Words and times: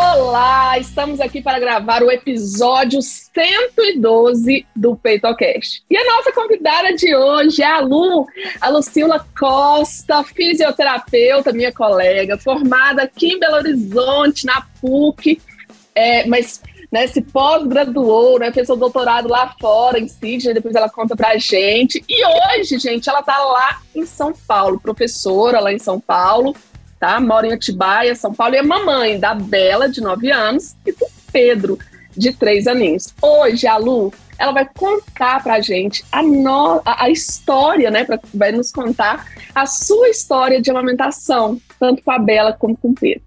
Olá, 0.00 0.78
estamos 0.78 1.20
aqui 1.20 1.42
para 1.42 1.58
gravar 1.58 2.04
o 2.04 2.10
episódio 2.10 3.02
112 3.02 4.64
do 4.74 4.94
PeitoCast. 4.94 5.82
E 5.90 5.96
a 5.96 6.04
nossa 6.04 6.32
convidada 6.32 6.94
de 6.94 7.16
hoje 7.16 7.62
é 7.62 7.66
a 7.66 7.80
Lu, 7.80 8.24
a 8.60 8.68
Lucila 8.68 9.26
Costa, 9.36 10.22
fisioterapeuta, 10.22 11.52
minha 11.52 11.72
colega, 11.72 12.38
formada 12.38 13.02
aqui 13.02 13.32
em 13.32 13.40
Belo 13.40 13.56
Horizonte, 13.56 14.46
na 14.46 14.64
PUC, 14.80 15.40
é, 15.96 16.24
mas 16.28 16.62
né, 16.92 17.08
se 17.08 17.20
pós-graduou, 17.20 18.38
né, 18.38 18.52
fez 18.52 18.68
seu 18.68 18.76
doutorado 18.76 19.28
lá 19.28 19.52
fora, 19.60 19.98
em 19.98 20.06
Sydney, 20.06 20.54
depois 20.54 20.76
ela 20.76 20.88
conta 20.88 21.16
pra 21.16 21.36
gente. 21.38 22.02
E 22.08 22.24
hoje, 22.24 22.78
gente, 22.78 23.10
ela 23.10 23.22
tá 23.22 23.36
lá 23.36 23.80
em 23.94 24.06
São 24.06 24.32
Paulo, 24.46 24.80
professora 24.80 25.58
lá 25.58 25.72
em 25.72 25.78
São 25.78 25.98
Paulo, 25.98 26.54
tá? 26.98 27.20
Mora 27.20 27.46
em 27.46 27.52
Atibaia, 27.52 28.14
São 28.14 28.32
Paulo, 28.32 28.54
e 28.54 28.58
é 28.58 28.62
mamãe 28.62 29.18
da 29.18 29.34
Bela, 29.34 29.88
de 29.88 30.00
9 30.00 30.30
anos, 30.30 30.74
e 30.86 30.92
do 30.92 31.06
Pedro, 31.32 31.78
de 32.16 32.32
3 32.32 32.66
aninhos. 32.66 33.14
Hoje, 33.20 33.66
a 33.66 33.76
Lu, 33.76 34.12
ela 34.38 34.52
vai 34.52 34.68
contar 34.76 35.42
pra 35.42 35.60
gente 35.60 36.04
a, 36.12 36.22
no, 36.22 36.80
a, 36.84 37.04
a 37.04 37.10
história, 37.10 37.90
né? 37.90 38.04
Pra, 38.04 38.18
vai 38.32 38.52
nos 38.52 38.70
contar 38.70 39.26
a 39.54 39.66
sua 39.66 40.08
história 40.08 40.60
de 40.60 40.70
amamentação, 40.70 41.60
tanto 41.78 42.02
com 42.02 42.10
a 42.10 42.18
Bela 42.18 42.52
como 42.52 42.76
com 42.76 42.90
o 42.90 42.94
Pedro. 42.94 43.22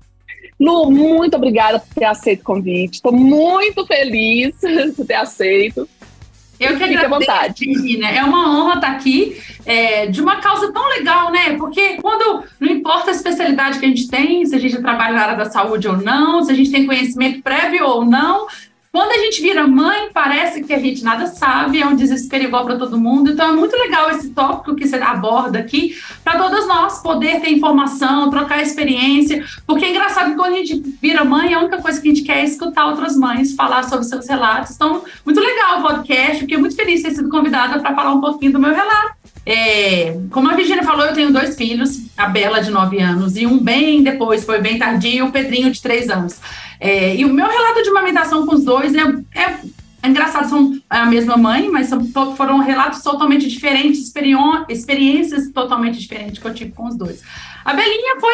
Lu, 0.60 0.92
muito 0.92 1.36
obrigada 1.36 1.80
por 1.80 1.94
ter 1.96 2.06
aceito 2.06 2.42
o 2.42 2.46
convite. 2.46 2.96
Estou 2.96 3.12
muito 3.12 3.86
feliz 3.86 4.56
por 4.96 5.06
ter 5.06 5.16
aceito. 5.16 5.90
Eu 6.62 6.78
que 6.78 6.84
agradeço, 6.84 7.10
vontade. 7.10 7.66
Regina. 7.66 8.10
É 8.10 8.24
uma 8.24 8.50
honra 8.50 8.76
estar 8.76 8.92
aqui 8.92 9.42
é, 9.66 10.06
de 10.06 10.22
uma 10.22 10.38
causa 10.38 10.72
tão 10.72 10.88
legal, 10.90 11.32
né? 11.32 11.58
Porque 11.58 11.98
quando 11.98 12.44
não 12.60 12.70
importa 12.70 13.10
a 13.10 13.14
especialidade 13.14 13.80
que 13.80 13.86
a 13.86 13.90
gente 13.90 14.08
tem, 14.08 14.46
se 14.46 14.56
a 14.56 14.60
gente 14.60 14.80
trabalha 14.80 15.16
na 15.16 15.22
área 15.24 15.38
da 15.38 15.46
saúde 15.46 15.88
ou 15.88 15.98
não, 15.98 16.44
se 16.44 16.52
a 16.52 16.56
gente 16.56 16.72
tem 16.72 16.86
conhecimento 16.86 17.42
prévio 17.42 17.88
ou 17.88 18.06
não, 18.06 18.48
quando 18.92 19.12
a 19.12 19.18
gente 19.18 19.42
vira 19.42 19.66
mãe, 19.66 20.10
parece 20.14 20.64
que 20.64 20.74
a 20.74 20.80
gente 20.80 21.02
nada 21.02 21.26
sabe, 21.28 21.82
é 21.82 21.86
um 21.86 21.96
desespero 21.96 22.44
igual 22.44 22.66
para 22.66 22.78
todo 22.78 23.00
mundo. 23.00 23.32
Então 23.32 23.50
é 23.50 23.52
muito 23.54 23.76
legal 23.78 24.12
esse 24.12 24.32
tópico 24.32 24.76
que 24.76 24.86
você 24.86 24.98
aborda 24.98 25.60
aqui, 25.60 25.96
para 26.24 26.38
todas 26.38 26.68
nós 26.68 27.02
poder 27.02 27.40
ter 27.40 27.52
informação, 27.52 28.30
trocar 28.30 28.62
experiência, 28.62 29.46
porque 29.66 29.86
é 29.86 29.92
engraçado 29.92 30.32
que 30.32 30.36
quando 30.36 30.56
a 30.56 30.58
gente 30.58 30.82
vira 31.02 31.24
mãe, 31.24 31.54
a 31.54 31.60
única 31.60 31.82
coisa 31.82 32.02
que 32.02 32.10
a 32.10 32.14
gente 32.14 32.26
quer 32.26 32.40
é 32.40 32.44
escutar 32.44 32.88
outras 32.88 33.16
mães 33.16 33.56
falar 33.56 33.84
sobre 33.84 34.06
seus 34.06 34.28
relatos. 34.28 34.76
Então, 34.76 35.04
muito 35.26 35.40
legal 35.40 35.80
o 35.80 35.84
podcast, 35.84 36.40
fiquei 36.42 36.58
muito 36.58 36.76
feliz 36.76 37.02
de 37.02 37.08
ter 37.08 37.16
sido 37.16 37.30
convidada 37.30 37.80
para 37.80 37.96
falar 37.96 38.14
um 38.14 38.20
pouquinho 38.20 38.52
do 38.52 38.60
meu 38.60 38.74
relato. 38.74 39.21
É, 39.46 40.20
como 40.30 40.50
a 40.50 40.56
Virginia 40.56 40.84
falou, 40.84 41.06
eu 41.06 41.14
tenho 41.14 41.34
dois 41.34 41.56
filhos, 41.56 42.04
a 42.16 42.28
Bela 42.28 42.62
de 42.62 42.70
9 42.70 43.00
anos 43.00 43.36
e 43.36 43.48
um 43.48 43.58
bem 43.58 44.04
depois, 44.04 44.44
foi 44.46 44.62
bem 44.62 44.78
tardio, 44.78 45.26
o 45.26 45.32
Pedrinho 45.32 45.72
de 45.72 45.82
3 45.82 46.10
anos. 46.10 46.40
É, 46.80 47.16
e 47.16 47.26
o 47.26 47.34
meu 47.34 47.48
relato 47.48 47.82
de 47.82 47.90
amamentação 47.90 48.46
com 48.46 48.56
os 48.56 48.64
dois 48.64 48.94
é, 48.94 49.02
é, 49.36 49.60
é 50.04 50.08
engraçado, 50.08 50.50
são 50.50 50.80
a 50.90 51.06
mesma 51.06 51.38
mãe, 51.38 51.70
mas 51.70 51.88
são, 51.88 52.06
foram 52.36 52.60
relatos 52.60 53.02
totalmente 53.02 53.48
diferentes, 53.48 54.12
experiências 54.70 55.50
totalmente 55.50 56.00
diferentes 56.00 56.40
que 56.40 56.48
eu 56.48 56.54
tive 56.54 56.72
com 56.72 56.88
os 56.88 56.96
dois. 56.96 57.22
A 57.64 57.74
Belinha 57.74 58.20
foi 58.20 58.34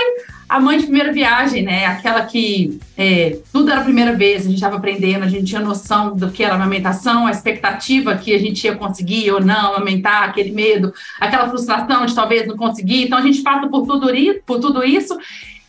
a 0.49 0.59
mãe 0.59 0.77
de 0.77 0.85
primeira 0.85 1.11
viagem, 1.11 1.63
né? 1.63 1.85
Aquela 1.85 2.21
que 2.21 2.79
é, 2.97 3.37
tudo 3.51 3.69
era 3.69 3.81
a 3.81 3.83
primeira 3.83 4.13
vez, 4.13 4.41
a 4.41 4.45
gente 4.45 4.55
estava 4.55 4.77
aprendendo, 4.77 5.23
a 5.23 5.27
gente 5.27 5.45
tinha 5.45 5.61
noção 5.61 6.15
do 6.15 6.31
que 6.31 6.43
era 6.43 6.55
amamentação, 6.55 7.27
a 7.27 7.31
expectativa 7.31 8.15
que 8.15 8.33
a 8.33 8.39
gente 8.39 8.63
ia 8.63 8.75
conseguir 8.75 9.31
ou 9.31 9.41
não 9.41 9.75
amamentar, 9.75 10.23
aquele 10.23 10.51
medo, 10.51 10.93
aquela 11.19 11.49
frustração 11.49 12.05
de 12.05 12.15
talvez 12.15 12.47
não 12.47 12.55
conseguir. 12.55 13.03
Então 13.03 13.17
a 13.17 13.21
gente 13.21 13.41
passa 13.41 13.67
por 13.67 13.85
tudo, 13.85 14.07
por 14.45 14.59
tudo 14.59 14.83
isso. 14.83 15.17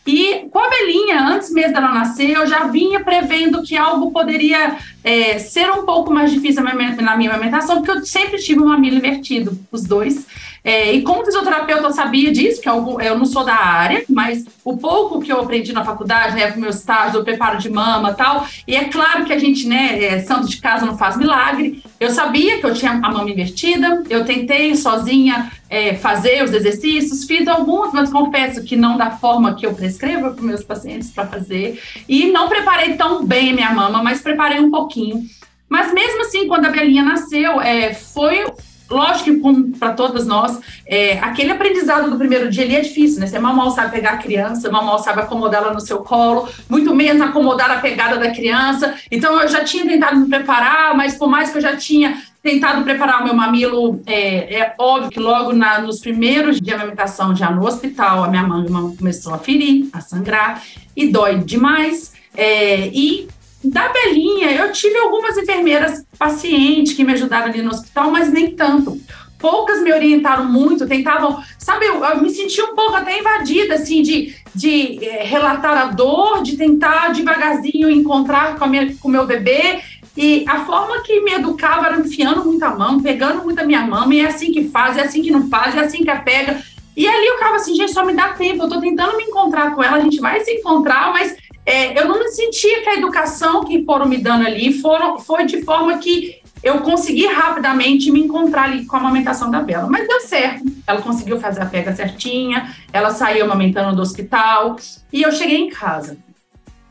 E 0.07 0.47
com 0.49 0.57
a 0.57 0.69
Belinha, 0.69 1.21
antes 1.21 1.51
mesmo 1.51 1.73
dela 1.73 1.93
nascer, 1.93 2.31
eu 2.31 2.47
já 2.47 2.65
vinha 2.65 3.03
prevendo 3.03 3.61
que 3.61 3.77
algo 3.77 4.11
poderia 4.11 4.77
é, 5.03 5.37
ser 5.37 5.69
um 5.69 5.85
pouco 5.85 6.11
mais 6.11 6.31
difícil 6.31 6.63
na 6.63 6.73
minha 6.73 7.29
amamentação, 7.29 7.75
porque 7.77 7.91
eu 7.91 8.05
sempre 8.05 8.39
tive 8.39 8.59
um 8.59 8.67
mamilo 8.67 8.97
invertido, 8.97 9.59
os 9.71 9.83
dois. 9.83 10.25
É, 10.63 10.91
e 10.91 11.01
como 11.01 11.23
fisioterapeuta 11.23 11.83
eu 11.83 11.91
sabia 11.91 12.31
disso, 12.31 12.61
que 12.61 12.69
eu, 12.69 12.99
eu, 12.99 13.17
não 13.17 13.25
sou 13.25 13.43
da 13.43 13.55
área, 13.55 14.03
mas 14.09 14.45
o 14.63 14.77
pouco 14.77 15.19
que 15.19 15.31
eu 15.31 15.39
aprendi 15.39 15.71
na 15.71 15.85
faculdade, 15.85 16.35
né, 16.35 16.51
com 16.51 16.59
meu 16.59 16.69
estágio, 16.69 17.21
o 17.21 17.23
preparo 17.23 17.57
de 17.57 17.69
mama 17.69 18.13
tal, 18.13 18.45
e 18.67 18.75
é 18.75 18.85
claro 18.85 19.25
que 19.25 19.33
a 19.33 19.39
gente, 19.39 19.67
né, 19.67 20.03
é, 20.03 20.19
santo 20.19 20.47
de 20.47 20.57
casa 20.57 20.85
não 20.85 20.97
faz 20.97 21.17
milagre, 21.17 21.81
eu 21.99 22.09
sabia 22.09 22.59
que 22.59 22.65
eu 22.65 22.73
tinha 22.73 22.91
a 22.91 22.95
mama 22.95 23.29
invertida, 23.29 24.03
eu 24.09 24.25
tentei 24.25 24.75
sozinha 24.75 25.51
é, 25.69 25.95
fazer 25.95 26.43
os 26.43 26.51
exercícios, 26.51 27.25
fiz 27.25 27.47
alguns, 27.47 27.93
mas 27.93 28.11
confesso 28.11 28.63
que 28.63 28.75
não 28.75 28.97
da 28.97 29.11
forma 29.11 29.55
que 29.55 29.65
eu 29.65 29.73
prescrevo 29.73 30.31
para 30.31 30.43
meus 30.43 30.63
pacientes 30.63 31.09
para 31.09 31.27
fazer, 31.27 31.81
e 32.07 32.31
não 32.31 32.49
preparei 32.49 32.95
tão 32.95 33.25
bem 33.25 33.53
minha 33.53 33.73
mama, 33.73 34.03
mas 34.03 34.21
preparei 34.21 34.59
um 34.59 34.71
pouquinho. 34.71 35.23
Mas 35.69 35.93
mesmo 35.93 36.21
assim, 36.21 36.47
quando 36.47 36.65
a 36.65 36.69
Belinha 36.69 37.03
nasceu, 37.03 37.61
é, 37.61 37.93
foi 37.93 38.43
lógico 38.89 39.53
que, 39.53 39.77
para 39.77 39.93
todas 39.93 40.25
nós, 40.25 40.59
é, 40.85 41.19
aquele 41.19 41.51
aprendizado 41.51 42.09
do 42.09 42.17
primeiro 42.17 42.49
dia 42.49 42.63
ele 42.63 42.75
é 42.75 42.81
difícil, 42.81 43.19
né? 43.19 43.27
Você 43.27 43.39
mal 43.39 43.55
mal 43.55 43.71
sabe 43.71 43.91
pegar 43.91 44.11
a 44.11 44.17
criança, 44.17 44.71
mal 44.71 44.83
mal 44.83 44.99
sabe 44.99 45.21
acomodá-la 45.21 45.73
no 45.73 45.79
seu 45.79 45.99
colo, 45.99 46.47
muito 46.69 46.93
menos 46.93 47.21
acomodar 47.21 47.69
a 47.71 47.79
pegada 47.79 48.17
da 48.17 48.31
criança. 48.31 48.95
Então, 49.11 49.39
eu 49.39 49.47
já 49.47 49.63
tinha 49.63 49.85
tentado 49.85 50.17
me 50.17 50.27
preparar, 50.27 50.95
mas 50.95 51.15
por 51.15 51.29
mais 51.29 51.51
que 51.51 51.57
eu 51.57 51.61
já 51.61 51.75
tinha 51.75 52.21
tentado 52.41 52.83
preparar 52.83 53.21
o 53.21 53.25
meu 53.25 53.33
mamilo, 53.33 54.01
é, 54.05 54.59
é 54.59 54.75
óbvio 54.77 55.09
que 55.09 55.19
logo 55.19 55.51
na, 55.53 55.79
nos 55.79 55.99
primeiros 55.99 56.59
de 56.59 56.73
amamentação, 56.73 57.35
já 57.35 57.51
no 57.51 57.65
hospital, 57.65 58.23
a 58.23 58.27
minha 58.29 58.43
mama 58.43 58.95
começou 58.97 59.33
a 59.33 59.37
ferir, 59.37 59.89
a 59.91 59.99
sangrar, 59.99 60.63
e 60.95 61.07
dói 61.07 61.37
demais. 61.39 62.13
É, 62.35 62.87
e 62.87 63.27
da 63.63 63.89
Belinha, 63.89 64.51
eu 64.51 64.71
tive 64.71 64.97
algumas 64.97 65.37
enfermeiras 65.37 66.05
pacientes 66.17 66.93
que 66.93 67.03
me 67.03 67.13
ajudaram 67.13 67.47
ali 67.47 67.61
no 67.61 67.71
hospital, 67.71 68.09
mas 68.09 68.31
nem 68.31 68.51
tanto. 68.55 68.97
Poucas 69.37 69.81
me 69.81 69.91
orientaram 69.93 70.45
muito, 70.45 70.87
tentavam, 70.87 71.41
sabe, 71.57 71.85
eu, 71.85 72.03
eu 72.03 72.21
me 72.21 72.29
senti 72.29 72.61
um 72.61 72.75
pouco 72.75 72.95
até 72.95 73.19
invadida, 73.19 73.75
assim, 73.75 74.01
de, 74.01 74.35
de 74.53 75.03
é, 75.05 75.23
relatar 75.23 75.77
a 75.77 75.85
dor, 75.85 76.41
de 76.43 76.57
tentar 76.57 77.13
devagarzinho 77.13 77.89
encontrar 77.89 78.57
com 78.57 78.65
o 78.65 79.11
meu 79.11 79.25
bebê. 79.25 79.79
E 80.17 80.43
a 80.47 80.65
forma 80.65 81.01
que 81.01 81.21
me 81.21 81.31
educava 81.31 81.87
era 81.87 81.99
enfiando 81.99 82.43
muita 82.43 82.69
mão, 82.71 83.01
pegando 83.01 83.43
muito 83.43 83.59
a 83.59 83.65
minha 83.65 83.81
mão, 83.81 84.11
e 84.11 84.19
é 84.19 84.27
assim 84.27 84.51
que 84.51 84.67
faz, 84.67 84.97
é 84.97 85.03
assim 85.03 85.21
que 85.21 85.31
não 85.31 85.47
faz, 85.49 85.75
é 85.75 85.79
assim 85.79 86.03
que 86.03 86.09
a 86.09 86.19
pega. 86.19 86.61
E 86.95 87.07
ali 87.07 87.27
eu 87.27 87.35
ficava 87.35 87.55
assim, 87.55 87.75
gente, 87.75 87.93
só 87.93 88.05
me 88.05 88.13
dá 88.13 88.29
tempo, 88.33 88.63
eu 88.63 88.67
tô 88.67 88.81
tentando 88.81 89.15
me 89.15 89.23
encontrar 89.23 89.73
com 89.73 89.81
ela, 89.81 89.97
a 89.97 90.01
gente 90.01 90.19
vai 90.19 90.41
se 90.41 90.51
encontrar, 90.51 91.13
mas 91.13 91.37
é, 91.69 91.99
eu 91.99 92.07
não 92.07 92.27
sentia 92.29 92.81
que 92.81 92.89
a 92.89 92.95
educação 92.95 93.63
que 93.63 93.85
foram 93.85 94.07
me 94.07 94.17
dando 94.17 94.47
ali 94.47 94.81
foram, 94.81 95.19
foi 95.19 95.45
de 95.45 95.61
forma 95.61 95.99
que 95.99 96.41
eu 96.63 96.79
consegui 96.79 97.27
rapidamente 97.27 98.11
me 98.11 98.21
encontrar 98.21 98.63
ali 98.63 98.85
com 98.85 98.95
a 98.95 98.99
amamentação 98.99 99.51
da 99.51 99.61
Bela. 99.61 99.87
Mas 99.87 100.07
deu 100.07 100.19
certo. 100.21 100.63
Ela 100.87 100.99
conseguiu 101.01 101.39
fazer 101.39 101.61
a 101.61 101.67
pega 101.67 101.95
certinha, 101.95 102.75
ela 102.91 103.11
saiu 103.11 103.45
amamentando 103.45 103.95
do 103.95 104.01
hospital 104.01 104.77
e 105.13 105.21
eu 105.21 105.31
cheguei 105.31 105.57
em 105.57 105.69
casa. 105.69 106.17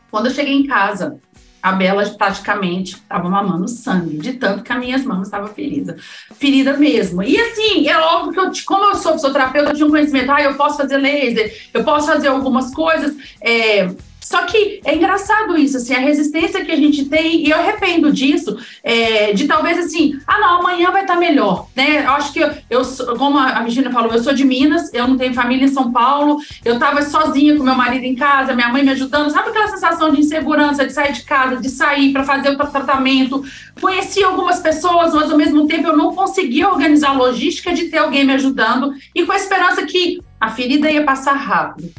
Quando 0.09 0.27
eu 0.27 0.33
cheguei 0.33 0.53
em 0.53 0.65
casa, 0.65 1.19
a 1.61 1.73
Bela 1.73 2.03
praticamente 2.17 2.93
estava 2.93 3.29
mamando 3.29 3.67
sangue, 3.67 4.17
de 4.17 4.33
tanto 4.33 4.63
que 4.63 4.71
as 4.71 4.79
minhas 4.79 5.03
mamas 5.03 5.27
estavam 5.27 5.49
feridas. 5.49 6.01
Ferida 6.35 6.77
mesmo. 6.77 7.21
E 7.21 7.37
assim, 7.37 7.87
é 7.89 7.97
óbvio 7.97 8.31
que 8.31 8.39
eu, 8.39 8.51
como 8.65 8.85
eu 8.85 8.95
sou 8.95 9.11
fisioterapeuta, 9.13 9.71
eu 9.71 9.75
tinha 9.75 9.87
um 9.87 9.91
conhecimento, 9.91 10.31
ah, 10.31 10.41
eu 10.41 10.55
posso 10.55 10.77
fazer 10.77 10.97
laser, 10.97 11.53
eu 11.73 11.83
posso 11.83 12.07
fazer 12.07 12.29
algumas 12.29 12.73
coisas. 12.73 13.13
É, 13.41 13.89
só 14.29 14.43
que 14.43 14.79
é 14.85 14.95
engraçado 14.95 15.57
isso, 15.57 15.77
assim, 15.77 15.95
a 15.95 15.99
resistência 15.99 16.63
que 16.63 16.71
a 16.71 16.75
gente 16.75 17.05
tem, 17.05 17.47
e 17.47 17.49
eu 17.49 17.57
arrependo 17.57 18.13
disso, 18.13 18.55
é, 18.83 19.33
de 19.33 19.47
talvez 19.47 19.79
assim, 19.79 20.19
ah, 20.27 20.37
não, 20.37 20.59
amanhã 20.59 20.91
vai 20.91 21.01
estar 21.01 21.15
tá 21.15 21.19
melhor, 21.19 21.65
né? 21.75 22.05
Eu 22.05 22.11
acho 22.11 22.31
que 22.31 22.39
eu, 22.39 22.51
eu, 22.69 22.83
como 23.17 23.39
a 23.39 23.59
Virginia 23.63 23.89
falou, 23.89 24.13
eu 24.13 24.21
sou 24.21 24.31
de 24.31 24.45
Minas, 24.45 24.93
eu 24.93 25.07
não 25.07 25.17
tenho 25.17 25.33
família 25.33 25.65
em 25.65 25.69
São 25.69 25.91
Paulo, 25.91 26.37
eu 26.63 26.75
estava 26.75 27.01
sozinha 27.01 27.57
com 27.57 27.63
meu 27.63 27.73
marido 27.73 28.03
em 28.03 28.13
casa, 28.13 28.53
minha 28.53 28.69
mãe 28.69 28.83
me 28.83 28.91
ajudando, 28.91 29.31
sabe 29.31 29.49
aquela 29.49 29.67
sensação 29.67 30.11
de 30.11 30.19
insegurança, 30.19 30.85
de 30.85 30.93
sair 30.93 31.13
de 31.13 31.23
casa, 31.23 31.55
de 31.55 31.69
sair 31.69 32.13
para 32.13 32.23
fazer 32.23 32.51
o 32.51 32.55
tratamento? 32.55 33.43
Conheci 33.81 34.23
algumas 34.23 34.59
pessoas, 34.59 35.11
mas 35.11 35.31
ao 35.31 35.37
mesmo 35.39 35.65
tempo 35.65 35.87
eu 35.87 35.97
não 35.97 36.13
conseguia 36.13 36.69
organizar 36.69 37.09
a 37.09 37.13
logística 37.13 37.73
de 37.73 37.85
ter 37.85 37.97
alguém 37.97 38.23
me 38.27 38.33
ajudando, 38.33 38.93
e 39.15 39.25
com 39.25 39.31
a 39.31 39.37
esperança 39.37 39.83
que 39.87 40.21
a 40.39 40.51
ferida 40.51 40.87
ia 40.91 41.03
passar 41.03 41.33
rápido. 41.33 41.91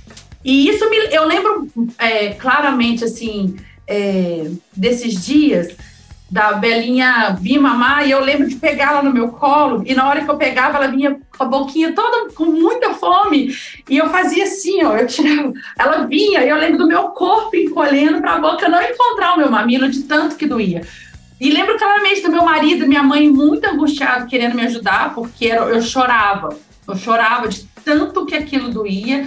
E 0.44 0.68
isso 0.68 0.88
me, 0.88 0.96
eu 1.12 1.26
lembro 1.26 1.66
é, 1.98 2.30
claramente, 2.30 3.04
assim, 3.04 3.56
é, 3.86 4.50
desses 4.74 5.24
dias, 5.24 5.76
da 6.30 6.52
Belinha 6.52 7.36
vir 7.40 7.58
mamar 7.58 8.06
e 8.06 8.12
eu 8.12 8.20
lembro 8.20 8.46
de 8.46 8.54
pegar 8.54 8.92
ela 8.92 9.02
no 9.02 9.12
meu 9.12 9.30
colo 9.30 9.82
e 9.84 9.94
na 9.94 10.08
hora 10.08 10.24
que 10.24 10.30
eu 10.30 10.36
pegava 10.36 10.76
ela 10.76 10.86
vinha 10.86 11.18
com 11.36 11.42
a 11.42 11.46
boquinha 11.46 11.92
toda 11.92 12.32
com 12.32 12.44
muita 12.44 12.94
fome 12.94 13.52
e 13.88 13.98
eu 13.98 14.08
fazia 14.08 14.44
assim, 14.44 14.84
ó, 14.84 14.96
eu 14.96 15.08
tirava, 15.08 15.52
ela 15.76 16.06
vinha 16.06 16.44
e 16.44 16.48
eu 16.48 16.56
lembro 16.56 16.78
do 16.78 16.86
meu 16.86 17.08
corpo 17.08 17.56
encolhendo 17.56 18.20
para 18.20 18.34
a 18.34 18.38
boca 18.38 18.68
não 18.68 18.80
encontrar 18.80 19.34
o 19.34 19.38
meu 19.38 19.50
mamilo 19.50 19.90
de 19.90 20.04
tanto 20.04 20.36
que 20.36 20.46
doía. 20.46 20.82
E 21.40 21.50
lembro 21.50 21.76
claramente 21.78 22.20
do 22.20 22.30
meu 22.30 22.44
marido, 22.44 22.86
minha 22.86 23.02
mãe 23.02 23.28
muito 23.28 23.64
angustiado 23.64 24.26
querendo 24.26 24.54
me 24.54 24.62
ajudar 24.66 25.14
porque 25.14 25.46
eu 25.46 25.82
chorava, 25.82 26.56
eu 26.86 26.94
chorava 26.94 27.48
de 27.48 27.66
tanto 27.84 28.26
que 28.26 28.36
aquilo 28.36 28.70
doía. 28.70 29.26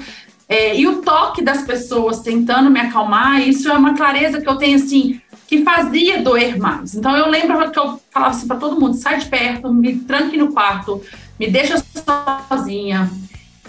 É, 0.53 0.79
e 0.79 0.87
o 0.87 1.01
toque 1.01 1.41
das 1.41 1.63
pessoas 1.63 2.19
tentando 2.19 2.69
me 2.69 2.79
acalmar, 2.79 3.41
isso 3.41 3.67
é 3.67 3.73
uma 3.73 3.95
clareza 3.95 4.39
que 4.39 4.47
eu 4.47 4.55
tenho 4.55 4.75
assim 4.75 5.19
que 5.47 5.63
fazia 5.63 6.21
doer 6.21 6.59
mais. 6.59 6.93
Então 6.93 7.17
eu 7.17 7.27
lembro 7.27 7.71
que 7.71 7.79
eu 7.79 7.99
falava 8.11 8.35
assim 8.35 8.45
para 8.45 8.57
todo 8.57 8.79
mundo: 8.79 8.95
sai 8.95 9.17
de 9.17 9.25
perto, 9.25 9.73
me 9.73 9.95
tranque 9.95 10.37
no 10.37 10.53
quarto, 10.53 11.01
me 11.39 11.49
deixa 11.49 11.83
sozinha, 12.49 13.09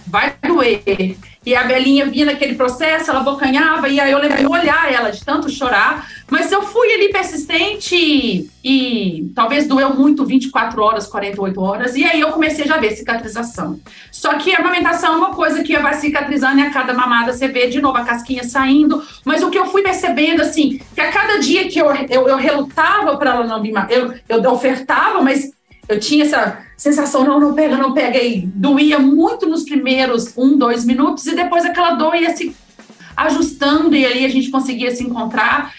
vai 0.07 0.35
doer. 0.47 1.17
E 1.45 1.55
a 1.55 1.65
Belinha 1.65 2.07
vinha 2.07 2.27
naquele 2.27 2.55
processo, 2.55 3.11
ela 3.11 3.21
bocanhava, 3.21 3.89
e 3.89 4.01
aí 4.01 4.11
eu 4.11 4.21
de 4.21 4.47
olhar 4.47 4.93
ela 4.93 5.11
de 5.11 5.23
tanto 5.25 5.51
chorar. 5.51 6.09
Mas 6.31 6.51
eu 6.51 6.63
fui 6.63 6.91
ali 6.93 7.13
persistente 7.13 8.51
e, 8.65 9.31
talvez 9.35 9.67
doeu 9.67 9.95
muito 9.95 10.25
24 10.25 10.83
horas, 10.83 11.07
48 11.07 11.61
horas, 11.61 11.97
e 11.97 12.05
aí 12.05 12.21
eu 12.21 12.33
comecei 12.33 12.67
já 12.67 12.77
a 12.77 12.79
ver 12.79 12.93
cicatrização. 12.93 13.79
Só 14.11 14.35
que 14.35 14.55
a 14.55 14.59
amamentação 14.59 15.15
é 15.15 15.17
uma 15.17 15.35
coisa 15.35 15.63
que 15.63 15.77
vai 15.77 15.95
cicatrizando 15.95 16.61
e 16.61 16.63
a 16.63 16.71
cada 16.71 16.95
mamada 16.95 17.33
você 17.33 17.47
vê 17.49 17.67
de 17.67 17.81
novo 17.81 17.99
a 17.99 18.05
casquinha 18.05 18.45
saindo. 18.45 19.03
Mas 19.25 19.43
o 19.43 19.51
que 19.51 19.59
eu 19.59 19.67
fui 19.67 19.83
percebendo, 19.83 20.41
assim, 20.41 20.81
que 20.95 21.01
a 21.01 21.13
cada 21.13 21.39
dia 21.39 21.69
que 21.69 21.79
eu, 21.79 21.87
eu, 22.09 22.27
eu 22.27 22.37
relutava 22.37 23.17
para 23.19 23.35
ela 23.35 23.47
não 23.47 23.61
me 23.61 23.73
eu, 23.91 24.15
eu 24.29 24.53
ofertava, 24.53 25.21
mas 25.21 25.53
eu 25.89 26.01
tinha 26.01 26.25
essa 26.25 26.59
sensação, 26.77 27.25
não, 27.25 27.39
não 27.39 27.55
pega, 27.55 27.77
não 27.77 27.93
pega, 27.93 28.19
e 28.19 28.47
doía 28.47 28.99
muito 28.99 29.47
nos 29.47 29.65
primeiros 29.65 30.37
um, 30.37 30.57
dois 30.57 30.85
minutos, 30.85 31.27
e 31.27 31.35
depois 31.35 31.65
aquela 31.65 31.93
dor 31.93 32.15
ia 32.15 32.35
se 32.37 32.55
ajustando, 33.17 33.95
e 33.95 34.05
ali 34.05 34.25
a 34.25 34.29
gente 34.29 34.51
conseguia 34.51 34.95
se 34.95 35.05
encontrar. 35.05 35.73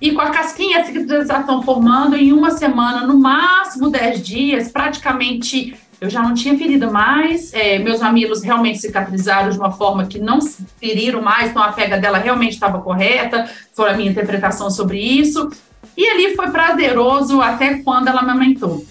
E 0.00 0.12
com 0.12 0.20
a 0.20 0.30
casquinha, 0.30 0.80
a 0.80 0.84
cicatrização 0.84 1.62
formando 1.62 2.16
em 2.16 2.32
uma 2.32 2.50
semana, 2.50 3.06
no 3.06 3.18
máximo 3.18 3.88
dez 3.88 4.20
dias, 4.20 4.70
praticamente 4.70 5.76
eu 6.00 6.10
já 6.10 6.20
não 6.20 6.34
tinha 6.34 6.58
ferida 6.58 6.90
mais, 6.90 7.54
é, 7.54 7.78
meus 7.78 8.00
mamilos 8.00 8.42
realmente 8.42 8.80
cicatrizaram 8.80 9.50
de 9.50 9.56
uma 9.56 9.70
forma 9.70 10.04
que 10.06 10.18
não 10.18 10.40
se 10.40 10.66
feriram 10.80 11.22
mais, 11.22 11.50
então 11.50 11.62
a 11.62 11.70
pega 11.70 11.96
dela 11.96 12.18
realmente 12.18 12.54
estava 12.54 12.80
correta, 12.80 13.48
foi 13.72 13.90
a 13.90 13.96
minha 13.96 14.10
interpretação 14.10 14.68
sobre 14.68 14.98
isso. 14.98 15.48
E 15.96 16.08
ali 16.08 16.34
foi 16.34 16.50
prazeroso 16.50 17.40
até 17.40 17.74
quando 17.84 18.08
ela 18.08 18.22
amamentou. 18.22 18.84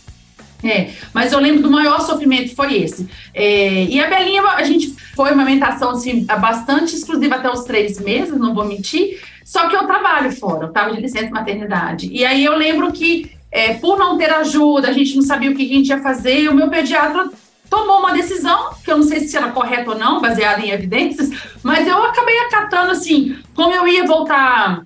É, 0.64 0.92
mas 1.14 1.34
eu 1.34 1.40
lembro 1.40 1.64
do 1.64 1.72
maior 1.72 2.00
sofrimento 2.02 2.56
foi 2.56 2.76
esse. 2.84 3.08
É, 3.34 3.86
e 3.86 4.00
a 4.00 4.08
Belinha, 4.08 4.44
a 4.44 4.64
gente 4.64 4.96
foi 5.16 5.32
uma 5.32 5.42
amamentação 5.42 5.92
assim, 5.92 6.24
bastante 6.24 6.96
exclusiva 6.96 7.36
até 7.36 7.50
os 7.50 7.64
três 7.64 8.00
meses, 8.00 8.38
não 8.38 8.54
vou 8.54 8.66
mentir. 8.66 9.20
Só 9.44 9.68
que 9.68 9.76
eu 9.76 9.86
trabalho 9.86 10.32
fora, 10.32 10.64
eu 10.64 10.68
estava 10.70 10.94
de 10.94 11.02
licença 11.02 11.30
maternidade. 11.30 12.10
E 12.12 12.24
aí 12.24 12.46
eu 12.46 12.56
lembro 12.56 12.92
que, 12.92 13.32
é, 13.52 13.74
por 13.74 13.98
não 13.98 14.18
ter 14.18 14.32
ajuda, 14.32 14.88
a 14.88 14.94
gente 14.94 15.16
não 15.16 15.24
sabia 15.24 15.52
o 15.52 15.56
que 15.56 15.66
a 15.66 15.76
gente 15.76 15.90
ia 15.90 16.02
fazer, 16.02 16.48
o 16.48 16.56
meu 16.56 16.70
pediatra 16.70 17.30
tomou 17.70 18.00
uma 18.00 18.14
decisão, 18.14 18.72
que 18.84 18.92
eu 18.92 18.98
não 18.98 19.04
sei 19.04 19.22
se 19.22 19.36
era 19.36 19.50
correta 19.52 19.92
ou 19.92 19.98
não, 19.98 20.20
baseada 20.22 20.62
em 20.62 20.72
evidências, 20.72 21.30
mas 21.64 21.88
eu 21.88 22.04
acabei 22.04 22.38
acatando 22.40 22.92
assim, 22.92 23.38
como 23.56 23.74
eu 23.74 23.88
ia 23.88 24.06
voltar 24.06 24.86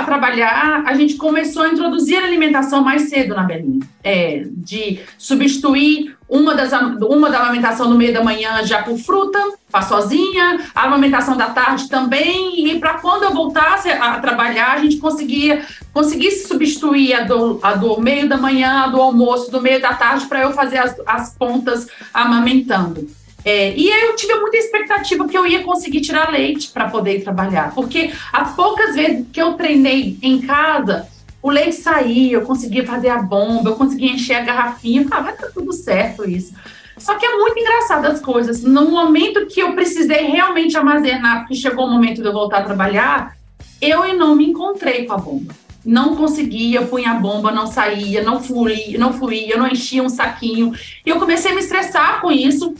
a 0.00 0.04
trabalhar, 0.04 0.82
a 0.86 0.94
gente 0.94 1.16
começou 1.16 1.62
a 1.62 1.68
introduzir 1.68 2.18
a 2.18 2.24
alimentação 2.24 2.82
mais 2.82 3.02
cedo 3.02 3.34
na 3.34 3.42
Belinha, 3.42 3.80
é, 4.02 4.44
de 4.48 5.00
substituir 5.18 6.16
uma, 6.28 6.54
das, 6.54 6.72
uma 7.02 7.28
da 7.28 7.40
amamentação 7.40 7.88
no 7.88 7.96
meio 7.96 8.14
da 8.14 8.22
manhã 8.22 8.64
já 8.64 8.82
por 8.82 8.96
fruta, 8.98 9.38
para 9.70 9.82
sozinha, 9.82 10.60
a 10.74 10.84
amamentação 10.84 11.36
da 11.36 11.50
tarde 11.50 11.88
também, 11.88 12.68
e 12.68 12.78
para 12.78 12.94
quando 12.94 13.24
eu 13.24 13.32
voltasse 13.32 13.88
a 13.88 14.18
trabalhar, 14.20 14.72
a 14.72 14.80
gente 14.80 14.96
conseguia 14.96 15.64
conseguisse 15.92 16.46
substituir 16.46 17.12
a 17.14 17.24
do, 17.24 17.58
a 17.62 17.74
do 17.74 18.00
meio 18.00 18.28
da 18.28 18.36
manhã, 18.36 18.84
a 18.84 18.86
do 18.86 19.00
almoço, 19.00 19.50
do 19.50 19.60
meio 19.60 19.80
da 19.80 19.92
tarde, 19.94 20.26
para 20.26 20.42
eu 20.42 20.52
fazer 20.52 20.78
as, 20.78 20.96
as 21.04 21.34
pontas 21.36 21.88
amamentando. 22.14 23.08
É, 23.44 23.74
e 23.74 23.88
eu 23.88 24.14
tive 24.16 24.34
muita 24.34 24.56
expectativa 24.56 25.26
que 25.26 25.36
eu 25.36 25.46
ia 25.46 25.62
conseguir 25.62 26.00
tirar 26.00 26.30
leite 26.30 26.70
para 26.70 26.90
poder 26.90 27.22
trabalhar, 27.22 27.74
porque 27.74 28.12
as 28.32 28.54
poucas 28.54 28.94
vezes 28.94 29.26
que 29.32 29.40
eu 29.40 29.54
treinei 29.54 30.18
em 30.22 30.40
casa, 30.42 31.08
o 31.42 31.50
leite 31.50 31.76
saía, 31.76 32.34
eu 32.34 32.42
conseguia 32.42 32.84
fazer 32.84 33.08
a 33.08 33.22
bomba, 33.22 33.70
eu 33.70 33.76
conseguia 33.76 34.12
encher 34.12 34.34
a 34.34 34.40
garrafinha, 34.40 35.06
ah, 35.10 35.20
vai 35.20 35.36
dar 35.36 35.48
tudo 35.48 35.72
certo 35.72 36.28
isso. 36.28 36.52
Só 36.98 37.14
que 37.14 37.24
é 37.24 37.38
muito 37.38 37.58
engraçado 37.58 38.04
as 38.04 38.20
coisas. 38.20 38.62
No 38.62 38.90
momento 38.90 39.46
que 39.46 39.60
eu 39.60 39.72
precisei 39.72 40.26
realmente 40.26 40.76
armazenar, 40.76 41.40
porque 41.40 41.54
chegou 41.54 41.86
o 41.86 41.90
momento 41.90 42.20
de 42.20 42.28
eu 42.28 42.32
voltar 42.32 42.58
a 42.58 42.64
trabalhar, 42.64 43.34
eu 43.80 44.14
não 44.18 44.36
me 44.36 44.50
encontrei 44.50 45.06
com 45.06 45.14
a 45.14 45.16
bomba. 45.16 45.54
Não 45.82 46.14
conseguia, 46.14 46.82
punha 46.82 47.12
a 47.12 47.14
bomba, 47.14 47.50
não 47.50 47.66
saía, 47.66 48.22
não 48.22 48.42
fluía, 48.42 48.98
não 48.98 49.14
fluía, 49.14 49.56
não 49.56 49.66
enchia 49.66 50.02
um 50.02 50.10
saquinho. 50.10 50.74
E 51.06 51.08
eu 51.08 51.18
comecei 51.18 51.52
a 51.52 51.54
me 51.54 51.62
estressar 51.62 52.20
com 52.20 52.30
isso 52.30 52.74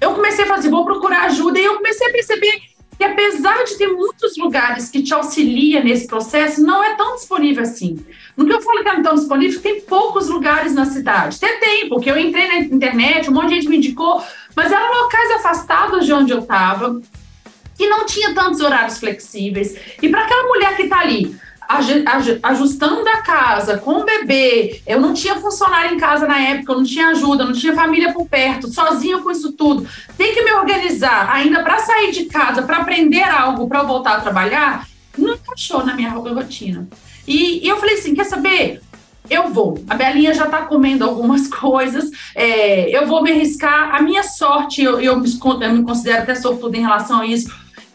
eu 0.00 0.14
comecei 0.14 0.44
a 0.44 0.48
fazer, 0.48 0.70
vou 0.70 0.84
procurar 0.84 1.24
ajuda, 1.24 1.58
e 1.58 1.64
eu 1.64 1.76
comecei 1.76 2.08
a 2.08 2.12
perceber 2.12 2.62
que 3.00 3.04
apesar 3.04 3.64
de 3.64 3.78
ter 3.78 3.88
muitos 3.88 4.36
lugares 4.36 4.90
que 4.90 5.02
te 5.02 5.14
auxilia 5.14 5.82
nesse 5.82 6.06
processo, 6.06 6.62
não 6.62 6.84
é 6.84 6.94
tão 6.96 7.14
disponível 7.14 7.62
assim. 7.62 8.04
No 8.36 8.46
que 8.46 8.52
eu 8.52 8.60
falo 8.60 8.78
que 8.78 8.84
não 8.84 9.00
é 9.00 9.02
tão 9.02 9.14
disponível, 9.14 9.60
tem 9.62 9.80
poucos 9.80 10.28
lugares 10.28 10.74
na 10.74 10.84
cidade. 10.84 11.38
Até 11.38 11.56
tem, 11.56 11.88
porque 11.88 12.10
eu 12.10 12.18
entrei 12.18 12.46
na 12.46 12.58
internet, 12.58 13.30
um 13.30 13.32
monte 13.32 13.48
de 13.48 13.54
gente 13.54 13.68
me 13.68 13.78
indicou, 13.78 14.22
mas 14.54 14.70
eram 14.70 15.02
locais 15.02 15.30
afastados 15.30 16.04
de 16.04 16.12
onde 16.12 16.30
eu 16.30 16.40
estava, 16.40 17.00
que 17.74 17.88
não 17.88 18.04
tinha 18.04 18.34
tantos 18.34 18.60
horários 18.60 18.98
flexíveis. 18.98 19.74
E 20.02 20.08
para 20.10 20.22
aquela 20.22 20.46
mulher 20.48 20.76
que 20.76 20.82
está 20.82 21.00
ali, 21.00 21.34
ajustando 22.42 23.08
a 23.08 23.22
casa 23.22 23.78
com 23.78 24.00
o 24.00 24.04
bebê. 24.04 24.82
Eu 24.86 25.00
não 25.00 25.14
tinha 25.14 25.36
funcionário 25.36 25.94
em 25.94 25.98
casa 25.98 26.26
na 26.26 26.40
época, 26.40 26.72
eu 26.72 26.78
não 26.78 26.84
tinha 26.84 27.08
ajuda, 27.08 27.44
não 27.44 27.52
tinha 27.52 27.74
família 27.74 28.12
por 28.12 28.28
perto, 28.28 28.72
sozinha 28.72 29.18
com 29.18 29.30
isso 29.30 29.52
tudo. 29.52 29.86
Tem 30.16 30.34
que 30.34 30.42
me 30.42 30.52
organizar 30.52 31.30
ainda 31.30 31.62
para 31.62 31.78
sair 31.78 32.10
de 32.10 32.24
casa, 32.24 32.62
para 32.62 32.78
aprender 32.78 33.22
algo, 33.22 33.68
para 33.68 33.82
voltar 33.82 34.16
a 34.16 34.20
trabalhar. 34.20 34.86
Não 35.16 35.34
encaixou 35.34 35.84
na 35.84 35.94
minha 35.94 36.10
rotina. 36.10 36.88
E, 37.26 37.64
e 37.64 37.68
eu 37.68 37.76
falei 37.76 37.94
assim: 37.94 38.14
quer 38.14 38.24
saber? 38.24 38.80
eu 39.30 39.48
vou. 39.48 39.82
A 39.88 39.94
Belinha 39.94 40.34
já 40.34 40.46
está 40.46 40.62
comendo 40.62 41.04
algumas 41.04 41.46
coisas, 41.48 42.10
é, 42.34 42.94
eu 42.94 43.06
vou 43.06 43.22
me 43.22 43.30
arriscar. 43.30 43.94
A 43.94 44.02
minha 44.02 44.24
sorte, 44.24 44.82
eu, 44.82 45.00
eu, 45.00 45.18
me, 45.18 45.28
eu 45.60 45.72
me 45.72 45.82
considero 45.84 46.22
até 46.22 46.34
sortuda 46.34 46.76
em 46.76 46.80
relação 46.80 47.20
a 47.20 47.26
isso, 47.26 47.48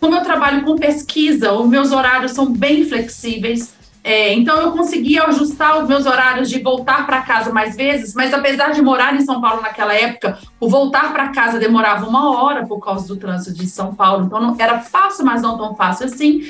como 0.05 0.17
eu 0.17 0.21
trabalho 0.21 0.63
com 0.63 0.75
pesquisa, 0.75 1.51
os 1.51 1.67
meus 1.67 1.91
horários 1.91 2.31
são 2.33 2.53
bem 2.53 2.85
flexíveis. 2.85 3.73
É, 4.03 4.31
então, 4.33 4.61
eu 4.61 4.71
conseguia 4.71 5.23
ajustar 5.23 5.81
os 5.81 5.89
meus 5.89 6.05
horários 6.05 6.47
de 6.47 6.61
voltar 6.61 7.07
para 7.07 7.23
casa 7.23 7.51
mais 7.51 7.75
vezes, 7.75 8.13
mas 8.13 8.31
apesar 8.31 8.69
de 8.69 8.83
morar 8.83 9.15
em 9.15 9.21
São 9.21 9.41
Paulo 9.41 9.63
naquela 9.63 9.95
época, 9.95 10.37
o 10.59 10.69
voltar 10.69 11.11
para 11.11 11.29
casa 11.29 11.57
demorava 11.57 12.07
uma 12.07 12.39
hora 12.39 12.67
por 12.67 12.79
causa 12.79 13.07
do 13.07 13.15
trânsito 13.15 13.57
de 13.57 13.65
São 13.65 13.95
Paulo. 13.95 14.25
Então, 14.25 14.39
não, 14.39 14.55
era 14.59 14.79
fácil, 14.79 15.25
mas 15.25 15.41
não 15.41 15.57
tão 15.57 15.73
fácil 15.73 16.05
assim. 16.05 16.41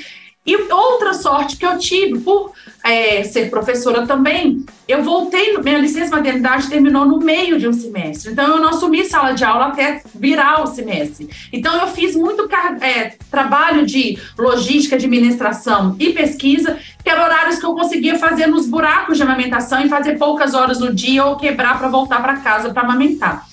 E 0.46 0.56
outra 0.72 1.12
sorte 1.12 1.56
que 1.56 1.66
eu 1.66 1.76
tive, 1.76 2.20
por 2.20 2.52
é, 2.84 3.24
ser 3.24 3.50
professora 3.50 4.06
também, 4.06 4.64
eu 4.86 5.02
voltei, 5.02 5.58
minha 5.58 5.78
licença 5.78 6.14
maternidade 6.14 6.68
terminou 6.68 7.04
no 7.04 7.18
meio 7.18 7.58
de 7.58 7.66
um 7.66 7.72
semestre. 7.72 8.30
Então, 8.30 8.46
eu 8.46 8.60
não 8.60 8.68
assumi 8.68 9.04
sala 9.04 9.32
de 9.32 9.44
aula 9.44 9.66
até 9.66 10.02
virar 10.14 10.62
o 10.62 10.66
semestre. 10.68 11.28
Então, 11.52 11.76
eu 11.80 11.88
fiz 11.88 12.14
muito 12.14 12.48
é, 12.80 13.14
trabalho 13.28 13.84
de 13.84 14.18
logística, 14.38 14.94
administração 14.94 15.96
e 15.98 16.12
pesquisa, 16.12 16.78
que 17.02 17.10
eram 17.10 17.24
horários 17.24 17.58
que 17.58 17.66
eu 17.66 17.74
conseguia 17.74 18.16
fazer 18.16 18.46
nos 18.46 18.66
buracos 18.68 19.16
de 19.16 19.24
amamentação 19.24 19.84
e 19.84 19.88
fazer 19.88 20.16
poucas 20.16 20.54
horas 20.54 20.78
no 20.78 20.94
dia 20.94 21.24
ou 21.24 21.36
quebrar 21.36 21.78
para 21.78 21.88
voltar 21.88 22.22
para 22.22 22.36
casa 22.36 22.72
para 22.72 22.82
amamentar. 22.82 23.44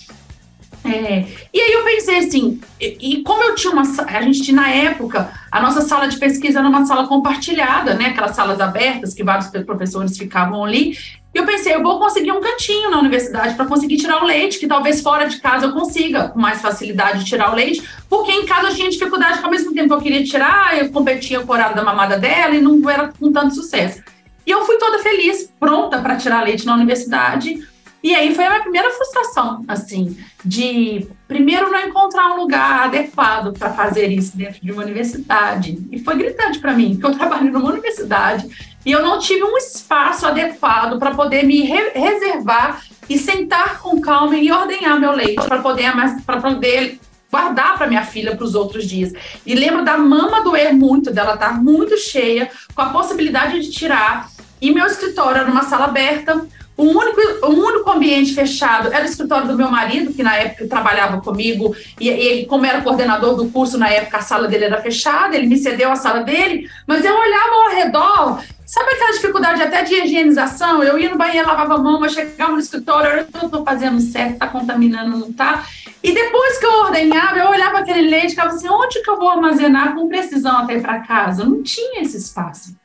É, 0.86 1.26
e 1.54 1.62
aí 1.62 1.72
eu 1.72 1.84
pensei 1.84 2.18
assim, 2.18 2.60
e, 2.80 2.98
e, 3.00 3.24
como 3.24 3.42
eu 3.42 3.56
tinha 3.56 3.72
uma, 3.72 3.84
a 3.84 4.22
gente 4.22 4.42
tinha 4.42 4.56
na 4.56 4.70
época, 4.70 5.32
a 5.50 5.62
nossa 5.62 5.82
sala 5.82 6.08
de 6.08 6.18
pesquisa 6.18 6.60
era 6.60 6.68
uma 6.68 6.86
sala 6.86 7.08
compartilhada, 7.08 7.94
né, 7.94 8.08
aquelas 8.08 8.36
salas 8.36 8.60
abertas 8.60 9.14
que 9.14 9.24
vários 9.24 9.48
professores 9.66 10.18
ficavam 10.18 10.64
ali, 10.64 10.98
e 11.34 11.38
eu 11.38 11.46
pensei, 11.46 11.74
eu 11.74 11.82
vou 11.82 11.98
conseguir 12.00 12.32
um 12.32 12.40
cantinho 12.40 12.92
na 12.92 13.00
universidade 13.00 13.56
para 13.56 13.66
conseguir 13.66 13.98
tirar 13.98 14.22
o 14.22 14.26
leite, 14.26 14.60
que 14.60 14.68
talvez 14.68 15.02
fora 15.02 15.26
de 15.26 15.40
casa 15.40 15.66
eu 15.66 15.72
consiga 15.72 16.30
com 16.30 16.40
mais 16.40 16.62
facilidade 16.62 17.26
tirar 17.26 17.52
o 17.52 17.56
leite, 17.56 17.82
porque 18.08 18.32
em 18.32 18.46
casa 18.46 18.68
eu 18.68 18.76
tinha 18.76 18.90
dificuldade, 18.90 19.40
que 19.40 19.46
ao 19.46 19.50
mesmo 19.50 19.74
tempo 19.74 19.94
eu 19.94 20.02
queria 20.02 20.24
tirar, 20.24 20.78
eu 20.78 20.92
competia 20.92 21.40
com 21.40 21.52
o 21.52 21.56
horário 21.56 21.76
da 21.76 21.84
mamada 21.84 22.20
dela 22.20 22.54
e 22.54 22.62
não 22.62 22.88
era 22.88 23.12
com 23.20 23.32
tanto 23.32 23.56
sucesso. 23.56 24.04
E 24.46 24.52
eu 24.52 24.64
fui 24.64 24.78
toda 24.78 25.00
feliz, 25.00 25.52
pronta 25.60 26.00
para 26.00 26.18
tirar 26.18 26.44
leite 26.44 26.68
na 26.68 26.76
universidade, 26.76 27.68
E 28.04 28.14
aí 28.14 28.36
foi 28.36 28.46
a 28.46 28.50
minha 28.50 28.62
primeira 28.62 28.90
frustração, 28.92 29.64
assim, 29.66 30.18
de 30.44 31.08
primeiro 31.26 31.72
não 31.72 31.80
encontrar 31.80 32.34
um 32.34 32.42
lugar 32.42 32.84
adequado 32.84 33.58
para 33.58 33.72
fazer 33.72 34.08
isso 34.08 34.36
dentro 34.36 34.60
de 34.62 34.72
uma 34.74 34.84
universidade. 34.84 35.80
E 35.90 36.00
foi 36.00 36.18
gritante 36.18 36.60
para 36.60 36.74
mim, 36.74 36.96
porque 36.96 37.06
eu 37.06 37.18
trabalho 37.18 37.50
numa 37.50 37.70
universidade 37.70 38.46
e 38.86 38.92
eu 38.92 39.02
não 39.02 39.20
tive 39.20 39.44
um 39.46 39.58
espaço 39.58 40.28
adequado 40.28 41.00
para 41.00 41.16
poder 41.16 41.44
me 41.44 41.62
re 41.62 41.92
reservar 41.96 42.84
e 43.10 43.18
sentar 43.18 43.80
com 43.80 44.02
calma 44.02 44.38
e 44.38 44.52
ordenhar 44.52 45.00
meu 45.00 45.12
leite 45.14 45.46
para 45.48 45.62
poder 45.62 45.94
para 46.26 46.42
poder 46.42 47.00
guardar 47.32 47.78
para 47.78 47.88
minha 47.88 48.04
filha 48.04 48.36
para 48.36 48.46
os 48.46 48.54
outros 48.54 48.86
dias. 48.86 49.14
E 49.46 49.56
lembro 49.56 49.84
da 49.84 49.98
mama 49.98 50.44
doer 50.44 50.74
muito, 50.74 51.10
dela 51.10 51.36
estar 51.36 51.50
tá 51.50 51.54
muito 51.54 51.98
cheia, 51.98 52.52
com 52.76 52.82
a 52.82 52.90
possibilidade 52.90 53.62
de 53.62 53.72
tirar. 53.72 54.30
E 54.62 54.72
meu 54.72 54.86
escritório 54.86 55.40
era 55.40 55.48
numa 55.48 55.64
sala 55.64 55.86
aberta, 55.86 56.46
o 56.76 56.84
único, 56.84 57.22
o 57.46 57.50
único 57.50 57.92
ambiente 57.92 58.34
fechado 58.34 58.92
era 58.92 59.04
o 59.04 59.08
escritório 59.08 59.48
do 59.48 59.56
meu 59.56 59.70
marido, 59.70 60.14
que 60.14 60.24
na 60.24 60.36
época 60.36 60.68
trabalhava 60.68 61.22
comigo, 61.22 61.76
e 62.00 62.10
ele, 62.10 62.46
como 62.46 62.66
era 62.66 62.82
coordenador 62.82 63.36
do 63.36 63.50
curso, 63.50 63.78
na 63.78 63.90
época 63.90 64.18
a 64.18 64.22
sala 64.22 64.48
dele 64.48 64.66
era 64.66 64.82
fechada, 64.82 65.36
ele 65.36 65.48
me 65.48 65.58
cedeu 65.58 65.92
a 65.92 65.96
sala 65.96 66.22
dele, 66.22 66.68
mas 66.88 67.06
eu 67.06 67.16
olhava 67.16 67.56
ao 67.56 67.76
redor, 67.76 68.44
sabe 68.66 68.92
aquela 68.92 69.12
dificuldade 69.12 69.62
até 69.62 69.84
de 69.84 69.94
higienização? 69.94 70.84
Eu 70.84 70.98
ia 70.98 71.12
no 71.12 71.18
banheiro, 71.18 71.48
lavava 71.48 71.76
a 71.76 71.78
mão, 71.78 72.00
mas 72.00 72.14
chegava 72.14 72.54
no 72.54 72.60
escritório, 72.60 73.20
eu 73.20 73.28
não 73.34 73.46
estou 73.46 73.64
fazendo 73.64 74.02
certo, 74.02 74.34
está 74.34 74.48
contaminando, 74.48 75.18
não 75.18 75.30
está? 75.30 75.64
E 76.02 76.12
depois 76.12 76.58
que 76.58 76.66
eu 76.66 76.72
ordenhava, 76.80 77.38
eu 77.38 77.50
olhava 77.50 77.80
aquele 77.80 78.10
leite 78.10 78.28
e 78.28 78.30
ficava 78.32 78.50
assim, 78.50 78.68
onde 78.68 79.02
que 79.02 79.10
eu 79.10 79.18
vou 79.18 79.30
armazenar 79.30 79.96
com 79.96 80.10
precisão 80.10 80.58
até 80.58 80.80
para 80.80 81.00
casa? 81.00 81.46
Não 81.46 81.62
tinha 81.62 82.02
esse 82.02 82.18
espaço. 82.18 82.76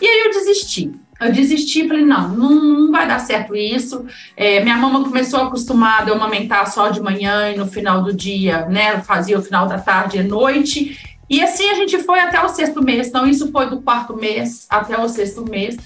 E 0.00 0.06
aí 0.06 0.20
eu 0.20 0.30
desisti. 0.30 0.92
Eu 1.20 1.32
desisti, 1.32 1.86
falei, 1.86 2.04
não, 2.04 2.28
não, 2.30 2.54
não 2.54 2.90
vai 2.90 3.06
dar 3.06 3.18
certo 3.18 3.54
isso. 3.54 4.06
É, 4.36 4.62
minha 4.62 4.76
mama 4.76 5.04
começou 5.04 5.42
acostumada 5.42 6.10
a 6.10 6.14
amamentar 6.14 6.66
só 6.72 6.88
de 6.88 7.00
manhã 7.00 7.50
e 7.50 7.58
no 7.58 7.66
final 7.66 8.02
do 8.02 8.12
dia, 8.12 8.64
né? 8.66 9.00
Fazia 9.02 9.38
o 9.38 9.42
final 9.42 9.66
da 9.66 9.78
tarde 9.78 10.18
e 10.18 10.22
noite. 10.22 10.98
E 11.28 11.42
assim 11.42 11.68
a 11.70 11.74
gente 11.74 12.02
foi 12.02 12.18
até 12.18 12.42
o 12.42 12.48
sexto 12.48 12.82
mês. 12.82 13.08
Então, 13.08 13.26
isso 13.26 13.52
foi 13.52 13.68
do 13.68 13.82
quarto 13.82 14.16
mês 14.16 14.66
até 14.70 14.98
o 14.98 15.08
sexto 15.08 15.44
mês. 15.48 15.76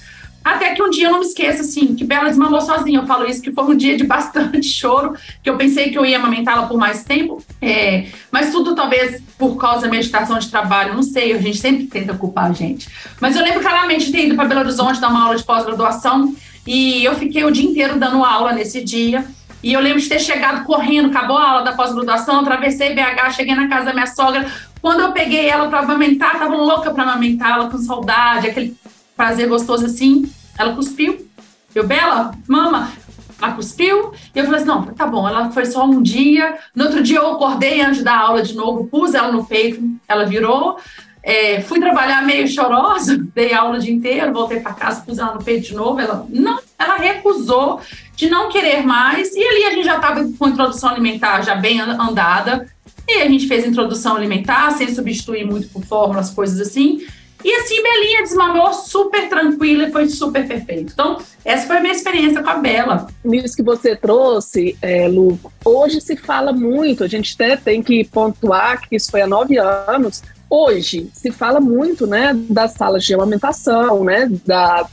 Até 0.45 0.75
que 0.75 0.83
um 0.83 0.91
dia 0.91 1.07
eu 1.07 1.13
não 1.13 1.21
me 1.21 1.25
esqueço, 1.25 1.63
assim, 1.63 1.95
que 1.95 2.05
Bela 2.05 2.29
desmamou 2.29 2.61
sozinha. 2.61 3.01
Eu 3.01 3.07
falo 3.07 3.25
isso, 3.25 3.41
que 3.41 3.51
foi 3.51 3.65
um 3.65 3.75
dia 3.75 3.97
de 3.97 4.05
bastante 4.05 4.63
choro, 4.69 5.15
que 5.43 5.49
eu 5.49 5.57
pensei 5.57 5.91
que 5.91 5.97
eu 5.97 6.05
ia 6.05 6.19
amamentá-la 6.19 6.67
por 6.67 6.77
mais 6.77 7.03
tempo. 7.03 7.43
É, 7.63 8.07
mas 8.31 8.53
tudo 8.53 8.75
talvez 8.75 9.23
por 9.39 9.57
causa 9.57 9.83
da 9.83 9.89
meditação 9.89 10.39
de 10.39 10.51
trabalho, 10.51 10.95
não 10.95 11.03
sei, 11.03 11.33
a 11.33 11.39
gente 11.39 11.57
sempre 11.57 11.87
tenta 11.87 12.13
culpar 12.15 12.51
a 12.51 12.53
gente. 12.53 12.89
Mas 13.21 13.37
eu 13.37 13.43
lembro 13.43 13.63
claramente 13.63 14.07
de 14.07 14.13
ter 14.13 14.27
ido 14.27 14.37
para 14.37 14.45
Belo 14.45 14.61
Horizonte 14.61 15.01
dar 15.01 15.09
uma 15.09 15.25
aula 15.25 15.37
de 15.37 15.45
pós-graduação 15.45 16.35
e 16.67 17.05
eu 17.05 17.15
fiquei 17.15 17.43
o 17.45 17.51
dia 17.51 17.69
inteiro 17.69 17.99
dando 17.99 18.23
aula 18.23 18.53
nesse 18.53 18.85
dia. 18.85 19.25
E 19.63 19.73
eu 19.73 19.81
lembro 19.81 19.99
de 19.99 20.09
ter 20.11 20.21
chegado 20.21 20.65
correndo, 20.65 21.09
acabou 21.09 21.39
a 21.39 21.51
aula 21.51 21.63
da 21.63 21.73
pós-graduação, 21.73 22.41
atravessei 22.41 22.95
BH, 22.95 23.31
cheguei 23.35 23.55
na 23.55 23.67
casa 23.67 23.87
da 23.87 23.95
minha 23.95 24.07
sogra. 24.07 24.47
Quando 24.83 25.01
eu 25.01 25.13
peguei 25.13 25.49
ela 25.49 25.69
para 25.69 25.79
amamentar, 25.79 26.39
tava 26.39 26.55
louca 26.55 26.91
para 26.91 27.03
amamentá-la, 27.03 27.71
com 27.71 27.79
saudade, 27.79 28.49
aquele 28.49 28.77
prazer 29.17 29.49
gostoso 29.49 29.87
assim. 29.87 30.31
Ela 30.59 30.75
cuspiu. 30.75 31.27
Eu, 31.75 31.87
Bela, 31.87 32.33
mama, 32.47 32.93
ela 33.41 33.53
cuspiu. 33.53 34.13
E 34.35 34.39
eu 34.39 34.45
falei 34.45 34.61
assim: 34.61 34.69
não, 34.69 34.85
tá 34.87 35.07
bom, 35.07 35.29
ela 35.29 35.51
foi 35.51 35.67
só 35.67 35.85
um 35.85 36.03
dia. 36.03 36.57
No 36.75 36.85
outro 36.85 37.03
dia 37.03 37.19
eu 37.19 37.33
acordei 37.33 37.81
antes 37.81 38.03
da 38.03 38.17
aula 38.17 38.43
de 38.43 38.55
novo, 38.55 38.87
pus 38.87 39.15
ela 39.15 39.33
no 39.33 39.45
peito, 39.45 39.83
ela 40.09 40.25
virou. 40.25 40.79
É, 41.27 41.63
fui 41.63 41.81
trabalhar 41.81 42.23
meio 42.23 42.47
chorosa, 42.47 43.17
dei 43.35 43.55
aula 43.55 43.79
o 43.79 43.81
dia 43.81 43.93
inteiro, 43.93 44.33
voltei 44.33 44.61
para 44.61 44.75
casa, 44.75 45.01
pus 45.01 45.19
ela 45.19 45.35
no 45.35 45.43
peito 45.43 45.69
de 45.69 45.75
novo. 45.75 46.01
Ela 46.01 46.27
não, 46.29 46.61
ela 46.79 46.97
recusou 46.97 47.81
de 48.15 48.29
não 48.29 48.51
querer 48.51 48.85
mais. 48.85 49.35
E 49.35 49.43
ali 49.43 49.65
a 49.65 49.71
gente 49.71 49.85
já 49.85 49.97
estava 49.97 50.25
com 50.39 50.49
introdução 50.49 50.91
alimentar 50.91 51.43
já 51.43 51.55
bem 51.55 51.81
andada. 51.81 52.69
E 53.07 53.21
a 53.21 53.29
gente 53.29 53.47
fez 53.47 53.67
introdução 53.67 54.17
alimentar, 54.17 54.71
sem 54.73 54.95
substituir 54.95 55.45
muito 55.45 55.69
por 55.69 55.85
fórmulas, 55.85 56.31
coisas 56.31 56.61
assim. 56.61 57.05
E 57.45 57.55
assim, 57.57 57.83
Belinha 57.83 58.23
desmamou 58.23 58.73
super 58.73 59.29
tranquila 59.29 59.85
e 59.85 59.93
foi 59.93 60.09
super 60.09 60.49
perfeito. 60.49 60.93
Então, 60.95 61.19
essa 61.45 61.67
foi 61.67 61.77
a 61.77 61.81
minha 61.81 61.93
experiência 61.93 62.43
com 62.43 62.49
a 62.49 62.55
Bela. 62.55 63.07
Nisso 63.23 63.55
que 63.55 63.63
você 63.63 63.95
trouxe, 63.95 64.79
é, 64.81 65.07
Lu, 65.07 65.39
hoje 65.63 66.01
se 66.01 66.17
fala 66.17 66.53
muito, 66.55 67.05
a 67.05 67.07
gente 67.07 67.35
até 67.35 67.55
tem 67.55 67.83
que 67.83 68.03
pontuar 68.05 68.81
que 68.81 68.97
isso 68.97 69.11
foi 69.11 69.21
há 69.21 69.27
nove 69.27 69.59
anos. 69.59 70.23
Hoje 70.49 71.11
se 71.13 71.31
fala 71.31 71.61
muito, 71.61 72.07
né, 72.07 72.33
das 72.49 72.73
salas 72.73 73.05
de 73.05 73.13
amamentação, 73.13 74.05
né, 74.05 74.27
da, 74.47 74.89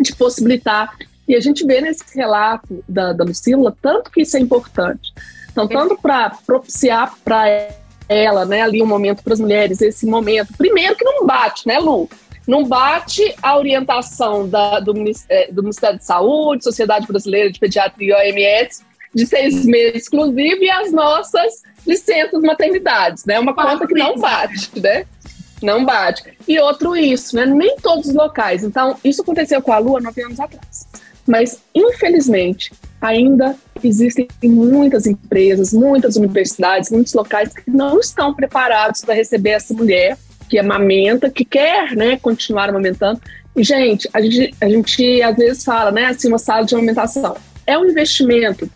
de 0.00 0.16
possibilitar. 0.16 0.96
E 1.28 1.34
a 1.34 1.40
gente 1.40 1.66
vê 1.66 1.82
nesse 1.82 2.04
relato 2.14 2.82
da, 2.88 3.12
da 3.12 3.24
Lucila 3.24 3.76
tanto 3.82 4.10
que 4.10 4.22
isso 4.22 4.36
é 4.38 4.40
importante. 4.40 5.12
Então, 5.52 5.68
tanto 5.68 5.96
para 6.00 6.30
propiciar 6.46 7.14
para 7.24 7.44
ela, 8.08 8.44
né, 8.44 8.62
ali 8.62 8.82
um 8.82 8.86
momento 8.86 9.22
para 9.22 9.34
as 9.34 9.40
mulheres, 9.40 9.80
esse 9.80 10.06
momento. 10.06 10.52
Primeiro 10.56 10.96
que 10.96 11.04
não 11.04 11.26
bate, 11.26 11.66
né, 11.66 11.78
Lu? 11.78 12.08
Não 12.46 12.64
bate 12.64 13.34
a 13.42 13.56
orientação 13.56 14.46
da, 14.48 14.78
do, 14.80 14.92
é, 15.28 15.50
do 15.50 15.62
Ministério 15.62 15.98
de 15.98 16.04
Saúde, 16.04 16.64
Sociedade 16.64 17.06
Brasileira 17.06 17.50
de 17.50 17.58
Pediatria 17.58 18.16
e 18.22 18.32
OMS, 18.32 18.82
de 19.14 19.26
seis 19.26 19.64
meses 19.64 20.02
exclusivo, 20.02 20.62
e 20.62 20.70
as 20.70 20.92
nossas 20.92 21.62
licenças 21.86 22.42
maternidades, 22.42 23.24
né? 23.24 23.38
Uma 23.38 23.54
conta 23.54 23.86
que 23.86 23.94
não 23.94 24.18
bate, 24.18 24.78
né? 24.78 25.06
Não 25.62 25.84
bate. 25.84 26.22
E 26.46 26.58
outro 26.58 26.94
isso, 26.94 27.36
né? 27.36 27.46
Nem 27.46 27.76
todos 27.76 28.08
os 28.08 28.14
locais. 28.14 28.62
Então, 28.62 28.98
isso 29.02 29.22
aconteceu 29.22 29.62
com 29.62 29.72
a 29.72 29.78
Lua 29.78 30.00
nove 30.00 30.22
anos 30.22 30.38
atrás. 30.38 30.86
Mas, 31.26 31.62
infelizmente, 31.74 32.70
ainda 33.04 33.54
existem 33.82 34.26
muitas 34.42 35.06
empresas, 35.06 35.74
muitas 35.74 36.16
universidades, 36.16 36.90
muitos 36.90 37.12
locais 37.12 37.52
que 37.52 37.70
não 37.70 38.00
estão 38.00 38.32
preparados 38.32 39.02
para 39.02 39.14
receber 39.14 39.50
essa 39.50 39.74
mulher 39.74 40.16
que 40.48 40.58
amamenta, 40.58 41.28
que 41.28 41.44
quer 41.44 41.94
né, 41.94 42.16
continuar 42.16 42.70
amamentando. 42.70 43.20
E, 43.54 43.62
gente, 43.62 44.08
a 44.12 44.20
gente, 44.20 44.54
a 44.60 44.68
gente 44.68 45.22
às 45.22 45.36
vezes 45.36 45.64
fala, 45.64 45.90
né, 45.90 46.06
assim, 46.06 46.28
uma 46.28 46.38
sala 46.38 46.64
de 46.64 46.74
amamentação. 46.74 47.36
É 47.66 47.76
um 47.76 47.84
investimento. 47.84 48.68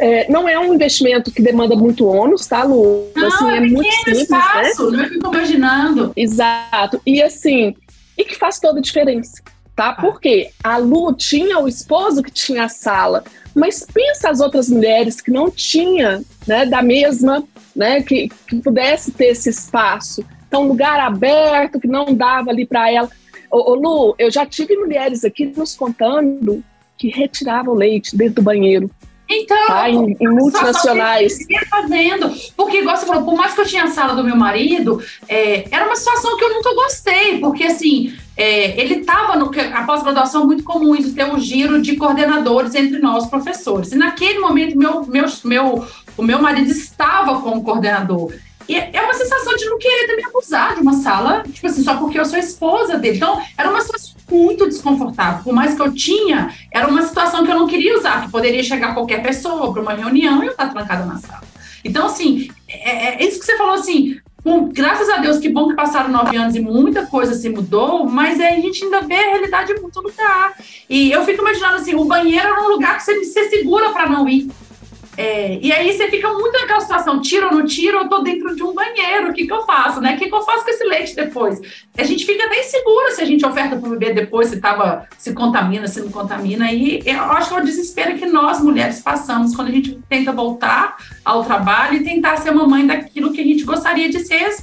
É, 0.00 0.30
não 0.30 0.48
é 0.48 0.58
um 0.58 0.74
investimento 0.74 1.30
que 1.30 1.42
demanda 1.42 1.74
muito 1.74 2.06
ônus, 2.06 2.46
tá, 2.46 2.64
Lu? 2.64 3.10
Não, 3.14 3.28
assim, 3.28 3.50
é, 3.50 3.56
é 3.56 3.60
muito 3.60 3.92
simples, 3.92 4.18
espaço, 4.22 4.90
né? 4.90 4.96
não 4.98 5.04
é 5.04 5.08
que 5.08 5.14
eu 5.14 5.20
tô 5.20 5.32
imaginando. 5.32 6.12
Exato. 6.16 7.00
E 7.06 7.22
assim, 7.22 7.74
e 8.16 8.24
que 8.24 8.36
faz 8.36 8.58
toda 8.58 8.78
a 8.78 8.82
diferença 8.82 9.42
tá? 9.78 9.92
Porque 9.92 10.50
a 10.64 10.76
Lu 10.76 11.14
tinha 11.14 11.60
o 11.60 11.68
esposo 11.68 12.20
que 12.20 12.32
tinha 12.32 12.64
a 12.64 12.68
sala, 12.68 13.22
mas 13.58 13.84
pensa 13.92 14.30
as 14.30 14.40
outras 14.40 14.68
mulheres 14.68 15.20
que 15.20 15.30
não 15.30 15.50
tinha, 15.50 16.22
né, 16.46 16.64
da 16.64 16.82
mesma, 16.82 17.44
né, 17.74 18.02
que, 18.02 18.28
que 18.46 18.56
pudesse 18.56 19.10
ter 19.12 19.26
esse 19.26 19.50
espaço. 19.50 20.24
Então, 20.46 20.66
lugar 20.66 20.98
aberto 21.00 21.78
que 21.78 21.88
não 21.88 22.14
dava 22.14 22.50
ali 22.50 22.64
para 22.64 22.90
ela. 22.90 23.10
Ô, 23.50 23.72
ô, 23.72 23.74
Lu, 23.74 24.14
eu 24.18 24.30
já 24.30 24.46
tive 24.46 24.76
mulheres 24.76 25.24
aqui 25.24 25.46
nos 25.46 25.76
contando 25.76 26.62
que 26.96 27.08
retiravam 27.08 27.74
leite 27.74 28.16
dentro 28.16 28.36
do 28.36 28.42
banheiro. 28.42 28.90
Então, 29.28 29.66
tá? 29.66 29.90
em, 29.90 30.16
em 30.18 30.28
multinacionais. 30.28 31.38
fazendo. 31.68 32.34
Porque, 32.56 32.78
igual 32.78 32.96
você 32.96 33.04
falou, 33.04 33.24
por 33.24 33.36
mais 33.36 33.52
que 33.52 33.60
eu 33.60 33.66
tinha 33.66 33.84
a 33.84 33.88
sala 33.88 34.14
do 34.14 34.24
meu 34.24 34.36
marido, 34.36 35.02
é, 35.28 35.66
era 35.70 35.84
uma 35.84 35.96
situação 35.96 36.36
que 36.36 36.44
eu 36.44 36.54
nunca 36.54 36.74
gostei, 36.74 37.38
porque 37.38 37.64
assim, 37.64 38.16
é, 38.36 38.80
ele 38.80 39.00
estava 39.00 39.36
no 39.36 39.50
a 39.74 39.82
pós-graduação 39.82 40.46
muito 40.46 40.64
comum 40.64 40.96
de 40.96 41.12
ter 41.12 41.24
um 41.24 41.38
giro 41.38 41.82
de 41.82 41.96
coordenadores 41.96 42.74
entre 42.74 42.98
nós, 43.00 43.26
professores. 43.26 43.92
E 43.92 43.96
naquele 43.96 44.38
momento, 44.38 44.78
meu, 44.78 45.04
meu, 45.04 45.26
meu, 45.44 45.86
o 46.16 46.22
meu 46.22 46.40
marido 46.40 46.70
estava 46.70 47.40
como 47.40 47.62
coordenador. 47.62 48.32
E 48.66 48.76
é 48.76 49.00
uma 49.00 49.14
sensação 49.14 49.56
de 49.56 49.64
não 49.64 49.78
querer 49.78 50.06
também 50.06 50.26
abusar 50.26 50.74
de 50.74 50.82
uma 50.82 50.92
sala, 50.92 51.42
tipo 51.50 51.66
assim, 51.66 51.82
só 51.82 51.96
porque 51.96 52.20
eu 52.20 52.24
sou 52.24 52.38
esposa 52.38 52.98
dele. 52.98 53.16
Então, 53.16 53.42
era 53.56 53.70
uma 53.70 53.80
situação 53.80 54.17
muito 54.30 54.68
desconfortável. 54.68 55.42
Por 55.42 55.52
mais 55.52 55.74
que 55.74 55.82
eu 55.82 55.92
tinha, 55.92 56.54
era 56.72 56.88
uma 56.88 57.02
situação 57.02 57.44
que 57.44 57.50
eu 57.50 57.58
não 57.58 57.66
queria 57.66 57.96
usar, 57.96 58.22
que 58.22 58.30
poderia 58.30 58.62
chegar 58.62 58.94
qualquer 58.94 59.22
pessoa 59.22 59.72
para 59.72 59.82
uma 59.82 59.94
reunião 59.94 60.42
e 60.42 60.46
eu 60.46 60.52
estar 60.52 60.66
tá 60.66 60.72
trancada 60.72 61.04
na 61.04 61.18
sala. 61.18 61.42
Então, 61.84 62.06
assim, 62.06 62.48
é, 62.68 63.22
é, 63.22 63.26
isso 63.26 63.40
que 63.40 63.46
você 63.46 63.56
falou 63.56 63.74
assim. 63.74 64.18
Bom, 64.44 64.68
graças 64.72 65.08
a 65.10 65.16
Deus, 65.16 65.38
que 65.38 65.48
bom 65.48 65.68
que 65.68 65.74
passaram 65.74 66.10
nove 66.10 66.36
anos 66.36 66.54
e 66.54 66.60
muita 66.60 67.04
coisa 67.06 67.34
se 67.34 67.48
mudou, 67.48 68.06
mas 68.06 68.40
a 68.40 68.50
gente 68.50 68.84
ainda 68.84 69.00
vê 69.02 69.16
a 69.16 69.30
realidade 69.30 69.72
em 69.72 69.80
muito 69.80 70.00
lugar. 70.00 70.54
E 70.88 71.10
eu 71.10 71.24
fico 71.24 71.42
imaginando 71.42 71.74
assim: 71.74 71.94
o 71.94 72.04
banheiro 72.04 72.46
era 72.46 72.62
um 72.62 72.68
lugar 72.68 72.96
que 72.96 73.02
você, 73.02 73.24
você 73.24 73.50
segura 73.50 73.90
para 73.90 74.08
não 74.08 74.28
ir. 74.28 74.48
É, 75.20 75.58
e 75.60 75.72
aí 75.72 75.92
você 75.92 76.08
fica 76.08 76.32
muito 76.32 76.52
naquela 76.52 76.78
situação, 76.78 77.20
tiro 77.20 77.46
ou 77.46 77.52
não 77.52 77.66
tiro, 77.66 77.98
eu 77.98 78.08
tô 78.08 78.20
dentro 78.20 78.54
de 78.54 78.62
um 78.62 78.72
banheiro, 78.72 79.30
o 79.30 79.32
que 79.32 79.48
que 79.48 79.52
eu 79.52 79.64
faço, 79.66 80.00
né? 80.00 80.14
O 80.14 80.16
que 80.16 80.28
que 80.28 80.34
eu 80.34 80.42
faço 80.42 80.62
com 80.62 80.70
esse 80.70 80.84
leite 80.84 81.16
depois? 81.16 81.60
A 81.98 82.04
gente 82.04 82.24
fica 82.24 82.44
até 82.44 82.60
insegura 82.60 83.10
se 83.10 83.20
a 83.20 83.24
gente 83.24 83.44
oferta 83.44 83.74
para 83.74 83.88
o 83.88 83.98
bebê 83.98 84.12
depois, 84.12 84.46
se 84.46 84.60
tava, 84.60 85.08
se 85.18 85.34
contamina, 85.34 85.88
se 85.88 86.00
não 86.00 86.12
contamina, 86.12 86.70
e 86.70 87.02
eu 87.04 87.20
acho 87.32 87.48
que 87.48 87.54
é 87.56 87.58
o 87.58 87.64
desespero 87.64 88.16
que 88.16 88.26
nós, 88.26 88.62
mulheres, 88.62 89.00
passamos 89.00 89.56
quando 89.56 89.68
a 89.68 89.72
gente 89.72 89.98
tenta 90.08 90.30
voltar 90.30 90.96
ao 91.24 91.42
trabalho 91.42 91.96
e 91.96 92.04
tentar 92.04 92.36
ser 92.36 92.52
mamãe 92.52 92.86
daquilo 92.86 93.32
que 93.32 93.40
a 93.40 93.44
gente 93.44 93.64
gostaria 93.64 94.08
de 94.08 94.20
ser, 94.20 94.56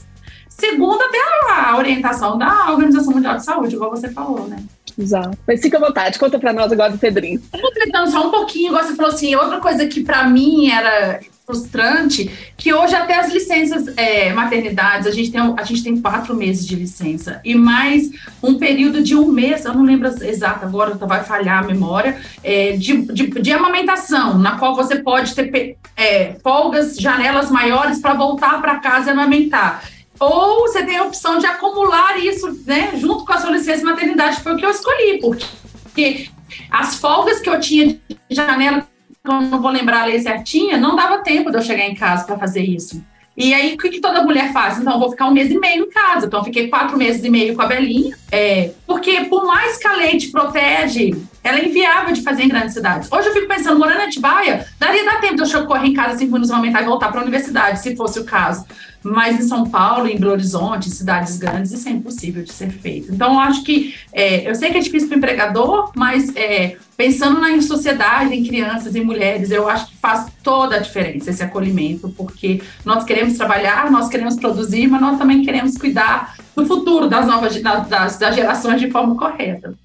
segundo 0.48 1.02
até 1.02 1.18
a 1.52 1.76
orientação 1.78 2.38
da 2.38 2.72
Organização 2.72 3.14
Mundial 3.14 3.36
de 3.36 3.44
Saúde, 3.44 3.76
igual 3.76 3.92
você 3.92 4.08
falou, 4.08 4.48
né? 4.48 4.64
Exato. 4.98 5.38
Mas 5.48 5.62
fica 5.62 5.78
à 5.78 5.80
vontade, 5.80 6.18
conta 6.18 6.40
pra 6.40 6.54
nós 6.54 6.72
agora 6.72 6.92
do 6.92 6.98
Pedrinho. 6.98 7.42
Completando 7.52 8.12
só 8.12 8.28
um 8.28 8.32
pouquinho, 8.32 8.72
você 8.72 8.96
falou 8.96 9.12
assim, 9.12 9.36
outra 9.36 9.60
coisa 9.60 9.86
que 9.88 10.04
para 10.04 10.28
mim 10.28 10.70
era 10.70 11.20
frustrante 11.46 12.32
que 12.58 12.74
hoje 12.74 12.96
até 12.96 13.20
as 13.20 13.32
licenças 13.32 13.94
é, 13.96 14.34
maternidades, 14.34 15.08
a 15.08 15.12
gente, 15.12 15.32
tem, 15.32 15.40
a 15.40 15.64
gente 15.64 15.84
tem 15.84 16.02
quatro 16.02 16.36
meses 16.36 16.66
de 16.66 16.76
licença 16.76 17.40
e 17.46 17.54
mais 17.54 18.10
um 18.42 18.58
período 18.58 19.04
de 19.04 19.16
um 19.16 19.28
mês, 19.28 19.64
eu 19.64 19.74
não 19.74 19.84
lembro 19.84 20.08
exato 20.26 20.66
agora, 20.66 20.96
vai 20.96 21.24
falhar 21.24 21.64
a 21.64 21.68
memória, 21.68 22.18
é, 22.44 22.72
de, 22.72 23.04
de, 23.14 23.28
de, 23.28 23.52
amamentação, 23.52 24.40
na 24.40 24.58
qual 24.58 24.76
você 24.76 24.98
pode 24.98 25.36
ter 25.36 25.78
é, 25.96 26.36
folgas, 26.42 26.98
janelas 26.98 27.52
maiores 27.52 28.00
para 28.00 28.16
voltar 28.16 28.60
para 28.60 28.80
casa 28.80 29.10
e 29.10 29.14
amamentar. 29.14 29.84
Ou 30.20 30.62
você 30.62 30.84
tem 30.86 30.98
a 30.98 31.04
opção 31.04 31.38
de 31.38 31.46
acumular 31.46 32.18
isso 32.18 32.64
né, 32.66 32.92
junto 32.96 33.26
com 33.26 33.34
a 33.34 33.38
sua 33.38 33.52
licença 33.52 33.84
maternidade, 33.84 34.42
foi 34.42 34.54
o 34.54 34.58
que 34.58 34.66
eu 34.66 34.72
escolhi, 34.72 35.20
porque 35.20 36.30
as 36.72 36.96
folgas 36.96 37.40
que 37.40 37.50
eu 37.50 37.60
tinha 37.60 37.88
de 37.88 38.00
janela 38.30 38.88
eu 39.26 39.42
não 39.42 39.62
vou 39.62 39.72
lembrar 39.72 40.04
a 40.04 40.06
lei 40.06 40.20
certinha, 40.20 40.78
não 40.78 40.96
dava 40.96 41.20
tempo 41.20 41.50
de 41.50 41.58
eu 41.58 41.62
chegar 41.62 41.86
em 41.86 41.96
casa 41.96 42.26
para 42.26 42.38
fazer 42.38 42.62
isso. 42.62 43.04
E 43.38 43.54
aí, 43.54 43.74
o 43.74 43.78
que, 43.78 43.90
que, 43.90 44.00
toda 44.00 44.24
mulher 44.24 44.54
faz? 44.54 44.80
Então, 44.80 44.94
eu 44.94 45.00
vou 45.00 45.10
ficar 45.10 45.28
um 45.28 45.34
mês 45.34 45.52
e 45.52 45.60
meio 45.60 45.84
em 45.84 45.90
casa. 45.90 46.26
Então, 46.26 46.40
eu 46.40 46.46
fiquei 46.46 46.70
quatro 46.70 46.98
meses 46.98 47.22
e 47.22 47.30
meio 47.30 47.54
com 47.54 47.62
a 47.62 47.66
Belinha. 47.66 48.16
É, 48.32 48.72
porque, 48.88 49.26
por 49.26 49.46
mais 49.46 49.78
que 49.78 49.86
a 49.86 49.94
lei 49.94 50.18
te 50.18 50.30
protege, 50.30 51.14
ela 51.44 51.60
é 51.60 51.66
inviável 51.66 52.14
de 52.14 52.22
fazer 52.22 52.44
em 52.44 52.48
grandes 52.48 52.74
cidades. 52.74 53.12
Hoje 53.12 53.28
eu 53.28 53.34
fico 53.34 53.48
pensando, 53.48 53.78
morando 53.78 54.00
em 54.00 54.06
Atibaia, 54.06 54.66
daria 54.80 55.04
dar 55.04 55.20
tempo 55.20 55.44
de 55.44 55.54
eu 55.54 55.66
correr 55.66 55.88
em 55.88 55.94
casa 55.94 56.18
cinco 56.18 56.32
minutos, 56.32 56.50
aumentar 56.50 56.82
e 56.82 56.86
voltar 56.86 57.10
para 57.12 57.20
a 57.20 57.24
universidade, 57.24 57.82
se 57.82 57.94
fosse 57.94 58.20
o 58.20 58.24
caso. 58.24 58.66
Mas 59.06 59.40
em 59.40 59.48
São 59.48 59.70
Paulo, 59.70 60.08
em 60.08 60.18
Belo 60.18 60.32
Horizonte, 60.32 60.90
em 60.90 60.92
cidades 60.92 61.38
grandes, 61.38 61.72
isso 61.72 61.88
é 61.88 61.92
impossível 61.92 62.44
de 62.44 62.52
ser 62.52 62.72
feito. 62.72 63.14
Então, 63.14 63.34
eu 63.34 63.40
acho 63.40 63.64
que, 63.64 63.94
é, 64.12 64.50
eu 64.50 64.56
sei 64.56 64.72
que 64.72 64.78
é 64.80 64.82
difícil 64.82 65.08
para 65.08 65.16
o 65.16 65.18
empregador, 65.20 65.92
mas 65.96 66.36
é, 66.36 66.76
pensando 66.98 67.40
na 67.40 67.62
sociedade, 67.62 68.34
em 68.34 68.44
crianças, 68.44 68.96
em 68.96 69.04
mulheres, 69.04 69.52
eu 69.52 69.70
acho 69.70 69.90
que 69.90 69.98
faz 69.98 70.26
toda 70.42 70.78
a 70.78 70.80
diferença 70.80 71.30
esse 71.30 71.44
acolhimento, 71.44 72.10
porque 72.18 72.64
nós 72.84 73.04
queremos 73.04 73.38
trabalhar, 73.38 73.92
nós 73.92 74.10
queremos 74.10 74.38
produzir, 74.38 74.88
mas 74.88 75.00
nós 75.00 75.20
também 75.20 75.44
queremos 75.44 75.78
cuidar 75.78 76.36
do 76.56 76.66
futuro 76.66 77.08
das 77.08 77.28
novas 77.28 77.62
das, 77.62 78.18
das 78.18 78.36
gerações 78.36 78.82
de 78.82 78.90
forma 78.90 79.16
correta. 79.16 79.76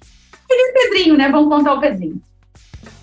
E 0.49 0.69
o 0.69 0.73
Pedrinho, 0.73 1.15
né? 1.15 1.29
Vamos 1.29 1.47
contar 1.47 1.73
o 1.75 1.79
Pedrinho. 1.79 2.19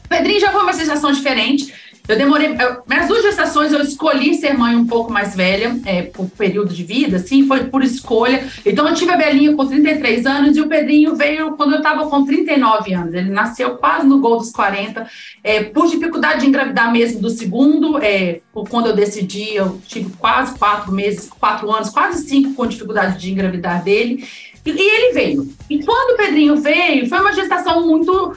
O 0.04 0.08
Pedrinho 0.08 0.40
já 0.40 0.50
foi 0.50 0.62
uma 0.62 0.72
sensação 0.72 1.12
diferente. 1.12 1.72
Eu 2.08 2.16
demorei. 2.16 2.56
Eu, 2.58 2.82
minhas 2.86 3.06
duas 3.06 3.22
gestações 3.22 3.70
eu 3.70 3.82
escolhi 3.82 4.34
ser 4.34 4.56
mãe 4.56 4.74
um 4.74 4.86
pouco 4.86 5.12
mais 5.12 5.36
velha, 5.36 5.78
é, 5.84 6.02
por 6.02 6.26
período 6.30 6.72
de 6.72 6.82
vida, 6.82 7.18
assim, 7.18 7.46
foi 7.46 7.64
por 7.64 7.84
escolha. 7.84 8.48
Então 8.64 8.88
eu 8.88 8.94
tive 8.94 9.12
a 9.12 9.16
Belinha 9.16 9.54
com 9.54 9.66
33 9.66 10.24
anos 10.24 10.56
e 10.56 10.60
o 10.62 10.68
Pedrinho 10.68 11.14
veio 11.14 11.52
quando 11.52 11.72
eu 11.72 11.78
estava 11.78 12.08
com 12.08 12.24
39 12.24 12.94
anos. 12.94 13.12
Ele 13.12 13.30
nasceu 13.30 13.76
quase 13.76 14.06
no 14.06 14.20
gol 14.20 14.38
dos 14.38 14.50
40, 14.50 15.06
é, 15.44 15.62
por 15.64 15.86
dificuldade 15.86 16.40
de 16.40 16.46
engravidar 16.46 16.90
mesmo 16.90 17.20
do 17.20 17.28
segundo. 17.28 17.98
É, 17.98 18.40
quando 18.70 18.86
eu 18.86 18.96
decidi, 18.96 19.54
eu 19.54 19.78
tive 19.86 20.10
quase 20.16 20.58
quatro 20.58 20.90
meses, 20.90 21.28
quatro 21.28 21.70
anos, 21.70 21.90
quase 21.90 22.26
cinco 22.26 22.54
com 22.54 22.66
dificuldade 22.66 23.18
de 23.18 23.30
engravidar 23.30 23.84
dele. 23.84 24.26
E, 24.64 24.70
e 24.70 24.80
ele 24.80 25.12
veio. 25.12 25.48
E 25.68 25.84
quando 25.84 26.14
o 26.14 26.16
Pedrinho 26.16 26.56
veio, 26.56 27.06
foi 27.06 27.20
uma 27.20 27.34
gestação 27.34 27.86
muito 27.86 28.34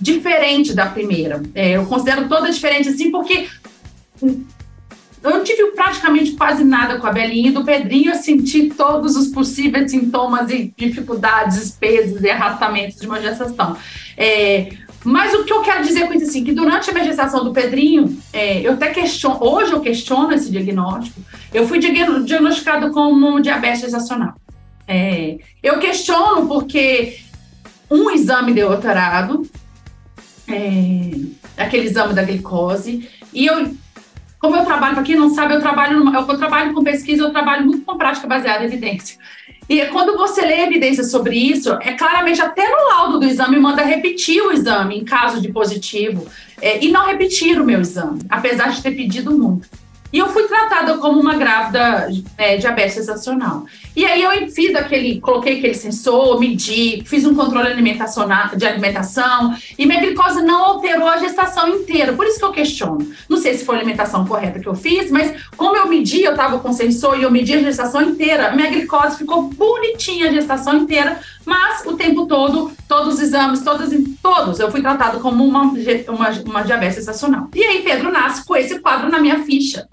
diferente 0.00 0.74
da 0.74 0.86
primeira. 0.86 1.42
É, 1.54 1.70
eu 1.70 1.86
considero 1.86 2.28
toda 2.28 2.50
diferente 2.50 2.88
assim, 2.88 3.10
porque 3.10 3.48
eu 5.22 5.30
não 5.30 5.42
tive 5.42 5.72
praticamente 5.72 6.32
quase 6.32 6.64
nada 6.64 6.98
com 6.98 7.06
a 7.06 7.12
Belinha 7.12 7.48
e 7.48 7.52
do 7.52 7.64
Pedrinho 7.64 8.12
eu 8.12 8.16
senti 8.16 8.68
todos 8.70 9.16
os 9.16 9.28
possíveis 9.28 9.90
sintomas 9.90 10.50
e 10.50 10.72
dificuldades, 10.76 11.70
pesos 11.72 12.22
e 12.22 12.30
arrastamentos 12.30 13.00
de 13.00 13.06
uma 13.06 13.20
gestação. 13.20 13.76
É, 14.16 14.68
mas 15.04 15.32
o 15.34 15.44
que 15.44 15.52
eu 15.52 15.62
quero 15.62 15.84
dizer 15.84 16.06
com 16.06 16.14
isso 16.14 16.26
assim, 16.26 16.44
que 16.44 16.52
durante 16.52 16.90
a 16.90 16.92
minha 16.92 17.04
gestação 17.04 17.44
do 17.44 17.52
Pedrinho, 17.52 18.16
é, 18.32 18.60
eu 18.60 18.72
até 18.72 18.90
questiono, 18.90 19.38
hoje 19.40 19.72
eu 19.72 19.80
questiono 19.80 20.32
esse 20.32 20.50
diagnóstico, 20.50 21.20
eu 21.52 21.66
fui 21.66 21.78
diagnosticado 21.78 22.90
como 22.92 23.40
diabetes 23.40 23.80
gestacional. 23.80 24.34
É, 24.86 25.38
eu 25.62 25.78
questiono 25.78 26.46
porque 26.46 27.18
um 27.90 28.10
exame 28.10 28.52
deu 28.52 28.72
alterado, 28.72 29.46
é, 30.48 31.10
aquele 31.56 31.86
exame 31.86 32.14
da 32.14 32.22
glicose. 32.22 33.08
E 33.32 33.46
eu, 33.46 33.74
como 34.38 34.56
eu 34.56 34.64
trabalho, 34.64 34.94
para 34.94 35.04
quem 35.04 35.16
não 35.16 35.30
sabe, 35.30 35.54
eu 35.54 35.60
trabalho, 35.60 35.98
numa, 35.98 36.14
eu, 36.14 36.26
eu 36.26 36.38
trabalho 36.38 36.72
com 36.72 36.82
pesquisa, 36.82 37.22
eu 37.22 37.30
trabalho 37.30 37.66
muito 37.66 37.84
com 37.84 37.96
prática 37.96 38.26
baseada 38.26 38.64
em 38.64 38.66
evidência. 38.66 39.18
E 39.68 39.84
quando 39.86 40.16
você 40.16 40.40
lê 40.40 40.62
evidência 40.62 41.04
sobre 41.04 41.36
isso, 41.36 41.72
é 41.82 41.92
claramente 41.92 42.40
até 42.40 42.66
no 42.70 42.88
laudo 42.88 43.20
do 43.20 43.26
exame 43.26 43.58
manda 43.58 43.82
repetir 43.82 44.42
o 44.42 44.50
exame 44.50 44.98
em 44.98 45.04
caso 45.04 45.42
de 45.42 45.52
positivo 45.52 46.26
é, 46.60 46.82
e 46.82 46.90
não 46.90 47.06
repetir 47.06 47.60
o 47.60 47.64
meu 47.64 47.80
exame, 47.80 48.22
apesar 48.30 48.70
de 48.70 48.82
ter 48.82 48.92
pedido 48.92 49.36
muito. 49.36 49.68
E 50.12 50.18
eu 50.18 50.28
fui 50.28 50.44
tratada 50.44 50.96
como 50.98 51.20
uma 51.20 51.34
grávida 51.36 52.08
é, 52.36 52.56
diabetes 52.56 52.94
gestacional. 52.94 53.66
E 53.94 54.06
aí 54.06 54.22
eu 54.22 54.48
fiz 54.50 54.74
aquele, 54.74 55.20
coloquei 55.20 55.58
aquele 55.58 55.74
sensor, 55.74 56.40
medi, 56.40 57.02
fiz 57.04 57.26
um 57.26 57.34
controle 57.34 57.68
de 58.56 58.66
alimentação 58.66 59.54
e 59.76 59.84
minha 59.84 60.00
glicose 60.00 60.40
não 60.42 60.64
alterou 60.64 61.08
a 61.08 61.18
gestação 61.18 61.68
inteira. 61.68 62.12
Por 62.12 62.26
isso 62.26 62.38
que 62.38 62.44
eu 62.44 62.52
questiono. 62.52 63.10
Não 63.28 63.36
sei 63.36 63.54
se 63.54 63.64
foi 63.64 63.76
a 63.76 63.78
alimentação 63.78 64.26
correta 64.26 64.60
que 64.60 64.66
eu 64.66 64.74
fiz, 64.74 65.10
mas 65.10 65.34
como 65.56 65.76
eu 65.76 65.88
medi, 65.88 66.22
eu 66.22 66.30
estava 66.30 66.58
com 66.58 66.72
sensor 66.72 67.18
e 67.18 67.22
eu 67.22 67.30
medi 67.30 67.54
a 67.54 67.62
gestação 67.62 68.02
inteira, 68.02 68.52
minha 68.52 68.70
glicose 68.70 69.18
ficou 69.18 69.42
bonitinha 69.42 70.28
a 70.28 70.32
gestação 70.32 70.76
inteira, 70.76 71.20
mas 71.44 71.84
o 71.86 71.96
tempo 71.96 72.26
todo, 72.26 72.72
todos 72.86 73.14
os 73.14 73.20
exames, 73.20 73.62
todos, 73.62 73.90
todos, 74.22 74.60
eu 74.60 74.70
fui 74.70 74.80
tratado 74.80 75.20
como 75.20 75.44
uma, 75.44 75.62
uma, 75.62 76.30
uma 76.46 76.62
diabetes 76.62 76.96
gestacional. 76.96 77.48
E 77.54 77.62
aí 77.62 77.82
Pedro 77.82 78.10
nasce 78.10 78.44
com 78.44 78.56
esse 78.56 78.78
quadro 78.80 79.10
na 79.10 79.18
minha 79.18 79.42
ficha. 79.44 79.88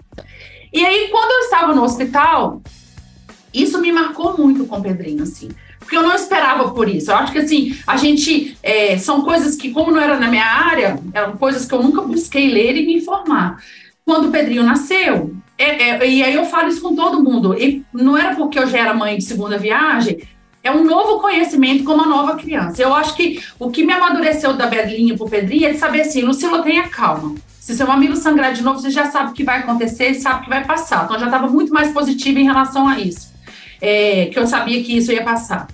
E 0.76 0.84
aí, 0.84 1.08
quando 1.10 1.30
eu 1.30 1.38
estava 1.38 1.74
no 1.74 1.82
hospital, 1.82 2.60
isso 3.52 3.80
me 3.80 3.90
marcou 3.90 4.36
muito 4.36 4.66
com 4.66 4.76
o 4.76 4.82
Pedrinho, 4.82 5.22
assim. 5.22 5.48
Porque 5.78 5.96
eu 5.96 6.02
não 6.02 6.14
esperava 6.14 6.70
por 6.72 6.86
isso. 6.86 7.10
Eu 7.10 7.16
acho 7.16 7.32
que, 7.32 7.38
assim, 7.38 7.78
a 7.86 7.96
gente. 7.96 8.58
É, 8.62 8.98
são 8.98 9.22
coisas 9.22 9.56
que, 9.56 9.70
como 9.70 9.90
não 9.90 9.98
era 9.98 10.20
na 10.20 10.28
minha 10.28 10.44
área, 10.44 11.00
eram 11.14 11.38
coisas 11.38 11.64
que 11.64 11.74
eu 11.74 11.82
nunca 11.82 12.02
busquei 12.02 12.50
ler 12.50 12.76
e 12.76 12.84
me 12.84 12.96
informar. 12.96 13.56
Quando 14.04 14.28
o 14.28 14.30
Pedrinho 14.30 14.62
nasceu, 14.64 15.34
é, 15.56 15.64
é, 15.64 16.10
e 16.10 16.22
aí 16.22 16.34
eu 16.34 16.44
falo 16.44 16.68
isso 16.68 16.82
com 16.82 16.94
todo 16.94 17.24
mundo, 17.24 17.58
e 17.58 17.82
não 17.90 18.14
era 18.14 18.36
porque 18.36 18.58
eu 18.58 18.66
já 18.66 18.78
era 18.78 18.92
mãe 18.92 19.16
de 19.16 19.24
segunda 19.24 19.56
viagem, 19.56 20.18
é 20.66 20.70
um 20.70 20.84
novo 20.84 21.20
conhecimento 21.20 21.84
com 21.84 21.92
uma 21.92 22.06
nova 22.06 22.36
criança. 22.36 22.82
Eu 22.82 22.92
acho 22.92 23.14
que 23.14 23.42
o 23.58 23.70
que 23.70 23.84
me 23.84 23.92
amadureceu 23.92 24.52
da 24.52 24.66
Belinha 24.66 25.16
para 25.16 25.26
o 25.26 25.30
Pedrinho 25.30 25.68
é 25.68 25.72
de 25.72 25.78
saber 25.78 26.00
assim, 26.00 26.22
Lucila, 26.22 26.62
tenha 26.62 26.88
calma. 26.88 27.34
Se 27.60 27.74
seu 27.74 27.90
amigo 27.90 28.16
sangrar 28.16 28.52
de 28.52 28.62
novo, 28.62 28.80
você 28.80 28.90
já 28.90 29.06
sabe 29.06 29.30
o 29.30 29.34
que 29.34 29.44
vai 29.44 29.60
acontecer, 29.60 30.14
sabe 30.14 30.44
que 30.44 30.48
vai 30.48 30.64
passar. 30.64 31.04
Então, 31.04 31.16
eu 31.16 31.20
já 31.20 31.26
estava 31.26 31.48
muito 31.48 31.72
mais 31.72 31.92
positiva 31.92 32.38
em 32.38 32.44
relação 32.44 32.88
a 32.88 32.98
isso, 32.98 33.32
é, 33.80 34.26
que 34.26 34.38
eu 34.38 34.46
sabia 34.46 34.82
que 34.82 34.96
isso 34.96 35.12
ia 35.12 35.22
passar. 35.22 35.68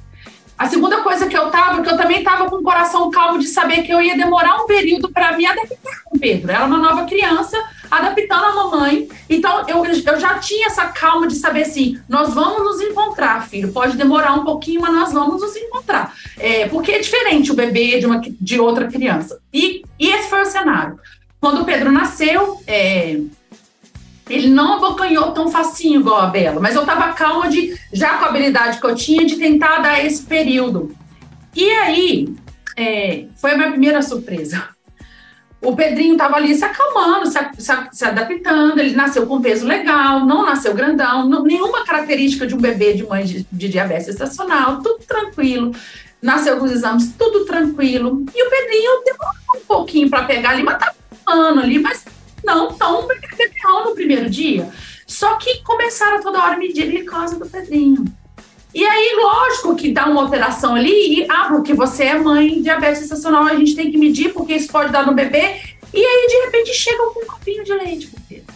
A 0.58 0.68
segunda 0.68 1.00
coisa 1.00 1.26
que 1.26 1.36
eu 1.36 1.46
estava, 1.46 1.82
que 1.82 1.88
eu 1.88 1.96
também 1.96 2.18
estava 2.18 2.48
com 2.48 2.56
o 2.56 2.62
coração 2.62 3.10
calmo 3.10 3.38
de 3.38 3.46
saber 3.46 3.82
que 3.82 3.92
eu 3.92 4.00
ia 4.00 4.16
demorar 4.16 4.62
um 4.62 4.66
período 4.66 5.10
para 5.10 5.36
me 5.36 5.44
adaptar 5.44 6.02
com 6.04 6.16
o 6.16 6.20
Pedro. 6.20 6.50
Era 6.50 6.64
uma 6.64 6.78
nova 6.78 7.04
criança, 7.04 7.58
adaptando 7.92 8.44
a 8.44 8.54
mamãe. 8.54 9.06
Então, 9.28 9.68
eu, 9.68 9.84
eu 9.84 10.20
já 10.20 10.38
tinha 10.38 10.66
essa 10.66 10.86
calma 10.86 11.28
de 11.28 11.34
saber 11.36 11.62
assim: 11.62 12.00
nós 12.08 12.32
vamos 12.32 12.64
nos 12.64 12.80
encontrar, 12.80 13.46
filho. 13.46 13.70
Pode 13.70 13.96
demorar 13.96 14.32
um 14.32 14.44
pouquinho, 14.44 14.80
mas 14.80 14.94
nós 14.94 15.12
vamos 15.12 15.40
nos 15.42 15.54
encontrar. 15.54 16.14
É, 16.38 16.66
porque 16.68 16.92
é 16.92 16.98
diferente 16.98 17.52
o 17.52 17.54
bebê 17.54 17.98
de, 18.00 18.06
uma, 18.06 18.20
de 18.20 18.58
outra 18.58 18.88
criança. 18.88 19.40
E, 19.52 19.82
e 20.00 20.08
esse 20.08 20.30
foi 20.30 20.40
o 20.40 20.46
cenário. 20.46 20.98
Quando 21.38 21.60
o 21.60 21.64
Pedro 21.64 21.92
nasceu, 21.92 22.62
é, 22.66 23.20
ele 24.30 24.48
não 24.48 24.76
abocanhou 24.76 25.32
tão 25.32 25.50
facinho 25.50 26.00
igual 26.00 26.20
a 26.20 26.26
Bela, 26.26 26.60
mas 26.60 26.74
eu 26.74 26.82
estava 26.82 27.12
calma 27.12 27.48
de, 27.48 27.76
já 27.92 28.16
com 28.16 28.24
a 28.24 28.28
habilidade 28.28 28.80
que 28.80 28.86
eu 28.86 28.94
tinha, 28.94 29.26
de 29.26 29.36
tentar 29.36 29.80
dar 29.80 30.02
esse 30.02 30.22
período. 30.22 30.96
E 31.54 31.68
aí, 31.68 32.34
é, 32.76 33.26
foi 33.36 33.50
a 33.50 33.56
minha 33.56 33.70
primeira 33.70 34.00
surpresa. 34.00 34.71
O 35.62 35.76
Pedrinho 35.76 36.14
estava 36.14 36.36
ali 36.36 36.54
se 36.54 36.64
acalmando, 36.64 37.26
se, 37.26 37.38
se, 37.58 37.72
se, 37.92 38.04
adaptando, 38.04 38.80
ele 38.80 38.96
nasceu 38.96 39.26
com 39.26 39.40
peso 39.40 39.64
legal, 39.64 40.26
não 40.26 40.44
nasceu 40.44 40.74
grandão, 40.74 41.28
não, 41.28 41.44
nenhuma 41.44 41.84
característica 41.84 42.46
de 42.46 42.54
um 42.54 42.58
bebê 42.58 42.94
de 42.94 43.06
mãe 43.06 43.24
de, 43.24 43.46
de 43.50 43.68
diabetes 43.68 44.08
estacional, 44.08 44.82
tudo 44.82 45.04
tranquilo. 45.06 45.72
Nasceu 46.20 46.56
com 46.56 46.64
os 46.64 46.72
exames, 46.72 47.14
tudo 47.16 47.44
tranquilo. 47.44 48.24
E 48.34 48.46
o 48.46 48.50
Pedrinho 48.50 49.02
demorou 49.04 49.56
um 49.56 49.66
pouquinho 49.66 50.10
para 50.10 50.24
pegar 50.24 50.50
ali, 50.50 50.62
mas 50.62 50.78
tá 50.78 50.92
ano 51.28 51.60
ali, 51.60 51.78
mas 51.78 52.04
não 52.44 52.72
tão 52.72 53.06
real 53.06 53.84
no 53.84 53.94
primeiro 53.94 54.28
dia. 54.28 54.68
Só 55.06 55.36
que 55.36 55.62
começaram 55.62 56.20
toda 56.20 56.42
hora 56.42 56.54
a 56.54 56.58
medir 56.58 56.84
a 56.84 56.86
glicose 56.86 57.38
do 57.38 57.48
Pedrinho. 57.48 58.04
E 58.74 58.84
aí, 58.84 59.16
lógico 59.16 59.76
que 59.76 59.92
dá 59.92 60.06
uma 60.06 60.22
alteração 60.22 60.74
ali, 60.74 61.20
e, 61.20 61.26
ah, 61.30 61.48
porque 61.48 61.74
você 61.74 62.04
é 62.04 62.18
mãe 62.18 62.48
de 62.48 62.62
diabetes 62.62 63.00
gestacional, 63.00 63.44
a 63.44 63.54
gente 63.54 63.74
tem 63.74 63.90
que 63.90 63.98
medir, 63.98 64.32
porque 64.32 64.54
isso 64.54 64.72
pode 64.72 64.90
dar 64.90 65.06
no 65.06 65.14
bebê. 65.14 65.60
E 65.92 66.04
aí, 66.04 66.26
de 66.26 66.44
repente, 66.46 66.74
chega 66.74 67.04
com 67.10 67.22
um 67.22 67.26
copinho 67.26 67.62
de 67.64 67.72
leite 67.74 68.06
pro 68.06 68.20
Pedro. 68.28 68.54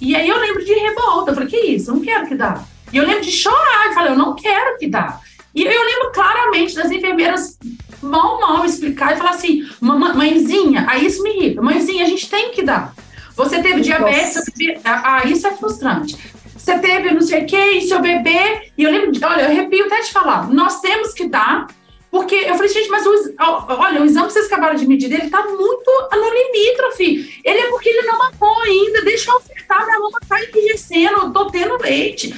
E 0.00 0.16
aí 0.16 0.28
eu 0.28 0.36
lembro 0.38 0.64
de 0.64 0.74
revolta, 0.74 1.30
eu 1.30 1.34
falei, 1.34 1.48
que 1.48 1.56
isso? 1.56 1.90
Eu 1.90 1.94
não 1.94 2.02
quero 2.02 2.26
que 2.26 2.34
dá. 2.34 2.64
E 2.92 2.96
eu 2.96 3.06
lembro 3.06 3.22
de 3.22 3.30
chorar, 3.30 3.86
eu 3.86 3.94
falei, 3.94 4.12
eu 4.12 4.18
não 4.18 4.34
quero 4.34 4.76
que 4.76 4.88
dá. 4.88 5.20
E 5.54 5.62
eu 5.62 5.84
lembro 5.84 6.12
claramente 6.12 6.74
das 6.74 6.90
enfermeiras 6.90 7.58
mal, 8.02 8.40
mal 8.40 8.64
explicar 8.64 9.14
e 9.14 9.18
falar 9.18 9.30
assim, 9.30 9.68
mãezinha, 9.80 10.86
aí 10.88 11.06
isso 11.06 11.22
me 11.22 11.30
irrita, 11.30 11.62
mãezinha, 11.62 12.04
a 12.04 12.08
gente 12.08 12.28
tem 12.28 12.50
que 12.50 12.62
dar. 12.62 12.94
Você 13.36 13.62
teve 13.62 13.80
diabetes, 13.80 14.42
teve... 14.56 14.80
ah, 14.84 15.22
isso 15.24 15.46
é 15.46 15.52
frustrante. 15.52 16.18
Você 16.62 16.78
teve 16.78 17.12
não 17.12 17.20
sei 17.20 17.42
o 17.42 17.46
que, 17.46 17.56
e 17.56 17.82
seu 17.82 18.00
bebê, 18.00 18.70
e 18.78 18.84
eu 18.84 18.90
lembro, 18.92 19.10
olha, 19.26 19.42
eu 19.42 19.46
arrepio 19.48 19.86
até 19.86 20.00
de 20.00 20.12
falar, 20.12 20.48
nós 20.48 20.80
temos 20.80 21.12
que 21.12 21.28
dar, 21.28 21.66
porque 22.08 22.36
eu 22.36 22.54
falei, 22.54 22.68
gente, 22.68 22.88
mas 22.88 23.04
o, 23.04 23.34
olha, 23.40 24.00
o 24.00 24.04
exame 24.04 24.28
que 24.28 24.32
vocês 24.34 24.46
acabaram 24.46 24.76
de 24.76 24.86
medir 24.86 25.08
dele 25.08 25.28
tá 25.28 25.44
muito 25.44 26.08
no 26.12 26.30
limítrofe. 26.30 27.40
Ele 27.42 27.58
é 27.58 27.68
porque 27.68 27.88
ele 27.88 28.02
não 28.02 28.16
mamou 28.16 28.60
ainda, 28.60 29.02
deixa 29.02 29.30
eu 29.30 29.38
ofertar, 29.38 29.84
minha 29.86 29.98
mama 29.98 30.20
tá 30.28 30.40
enrijecendo, 30.40 31.22
eu 31.22 31.30
tô 31.32 31.46
tendo 31.46 31.82
leite. 31.82 32.32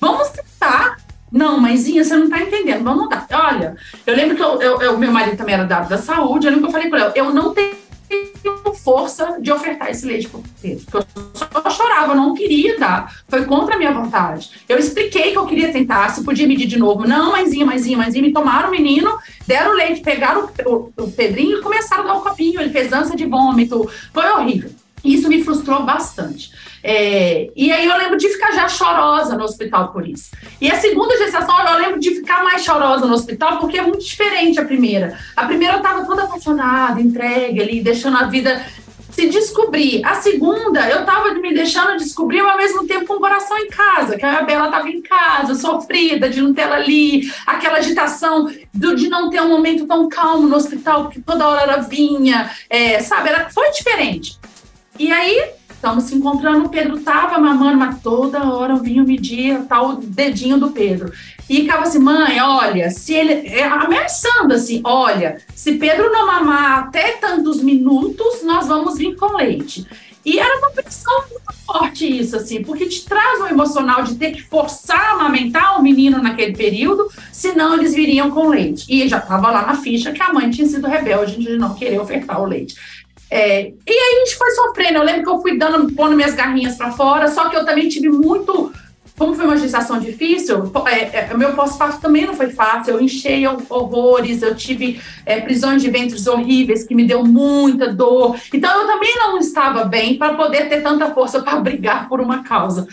Vamos 0.00 0.30
tentar. 0.30 0.96
Não, 1.30 1.60
mãezinha, 1.60 2.02
você 2.02 2.16
não 2.16 2.24
está 2.24 2.40
entendendo, 2.40 2.82
vamos 2.82 3.08
dar. 3.08 3.26
Olha, 3.30 3.76
eu 4.04 4.16
lembro 4.16 4.36
que 4.36 4.42
o 4.42 4.98
meu 4.98 5.12
marido 5.12 5.36
também 5.36 5.54
era 5.54 5.64
dado 5.64 5.88
da 5.88 5.98
saúde, 5.98 6.46
eu 6.46 6.50
lembro 6.50 6.66
que 6.66 6.70
eu 6.70 6.72
falei 6.72 6.90
para 6.90 7.06
ele, 7.06 7.12
eu 7.14 7.32
não 7.32 7.54
tenho 7.54 7.76
força 8.82 9.38
de 9.40 9.52
ofertar 9.52 9.90
esse 9.90 10.06
leite 10.06 10.28
para 10.28 10.40
Pedro, 10.60 10.84
eu 10.92 11.04
só 11.34 11.70
chorava, 11.70 12.12
eu 12.12 12.16
não 12.16 12.34
queria 12.34 12.78
dar, 12.78 13.22
foi 13.28 13.44
contra 13.44 13.74
a 13.74 13.78
minha 13.78 13.92
vontade. 13.92 14.50
Eu 14.68 14.78
expliquei 14.78 15.32
que 15.32 15.38
eu 15.38 15.46
queria 15.46 15.72
tentar, 15.72 16.08
se 16.08 16.24
podia 16.24 16.46
medir 16.46 16.66
de 16.66 16.78
novo. 16.78 17.06
Não, 17.06 17.32
mãezinha, 17.32 17.66
mãezinha, 17.66 17.98
mãezinha, 17.98 18.22
me 18.22 18.32
tomaram 18.32 18.68
o 18.68 18.70
menino, 18.70 19.18
deram 19.46 19.72
o 19.72 19.74
leite, 19.74 20.00
pegaram 20.00 20.48
o, 20.66 20.92
o, 20.98 21.04
o 21.04 21.12
Pedrinho 21.12 21.58
e 21.58 21.62
começaram 21.62 22.04
a 22.04 22.06
dar 22.06 22.14
o 22.14 22.18
um 22.18 22.22
copinho, 22.22 22.60
ele 22.60 22.70
fez 22.70 22.92
ânsia 22.92 23.16
de 23.16 23.26
vômito, 23.26 23.88
foi 24.12 24.30
horrível. 24.30 24.70
Isso 25.04 25.28
me 25.28 25.42
frustrou 25.42 25.82
bastante. 25.82 26.50
É, 26.82 27.50
e 27.54 27.70
aí 27.70 27.86
eu 27.86 27.96
lembro 27.96 28.16
de 28.16 28.28
ficar 28.28 28.52
já 28.52 28.68
chorosa 28.68 29.36
no 29.36 29.44
hospital 29.44 29.92
por 29.92 30.06
isso. 30.08 30.30
E 30.60 30.70
a 30.70 30.78
segunda 30.80 31.16
gestação 31.18 31.58
eu 31.68 31.78
lembro 31.78 32.00
de 32.00 32.14
ficar 32.14 32.42
mais 32.42 32.64
chorosa 32.64 33.06
no 33.06 33.14
hospital 33.14 33.58
porque 33.58 33.78
é 33.78 33.82
muito 33.82 34.04
diferente 34.04 34.58
a 34.58 34.64
primeira. 34.64 35.18
A 35.36 35.46
primeira 35.46 35.74
eu 35.74 35.78
estava 35.78 36.04
toda 36.04 36.24
apaixonada, 36.24 37.00
entregue 37.00 37.60
ali, 37.60 37.82
deixando 37.82 38.16
a 38.16 38.24
vida 38.24 38.64
se 39.10 39.28
descobrir. 39.28 40.04
A 40.04 40.14
segunda, 40.14 40.88
eu 40.88 41.00
estava 41.00 41.34
me 41.34 41.52
deixando 41.52 41.96
descobrir 41.98 42.40
ao 42.40 42.56
mesmo 42.56 42.86
tempo 42.86 43.06
com 43.06 43.14
o 43.14 43.20
coração 43.20 43.58
em 43.58 43.68
casa, 43.68 44.16
que 44.16 44.24
a 44.24 44.42
Bela 44.42 44.66
estava 44.66 44.88
em 44.88 45.02
casa, 45.02 45.54
sofrida 45.54 46.30
de 46.30 46.40
não 46.40 46.54
ter 46.54 46.62
ela 46.62 46.76
ali, 46.76 47.30
aquela 47.46 47.78
agitação 47.78 48.50
do, 48.72 48.94
de 48.94 49.08
não 49.08 49.28
ter 49.28 49.40
um 49.42 49.48
momento 49.48 49.86
tão 49.86 50.08
calmo 50.08 50.46
no 50.46 50.56
hospital, 50.56 51.04
porque 51.04 51.20
toda 51.20 51.46
hora 51.46 51.62
ela 51.62 51.76
vinha, 51.78 52.50
é, 52.68 53.00
sabe? 53.00 53.28
Era, 53.28 53.50
foi 53.50 53.70
diferente. 53.70 54.38
E 55.00 55.10
aí, 55.10 55.52
estamos 55.70 56.04
se 56.04 56.14
encontrando, 56.14 56.66
o 56.66 56.68
Pedro 56.68 57.00
tava 57.00 57.38
mamando, 57.38 57.78
mas 57.78 58.02
toda 58.02 58.44
hora 58.52 58.74
eu 58.74 58.82
vinha 58.82 59.02
medir 59.02 59.62
tá, 59.62 59.80
o 59.80 59.96
dedinho 59.96 60.58
do 60.58 60.72
Pedro. 60.72 61.10
E 61.48 61.62
ficava 61.62 61.84
assim, 61.84 61.98
mãe, 61.98 62.38
olha, 62.38 62.90
se 62.90 63.14
ele. 63.14 63.48
É, 63.48 63.64
ameaçando 63.64 64.52
assim, 64.52 64.82
olha, 64.84 65.40
se 65.54 65.78
Pedro 65.78 66.12
não 66.12 66.26
mamar 66.26 66.80
até 66.80 67.12
tantos 67.12 67.62
minutos, 67.62 68.42
nós 68.42 68.66
vamos 68.66 68.98
vir 68.98 69.16
com 69.16 69.38
leite. 69.38 69.86
E 70.22 70.38
era 70.38 70.58
uma 70.58 70.70
pressão 70.70 71.18
muito 71.30 71.50
forte 71.64 72.06
isso, 72.06 72.36
assim, 72.36 72.62
porque 72.62 72.84
te 72.84 73.06
traz 73.06 73.40
o 73.40 73.46
emocional 73.46 74.02
de 74.02 74.16
ter 74.16 74.32
que 74.32 74.42
forçar 74.42 75.00
a 75.00 75.12
amamentar 75.12 75.80
o 75.80 75.82
menino 75.82 76.22
naquele 76.22 76.54
período, 76.54 77.08
senão 77.32 77.72
eles 77.72 77.94
viriam 77.94 78.30
com 78.30 78.48
leite. 78.48 78.84
E 78.86 79.08
já 79.08 79.16
estava 79.16 79.50
lá 79.50 79.66
na 79.66 79.76
ficha 79.76 80.12
que 80.12 80.22
a 80.22 80.30
mãe 80.30 80.50
tinha 80.50 80.68
sido 80.68 80.86
rebelde 80.86 81.38
de 81.38 81.56
não 81.56 81.74
querer 81.74 81.98
ofertar 81.98 82.38
o 82.42 82.44
leite. 82.44 82.74
É, 83.30 83.62
e 83.62 83.92
aí 83.92 84.14
a 84.14 84.18
gente 84.18 84.36
foi 84.36 84.50
sofrendo. 84.50 84.98
Eu 84.98 85.04
lembro 85.04 85.22
que 85.22 85.28
eu 85.28 85.40
fui 85.40 85.56
dando, 85.56 85.92
pondo 85.92 86.16
minhas 86.16 86.34
garrinhas 86.34 86.76
para 86.76 86.90
fora, 86.90 87.28
só 87.28 87.48
que 87.48 87.56
eu 87.56 87.64
também 87.64 87.88
tive 87.88 88.08
muito. 88.08 88.72
Como 89.16 89.34
foi 89.34 89.44
uma 89.44 89.56
gestação 89.58 90.00
difícil, 90.00 90.72
é, 90.86 91.30
é, 91.30 91.36
meu 91.36 91.52
pós-parto 91.52 92.00
também 92.00 92.26
não 92.26 92.34
foi 92.34 92.48
fácil. 92.48 92.94
Eu 92.94 93.02
enchei 93.02 93.46
horrores, 93.46 94.40
eu 94.40 94.54
tive 94.54 94.98
é, 95.26 95.38
prisões 95.40 95.82
de 95.82 95.90
ventres 95.90 96.26
horríveis 96.26 96.84
que 96.84 96.94
me 96.94 97.06
deu 97.06 97.22
muita 97.22 97.92
dor. 97.92 98.36
Então 98.52 98.80
eu 98.80 98.86
também 98.86 99.14
não 99.16 99.38
estava 99.38 99.84
bem 99.84 100.16
para 100.16 100.34
poder 100.34 100.70
ter 100.70 100.82
tanta 100.82 101.12
força 101.12 101.42
para 101.42 101.60
brigar 101.60 102.08
por 102.08 102.18
uma 102.18 102.42
causa. 102.42 102.88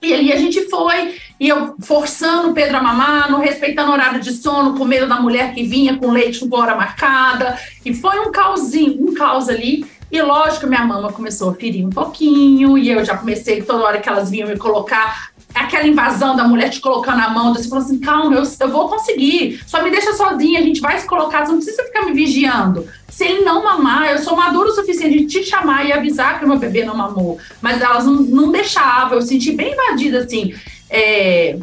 E 0.00 0.14
ali 0.14 0.32
a 0.32 0.36
gente 0.36 0.68
foi, 0.68 1.16
e 1.38 1.48
eu 1.48 1.74
forçando 1.80 2.50
o 2.50 2.54
Pedro 2.54 2.76
a 2.76 2.82
mamar, 2.82 3.30
não 3.30 3.40
respeitando 3.40 3.90
o 3.90 3.94
horário 3.94 4.20
de 4.20 4.32
sono, 4.32 4.78
com 4.78 4.84
medo 4.84 5.08
da 5.08 5.20
mulher 5.20 5.52
que 5.52 5.64
vinha 5.64 5.96
com 5.96 6.10
leite 6.10 6.46
com 6.46 6.56
hora 6.56 6.76
marcada. 6.76 7.58
E 7.84 7.92
foi 7.92 8.20
um 8.20 8.30
causinho, 8.30 9.08
um 9.08 9.14
caos 9.14 9.48
ali. 9.48 9.84
E 10.10 10.22
lógico, 10.22 10.68
minha 10.68 10.84
mama 10.84 11.12
começou 11.12 11.50
a 11.50 11.54
ferir 11.54 11.84
um 11.84 11.90
pouquinho, 11.90 12.78
e 12.78 12.88
eu 12.88 13.04
já 13.04 13.16
comecei, 13.16 13.62
toda 13.62 13.82
hora 13.82 13.98
que 13.98 14.08
elas 14.08 14.30
vinham 14.30 14.48
me 14.48 14.56
colocar, 14.56 15.30
aquela 15.54 15.86
invasão 15.86 16.34
da 16.34 16.46
mulher 16.46 16.68
te 16.68 16.80
colocando 16.80 17.20
a 17.20 17.30
mão, 17.30 17.54
você 17.54 17.68
falou 17.68 17.84
assim, 17.84 17.98
calma, 17.98 18.34
eu, 18.34 18.42
eu 18.42 18.68
vou 18.68 18.88
conseguir, 18.88 19.62
só 19.66 19.82
me 19.82 19.90
deixa 19.90 20.12
sozinha, 20.12 20.58
a 20.58 20.62
gente 20.62 20.80
vai 20.80 20.98
se 20.98 21.06
colocar, 21.06 21.44
você 21.44 21.52
não 21.52 21.58
precisa 21.58 21.84
ficar 21.84 22.04
me 22.04 22.12
vigiando. 22.12 22.86
Se 23.08 23.24
ele 23.24 23.44
não 23.44 23.62
mamar, 23.62 24.10
eu 24.10 24.18
sou 24.18 24.36
madura 24.36 24.70
o 24.70 24.74
suficiente 24.74 25.24
de 25.24 25.26
te 25.26 25.44
chamar 25.44 25.86
e 25.86 25.92
avisar 25.92 26.38
que 26.38 26.44
o 26.44 26.48
meu 26.48 26.58
bebê 26.58 26.84
não 26.84 26.96
mamou. 26.96 27.38
Mas 27.62 27.80
elas 27.80 28.04
não, 28.04 28.14
não 28.14 28.50
deixavam, 28.50 29.14
eu 29.14 29.22
senti 29.22 29.52
bem 29.52 29.72
invadida, 29.72 30.18
assim. 30.18 30.52
É, 30.90 31.56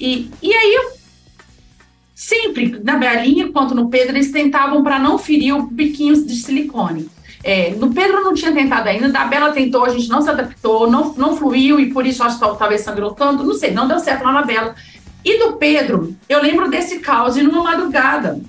e, 0.00 0.30
e 0.42 0.54
aí, 0.54 0.74
eu, 0.74 0.92
sempre, 2.14 2.80
na 2.82 2.96
Belinha 2.96 3.52
quanto 3.52 3.74
no 3.74 3.90
Pedro, 3.90 4.16
eles 4.16 4.32
tentavam 4.32 4.82
para 4.82 4.98
não 4.98 5.18
ferir 5.18 5.54
o 5.54 5.62
biquinhos 5.62 6.26
de 6.26 6.36
silicone. 6.36 7.10
É, 7.44 7.70
no 7.70 7.92
Pedro 7.92 8.22
não 8.22 8.34
tinha 8.34 8.52
tentado 8.52 8.88
ainda, 8.88 9.08
da 9.08 9.24
Bela 9.24 9.50
tentou, 9.50 9.84
a 9.84 9.88
gente 9.88 10.08
não 10.08 10.22
se 10.22 10.30
adaptou, 10.30 10.88
não, 10.88 11.12
não 11.14 11.36
fluiu 11.36 11.80
e 11.80 11.92
por 11.92 12.06
isso 12.06 12.22
acho 12.22 12.38
que 12.38 12.58
talvez 12.58 12.82
sangrou 12.82 13.10
tanto, 13.12 13.42
não 13.42 13.54
sei, 13.54 13.72
não 13.72 13.88
deu 13.88 13.98
certo 13.98 14.24
lá 14.24 14.32
na 14.32 14.42
Bela. 14.42 14.74
E 15.24 15.38
do 15.38 15.54
Pedro, 15.54 16.16
eu 16.28 16.40
lembro 16.40 16.68
desse 16.68 16.98
caos 17.00 17.36
e 17.36 17.42
numa 17.42 17.62
madrugada. 17.62 18.40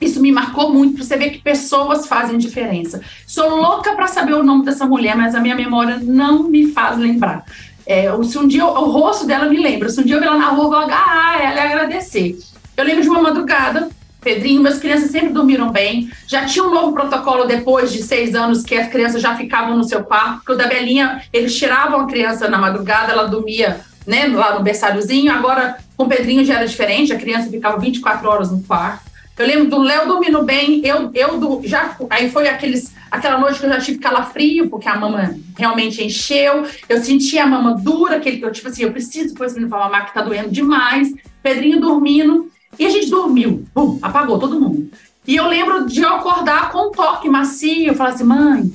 Isso 0.00 0.20
me 0.20 0.30
marcou 0.30 0.72
muito 0.72 0.96
para 0.96 1.04
você 1.04 1.16
ver 1.16 1.30
que 1.30 1.38
pessoas 1.38 2.06
fazem 2.06 2.36
diferença. 2.36 3.00
Sou 3.26 3.48
louca 3.56 3.94
para 3.94 4.06
saber 4.06 4.34
o 4.34 4.42
nome 4.42 4.64
dessa 4.64 4.86
mulher, 4.86 5.16
mas 5.16 5.34
a 5.34 5.40
minha 5.40 5.54
memória 5.54 5.98
não 6.02 6.42
me 6.44 6.70
faz 6.70 6.98
lembrar. 6.98 7.44
É, 7.86 8.10
se 8.24 8.36
um 8.36 8.46
dia 8.46 8.66
o 8.66 8.90
rosto 8.90 9.26
dela 9.26 9.48
me 9.48 9.58
lembra, 9.58 9.88
se 9.88 10.00
um 10.00 10.04
dia 10.04 10.16
eu 10.16 10.20
ver 10.20 10.26
ela 10.26 10.36
na 10.36 10.48
rua, 10.48 10.64
eu 10.64 10.70
vou 10.70 10.78
agarrar 10.78 11.40
ela 11.40 11.54
e 11.54 11.60
agradecer. 11.60 12.36
Eu 12.76 12.84
lembro 12.84 13.02
de 13.02 13.08
uma 13.08 13.22
madrugada, 13.22 13.88
Pedrinho, 14.26 14.60
meus 14.60 14.78
crianças 14.78 15.12
sempre 15.12 15.28
dormiram 15.28 15.70
bem. 15.70 16.10
Já 16.26 16.44
tinha 16.44 16.64
um 16.64 16.74
novo 16.74 16.92
protocolo 16.92 17.44
depois 17.44 17.92
de 17.92 18.02
seis 18.02 18.34
anos 18.34 18.64
que 18.64 18.74
as 18.74 18.88
crianças 18.88 19.22
já 19.22 19.36
ficavam 19.36 19.76
no 19.76 19.84
seu 19.84 20.02
quarto, 20.02 20.38
porque 20.38 20.50
o 20.50 20.56
da 20.56 20.66
Belinha, 20.66 21.22
eles 21.32 21.56
tiravam 21.56 22.00
a 22.00 22.06
criança 22.08 22.48
na 22.48 22.58
madrugada, 22.58 23.12
ela 23.12 23.28
dormia 23.28 23.80
né, 24.04 24.26
lá 24.26 24.58
no 24.58 24.64
berçáriozinho. 24.64 25.32
Agora, 25.32 25.76
com 25.96 26.06
o 26.06 26.08
Pedrinho 26.08 26.44
já 26.44 26.54
era 26.54 26.66
diferente, 26.66 27.12
a 27.12 27.18
criança 27.18 27.48
ficava 27.48 27.78
24 27.78 28.28
horas 28.28 28.50
no 28.50 28.60
quarto. 28.64 29.06
Eu 29.38 29.46
lembro 29.46 29.68
do 29.68 29.78
Léo 29.78 30.08
dormindo 30.08 30.42
bem, 30.42 30.84
eu, 30.84 31.08
eu 31.14 31.38
do, 31.38 31.60
já, 31.62 31.96
aí 32.10 32.28
foi 32.28 32.48
aqueles, 32.48 32.92
aquela 33.08 33.38
noite 33.38 33.60
que 33.60 33.66
eu 33.66 33.70
já 33.70 33.78
tive 33.78 33.98
calafrio, 33.98 34.68
porque 34.68 34.88
a 34.88 34.96
mama 34.96 35.36
realmente 35.56 36.02
encheu, 36.02 36.64
eu 36.88 37.00
senti 37.00 37.38
a 37.38 37.46
mama 37.46 37.74
dura, 37.74 38.16
aquele 38.16 38.38
que 38.38 38.44
eu, 38.44 38.50
tipo 38.50 38.66
assim, 38.66 38.82
eu 38.82 38.90
preciso 38.90 39.34
pôr 39.34 39.46
esse 39.46 39.54
menino 39.54 39.70
pra 39.70 39.84
mamar, 39.84 40.06
que 40.06 40.14
tá 40.14 40.22
doendo 40.22 40.50
demais, 40.50 41.14
Pedrinho 41.42 41.78
dormindo, 41.78 42.50
e 42.78 42.86
a 42.86 42.90
gente 42.90 43.10
dormiu, 43.10 43.64
Pum, 43.72 43.98
apagou 44.02 44.38
todo 44.38 44.60
mundo. 44.60 44.90
E 45.26 45.34
eu 45.34 45.48
lembro 45.48 45.86
de 45.86 46.02
eu 46.02 46.08
acordar 46.08 46.70
com 46.70 46.88
um 46.88 46.92
toque 46.92 47.28
macio, 47.28 47.88
eu 47.88 47.94
falar 47.94 48.10
assim, 48.10 48.24
mãe, 48.24 48.72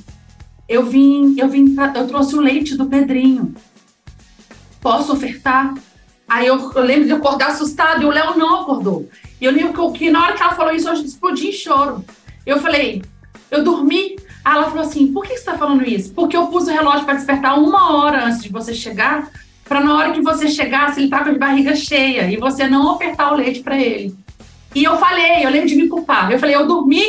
eu 0.67 0.85
vim, 0.85 1.35
eu 1.37 1.47
vim, 1.47 1.75
eu 1.95 2.07
trouxe 2.07 2.35
o 2.35 2.41
leite 2.41 2.75
do 2.75 2.87
Pedrinho. 2.87 3.53
Posso 4.81 5.13
ofertar? 5.13 5.73
Aí 6.27 6.47
eu, 6.47 6.71
eu 6.73 6.83
lembro 6.83 7.05
de 7.05 7.13
acordar 7.13 7.49
assustado 7.49 8.01
e 8.01 8.05
o 8.05 8.09
Léo 8.09 8.37
não 8.37 8.61
acordou. 8.61 9.07
E 9.39 9.45
eu 9.45 9.51
lembro 9.51 9.91
que, 9.91 10.09
na 10.09 10.23
hora 10.23 10.33
que 10.33 10.41
ela 10.41 10.53
falou 10.53 10.73
isso, 10.73 10.87
eu 10.87 10.93
explodi 10.93 11.49
em 11.49 11.51
choro. 11.51 12.05
Eu 12.45 12.59
falei, 12.59 13.01
eu 13.49 13.63
dormi. 13.63 14.15
Aí 14.43 14.57
ela 14.57 14.69
falou 14.69 14.81
assim: 14.81 15.11
por 15.11 15.23
que 15.23 15.33
você 15.33 15.39
está 15.39 15.57
falando 15.57 15.87
isso? 15.87 16.13
Porque 16.13 16.35
eu 16.35 16.47
pus 16.47 16.67
o 16.67 16.71
relógio 16.71 17.05
para 17.05 17.15
despertar 17.15 17.59
uma 17.59 17.95
hora 17.97 18.25
antes 18.25 18.41
de 18.41 18.49
você 18.49 18.73
chegar 18.73 19.29
para 19.71 19.79
na 19.79 19.95
hora 19.95 20.11
que 20.11 20.21
você 20.21 20.49
chegasse, 20.49 20.99
ele 20.99 21.07
tá 21.07 21.23
com 21.23 21.29
a 21.29 21.37
barriga 21.37 21.73
cheia 21.73 22.29
e 22.29 22.35
você 22.35 22.67
não 22.67 22.91
apertar 22.91 23.31
o 23.31 23.37
leite 23.37 23.61
para 23.61 23.79
ele. 23.79 24.13
E 24.75 24.83
eu 24.83 24.97
falei, 24.97 25.45
eu 25.45 25.49
lembro 25.49 25.69
de 25.69 25.75
me 25.75 25.87
culpar. 25.87 26.29
Eu 26.29 26.37
falei, 26.37 26.55
eu 26.55 26.67
dormi 26.67 27.01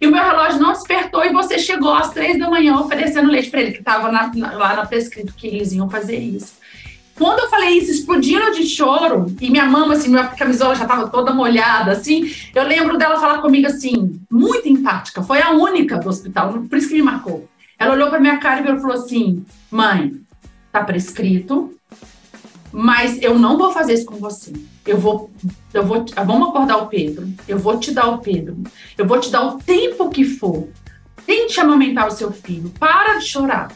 e 0.00 0.06
o 0.06 0.12
meu 0.12 0.22
relógio 0.22 0.60
não 0.60 0.70
despertou 0.70 1.24
e 1.24 1.32
você 1.32 1.58
chegou 1.58 1.92
às 1.92 2.12
três 2.12 2.38
da 2.38 2.48
manhã 2.48 2.78
oferecendo 2.78 3.28
leite 3.28 3.50
para 3.50 3.60
ele, 3.60 3.72
que 3.72 3.80
estava 3.80 4.06
lá 4.06 4.76
na 4.76 4.86
prescrito 4.86 5.34
que 5.34 5.48
eles 5.48 5.72
iam 5.72 5.90
fazer 5.90 6.16
isso. 6.16 6.54
Quando 7.16 7.40
eu 7.40 7.50
falei 7.50 7.70
isso, 7.70 7.90
explodindo 7.90 8.52
de 8.52 8.64
choro, 8.68 9.26
e 9.40 9.50
minha 9.50 9.66
mama, 9.66 9.94
assim, 9.94 10.08
minha 10.08 10.28
camisola 10.28 10.76
já 10.76 10.84
estava 10.84 11.08
toda 11.08 11.34
molhada, 11.34 11.90
assim, 11.90 12.32
eu 12.54 12.62
lembro 12.62 12.96
dela 12.96 13.18
falar 13.18 13.38
comigo 13.38 13.66
assim, 13.66 14.20
muito 14.30 14.68
empática, 14.68 15.24
foi 15.24 15.42
a 15.42 15.50
única 15.50 15.98
do 15.98 16.08
hospital, 16.08 16.52
por 16.52 16.78
isso 16.78 16.86
que 16.86 16.94
me 16.94 17.02
marcou. 17.02 17.48
Ela 17.76 17.94
olhou 17.94 18.10
para 18.10 18.20
minha 18.20 18.38
cara 18.38 18.60
e 18.60 18.80
falou 18.80 18.94
assim: 18.94 19.44
mãe, 19.70 20.14
tá 20.70 20.84
prescrito, 20.84 21.75
mas 22.72 23.20
eu 23.22 23.38
não 23.38 23.56
vou 23.56 23.72
fazer 23.72 23.94
isso 23.94 24.06
com 24.06 24.16
você. 24.16 24.52
Eu 24.86 24.98
vou, 24.98 25.30
eu 25.72 25.84
vou, 25.84 26.04
vamos 26.24 26.48
acordar 26.48 26.78
o 26.78 26.86
Pedro. 26.86 27.28
Eu 27.48 27.58
vou 27.58 27.78
te 27.78 27.90
dar 27.92 28.08
o 28.08 28.18
Pedro. 28.18 28.56
Eu 28.96 29.06
vou 29.06 29.18
te 29.18 29.30
dar 29.30 29.46
o 29.46 29.58
tempo 29.58 30.10
que 30.10 30.24
for. 30.24 30.68
Tente 31.24 31.58
amamentar 31.60 32.06
o 32.06 32.12
seu 32.12 32.30
filho. 32.30 32.70
Para 32.78 33.18
de 33.18 33.24
chorar. 33.24 33.72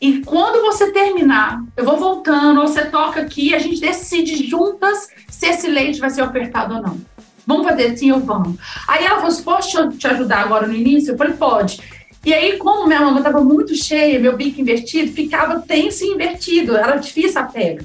E 0.00 0.20
quando 0.20 0.60
você 0.60 0.92
terminar, 0.92 1.62
eu 1.76 1.84
vou 1.84 1.96
voltando, 1.96 2.60
você 2.60 2.84
toca 2.84 3.20
aqui, 3.20 3.54
a 3.54 3.58
gente 3.58 3.80
decide 3.80 4.46
juntas 4.46 5.08
se 5.28 5.46
esse 5.46 5.66
leite 5.66 5.98
vai 5.98 6.10
ser 6.10 6.20
apertado 6.20 6.74
ou 6.74 6.82
não. 6.82 7.00
Vamos 7.46 7.66
fazer 7.66 7.86
assim, 7.86 8.10
eu 8.10 8.20
vamos. 8.20 8.58
Aí 8.88 9.04
ela 9.04 9.16
falou 9.16 9.28
assim, 9.28 9.42
posso 9.42 9.88
te 9.90 10.06
ajudar 10.06 10.40
agora 10.40 10.66
no 10.66 10.74
início? 10.74 11.12
Eu 11.12 11.18
falei, 11.18 11.34
pode. 11.34 11.80
E 12.24 12.32
aí, 12.32 12.56
como 12.56 12.86
minha 12.86 13.00
mama 13.00 13.18
estava 13.18 13.42
muito 13.42 13.74
cheia, 13.74 14.18
meu 14.18 14.34
bico 14.34 14.60
invertido, 14.60 15.12
ficava 15.12 15.60
tenso 15.60 16.04
e 16.04 16.08
invertido, 16.08 16.74
era 16.74 16.96
difícil 16.96 17.40
a 17.40 17.44
pega. 17.44 17.84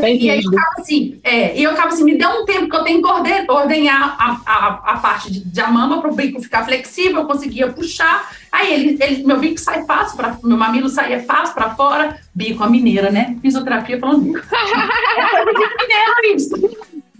E 0.00 0.30
aí 0.30 0.38
eu 0.38 0.50
ficava 0.50 0.74
assim, 0.78 1.18
é, 1.24 1.58
e 1.58 1.62
eu 1.62 1.70
ficava 1.72 1.88
assim, 1.88 2.04
me 2.04 2.16
deu 2.16 2.30
um 2.30 2.44
tempo 2.44 2.68
que 2.68 2.76
eu 2.76 2.84
tenho 2.84 3.02
que 3.02 3.50
ordenhar 3.50 4.16
a, 4.18 4.40
a, 4.46 4.66
a 4.92 4.96
parte 4.98 5.32
de, 5.32 5.44
de 5.44 5.60
a 5.60 5.68
mama 5.68 6.00
para 6.00 6.10
o 6.10 6.14
bico 6.14 6.40
ficar 6.40 6.64
flexível, 6.64 7.22
eu 7.22 7.26
conseguia 7.26 7.72
puxar. 7.72 8.30
Aí 8.52 8.72
ele, 8.72 8.98
ele, 9.02 9.24
meu 9.24 9.38
bico 9.38 9.58
sai 9.58 9.84
fácil, 9.84 10.16
pra, 10.16 10.38
meu 10.42 10.56
mamilo 10.56 10.88
saía 10.88 11.22
fácil 11.24 11.54
para 11.54 11.74
fora, 11.74 12.16
bico 12.32 12.62
a 12.62 12.70
mineira, 12.70 13.10
né? 13.10 13.36
Fisioterapia 13.42 13.98
falando 13.98 14.22
bico. 14.22 14.46
é 14.54 15.82
mineira 15.82 16.36
isso. 16.36 16.54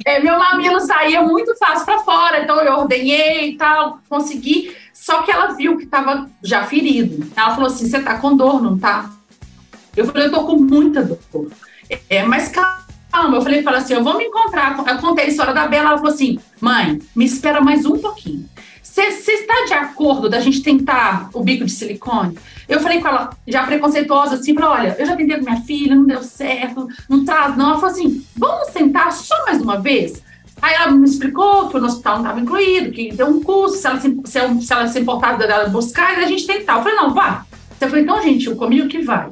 É, 0.06 0.20
meu 0.20 0.38
mamilo 0.38 0.80
saía 0.80 1.20
muito 1.22 1.56
fácil 1.56 1.84
para 1.84 1.98
fora, 2.00 2.42
então 2.42 2.60
eu 2.60 2.74
ordenhei 2.74 3.50
e 3.50 3.56
tal, 3.56 3.98
consegui. 4.08 4.74
Só 4.92 5.22
que 5.22 5.30
ela 5.30 5.48
viu 5.54 5.76
que 5.76 5.84
estava 5.84 6.30
já 6.42 6.64
ferido. 6.64 7.26
Ela 7.36 7.54
falou 7.54 7.66
assim: 7.66 7.88
você 7.88 8.00
tá 8.00 8.18
com 8.18 8.36
dor, 8.36 8.62
não 8.62 8.78
tá? 8.78 9.10
Eu 9.96 10.06
falei: 10.06 10.28
eu 10.28 10.30
tô 10.30 10.44
com 10.44 10.56
muita 10.56 11.02
dor. 11.02 11.18
É, 12.10 12.22
mas 12.22 12.48
calma, 12.48 13.36
eu 13.36 13.42
falei 13.42 13.62
para 13.62 13.72
ela 13.72 13.82
assim: 13.82 13.94
eu 13.94 14.04
vou 14.04 14.16
me 14.16 14.24
encontrar. 14.24 14.84
Eu 14.86 14.98
contei 14.98 15.24
a 15.24 15.28
história 15.28 15.54
da 15.54 15.66
Bela. 15.66 15.90
Ela 15.90 15.98
falou 15.98 16.12
assim: 16.12 16.38
mãe, 16.60 17.00
me 17.14 17.24
espera 17.24 17.60
mais 17.60 17.84
um 17.84 17.98
pouquinho. 17.98 18.48
Você 18.82 19.02
está 19.02 19.64
de 19.66 19.74
acordo 19.74 20.28
da 20.28 20.40
gente 20.40 20.62
tentar 20.62 21.30
o 21.32 21.42
bico 21.42 21.64
de 21.64 21.70
silicone? 21.70 22.36
Eu 22.68 22.80
falei 22.80 23.00
com 23.00 23.08
ela, 23.08 23.30
já 23.46 23.64
preconceituosa, 23.64 24.34
assim, 24.34 24.54
para 24.54 24.70
olha, 24.70 24.96
eu 24.98 25.06
já 25.06 25.14
tentei 25.14 25.38
com 25.38 25.44
minha 25.44 25.60
filha, 25.60 25.94
não 25.94 26.04
deu 26.04 26.22
certo, 26.22 26.88
não 27.08 27.24
traz, 27.24 27.56
não. 27.56 27.70
Ela 27.70 27.80
falou 27.80 27.90
assim: 27.90 28.24
vamos 28.36 28.68
tentar 28.68 29.10
só 29.12 29.44
mais 29.44 29.62
uma 29.62 29.78
vez? 29.78 30.22
Aí 30.60 30.74
ela 30.74 30.90
me 30.90 31.06
explicou 31.06 31.68
que 31.68 31.76
o 31.76 31.84
hospital 31.84 32.14
não 32.14 32.22
estava 32.22 32.40
incluído, 32.40 32.90
que 32.90 33.12
deu 33.12 33.28
um 33.28 33.40
curso, 33.40 33.76
se 33.76 33.86
ela 33.86 34.00
se, 34.00 34.20
se, 34.24 34.66
se, 34.66 34.72
ela 34.72 34.88
se 34.88 34.98
importava 34.98 35.38
dela 35.38 35.68
buscar, 35.68 36.18
e 36.18 36.24
a 36.24 36.26
gente 36.26 36.46
tentar. 36.46 36.78
Eu 36.78 36.82
falei, 36.82 36.96
não, 36.96 37.14
vá. 37.14 37.46
Você 37.78 37.86
falou, 37.86 38.02
então, 38.02 38.20
gente, 38.22 38.52
comigo 38.56 38.88
que 38.88 39.00
vai. 39.02 39.30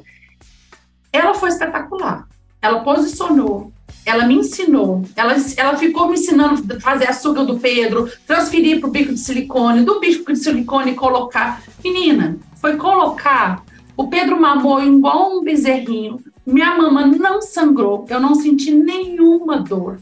Ela 1.12 1.34
foi 1.34 1.48
espetacular 1.48 2.25
ela 2.66 2.80
posicionou, 2.80 3.72
ela 4.04 4.26
me 4.26 4.34
ensinou, 4.34 5.02
ela, 5.14 5.36
ela 5.56 5.76
ficou 5.76 6.08
me 6.08 6.14
ensinando 6.14 6.74
a 6.74 6.80
fazer 6.80 7.08
a 7.08 7.12
suga 7.12 7.44
do 7.44 7.58
Pedro, 7.58 8.10
transferir 8.26 8.80
para 8.80 8.88
o 8.88 8.92
bico 8.92 9.12
de 9.12 9.20
silicone, 9.20 9.84
do 9.84 10.00
bico 10.00 10.32
de 10.32 10.38
silicone 10.38 10.94
colocar. 10.94 11.62
Menina, 11.82 12.36
foi 12.60 12.76
colocar. 12.76 13.64
O 13.96 14.08
Pedro 14.08 14.40
mamou 14.40 14.82
igual 14.82 15.38
um 15.38 15.44
bezerrinho. 15.44 16.20
Minha 16.44 16.76
mama 16.76 17.06
não 17.06 17.40
sangrou, 17.40 18.04
eu 18.08 18.20
não 18.20 18.34
senti 18.34 18.72
nenhuma 18.72 19.58
dor. 19.58 19.98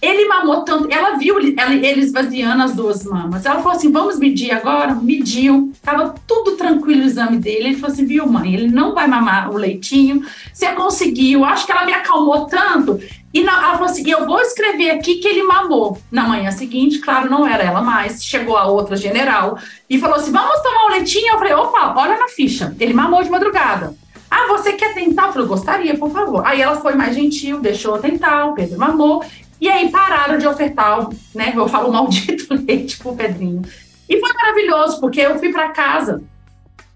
Ele 0.00 0.26
mamou 0.26 0.62
tanto, 0.62 0.88
ela 0.90 1.18
viu 1.18 1.38
ele 1.38 2.00
esvaziando 2.00 2.62
as 2.62 2.74
duas 2.74 3.04
mamas. 3.04 3.44
Ela 3.44 3.56
falou 3.56 3.76
assim: 3.76 3.92
vamos 3.92 4.18
medir 4.18 4.50
agora? 4.50 4.94
Mediu, 4.94 5.72
tava 5.82 6.14
tudo 6.26 6.52
tranquilo 6.52 7.02
o 7.02 7.04
exame 7.04 7.36
dele. 7.36 7.68
Ele 7.68 7.74
falou 7.76 7.92
assim: 7.92 8.06
viu, 8.06 8.26
mãe, 8.26 8.54
ele 8.54 8.68
não 8.68 8.94
vai 8.94 9.06
mamar 9.06 9.50
o 9.50 9.58
leitinho. 9.58 10.24
Você 10.52 10.72
conseguiu, 10.72 11.44
acho 11.44 11.66
que 11.66 11.72
ela 11.72 11.84
me 11.84 11.92
acalmou 11.92 12.46
tanto. 12.46 12.98
E 13.32 13.42
na, 13.42 13.52
ela 13.52 13.72
falou 13.74 13.90
assim: 13.90 14.08
eu 14.10 14.24
vou 14.24 14.40
escrever 14.40 14.90
aqui 14.90 15.16
que 15.16 15.28
ele 15.28 15.42
mamou. 15.42 16.00
Na 16.10 16.26
manhã 16.26 16.50
seguinte, 16.50 16.98
claro, 16.98 17.28
não 17.28 17.46
era 17.46 17.62
ela 17.62 17.82
mais, 17.82 18.24
chegou 18.24 18.56
a 18.56 18.66
outra 18.66 18.96
general 18.96 19.58
e 19.88 20.00
falou 20.00 20.16
assim: 20.16 20.32
vamos 20.32 20.62
tomar 20.62 20.86
o 20.86 20.90
leitinho? 20.92 21.34
Eu 21.34 21.38
falei: 21.38 21.52
opa, 21.52 21.94
olha 21.94 22.18
na 22.18 22.28
ficha, 22.28 22.74
ele 22.80 22.94
mamou 22.94 23.22
de 23.22 23.28
madrugada. 23.28 23.94
Ah, 24.30 24.46
você 24.46 24.74
quer 24.74 24.94
tentar? 24.94 25.26
Eu 25.26 25.32
falei, 25.32 25.48
gostaria, 25.48 25.98
por 25.98 26.12
favor. 26.12 26.46
Aí 26.46 26.62
ela 26.62 26.76
foi 26.76 26.94
mais 26.94 27.16
gentil, 27.16 27.58
deixou 27.58 27.96
eu 27.96 28.00
tentar, 28.00 28.46
o 28.46 28.54
Pedro 28.54 28.78
mamou. 28.78 29.24
E 29.60 29.68
aí 29.68 29.90
pararam 29.90 30.38
de 30.38 30.46
ofertar, 30.46 31.08
né? 31.34 31.52
Eu 31.54 31.68
falo 31.68 31.92
maldito 31.92 32.54
leite 32.66 32.98
pro 32.98 33.14
Pedrinho. 33.14 33.62
E 34.08 34.18
foi 34.18 34.32
maravilhoso, 34.32 35.00
porque 35.00 35.20
eu 35.20 35.38
fui 35.38 35.52
para 35.52 35.68
casa 35.68 36.22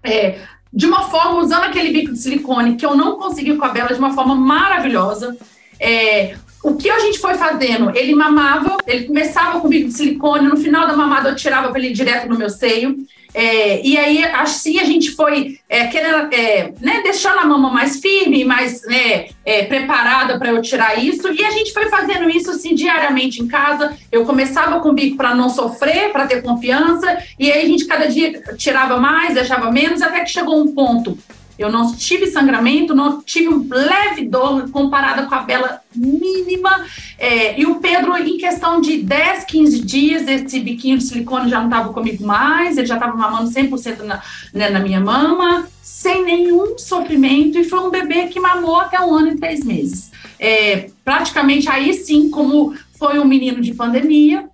é, 0.03 0.39
de 0.71 0.85
uma 0.85 1.03
forma, 1.03 1.39
usando 1.39 1.63
aquele 1.63 1.91
bico 1.91 2.13
de 2.13 2.19
silicone, 2.19 2.75
que 2.75 2.85
eu 2.85 2.95
não 2.95 3.17
consegui 3.17 3.55
com 3.55 3.65
a 3.65 3.69
Bela, 3.69 3.93
de 3.93 3.99
uma 3.99 4.13
forma 4.13 4.35
maravilhosa. 4.35 5.37
É, 5.79 6.35
o 6.61 6.75
que 6.75 6.89
a 6.89 6.99
gente 6.99 7.19
foi 7.19 7.35
fazendo? 7.35 7.95
Ele 7.95 8.13
mamava, 8.13 8.77
ele 8.85 9.05
começava 9.05 9.59
com 9.59 9.69
bico 9.69 9.87
de 9.87 9.93
silicone, 9.93 10.47
no 10.47 10.57
final 10.57 10.87
da 10.87 10.95
mamada 10.95 11.29
eu 11.29 11.35
tirava 11.35 11.75
ele 11.77 11.91
direto 11.91 12.27
no 12.27 12.37
meu 12.37 12.49
seio. 12.49 12.97
É, 13.37 13.85
e 13.85 13.97
aí, 13.97 14.23
assim, 14.23 14.79
a 14.79 14.85
gente 14.85 15.11
foi 15.11 15.59
é, 15.67 15.87
querendo, 15.87 16.33
é, 16.33 16.71
né, 16.79 17.03
a 17.25 17.45
mama 17.45 17.69
mais 17.69 17.99
firme, 17.99 18.45
mais 18.45 18.81
né, 18.83 19.25
é, 19.43 19.65
preparada 19.65 20.39
para 20.39 20.51
eu 20.51 20.61
tirar 20.61 21.03
isso. 21.03 21.27
E 21.33 21.43
a 21.43 21.51
gente 21.51 21.73
foi 21.73 21.89
fazendo 21.89 22.29
isso, 22.29 22.49
assim, 22.49 22.73
diariamente 22.73 23.43
em 23.43 23.47
casa. 23.47 23.93
Eu 24.09 24.25
começava 24.25 24.79
com 24.79 24.87
o 24.87 24.93
bico 24.93 25.17
para 25.17 25.35
não 25.35 25.49
sofrer, 25.49 26.13
para 26.13 26.27
ter 26.27 26.41
confiança. 26.41 27.17
E 27.37 27.51
aí, 27.51 27.65
a 27.65 27.67
gente, 27.67 27.85
cada 27.85 28.07
dia, 28.07 28.41
tirava 28.55 28.97
mais, 29.01 29.33
deixava 29.33 29.69
menos, 29.69 30.01
até 30.01 30.21
que 30.21 30.31
chegou 30.31 30.57
um 30.57 30.73
ponto 30.73 31.17
eu 31.57 31.71
não 31.71 31.95
tive 31.95 32.27
sangramento, 32.27 32.93
não 32.93 33.21
tive 33.21 33.49
um 33.49 33.67
leve 33.69 34.25
dor 34.25 34.69
comparada 34.71 35.25
com 35.25 35.35
a 35.35 35.41
Bela 35.41 35.81
mínima. 35.95 36.85
É, 37.17 37.59
e 37.59 37.65
o 37.65 37.75
Pedro, 37.75 38.15
em 38.17 38.37
questão 38.37 38.81
de 38.81 38.97
10, 38.97 39.45
15 39.45 39.81
dias, 39.81 40.27
esse 40.27 40.59
biquinho 40.59 40.97
de 40.97 41.05
silicone 41.05 41.49
já 41.49 41.59
não 41.59 41.69
estava 41.69 41.93
comigo 41.93 42.25
mais, 42.25 42.77
ele 42.77 42.87
já 42.87 42.95
estava 42.95 43.15
mamando 43.15 43.49
100% 43.49 44.01
na, 44.01 44.21
né, 44.53 44.69
na 44.69 44.79
minha 44.79 44.99
mama, 44.99 45.67
sem 45.81 46.23
nenhum 46.25 46.77
sofrimento. 46.77 47.57
E 47.57 47.63
foi 47.63 47.79
um 47.79 47.89
bebê 47.89 48.27
que 48.27 48.39
mamou 48.39 48.77
até 48.77 48.99
um 48.99 49.13
ano 49.13 49.29
e 49.29 49.37
três 49.37 49.63
meses. 49.63 50.11
É, 50.37 50.89
praticamente 51.03 51.69
aí 51.69 51.93
sim, 51.93 52.29
como 52.29 52.75
foi 52.99 53.19
um 53.19 53.25
menino 53.25 53.61
de 53.61 53.73
pandemia, 53.73 54.49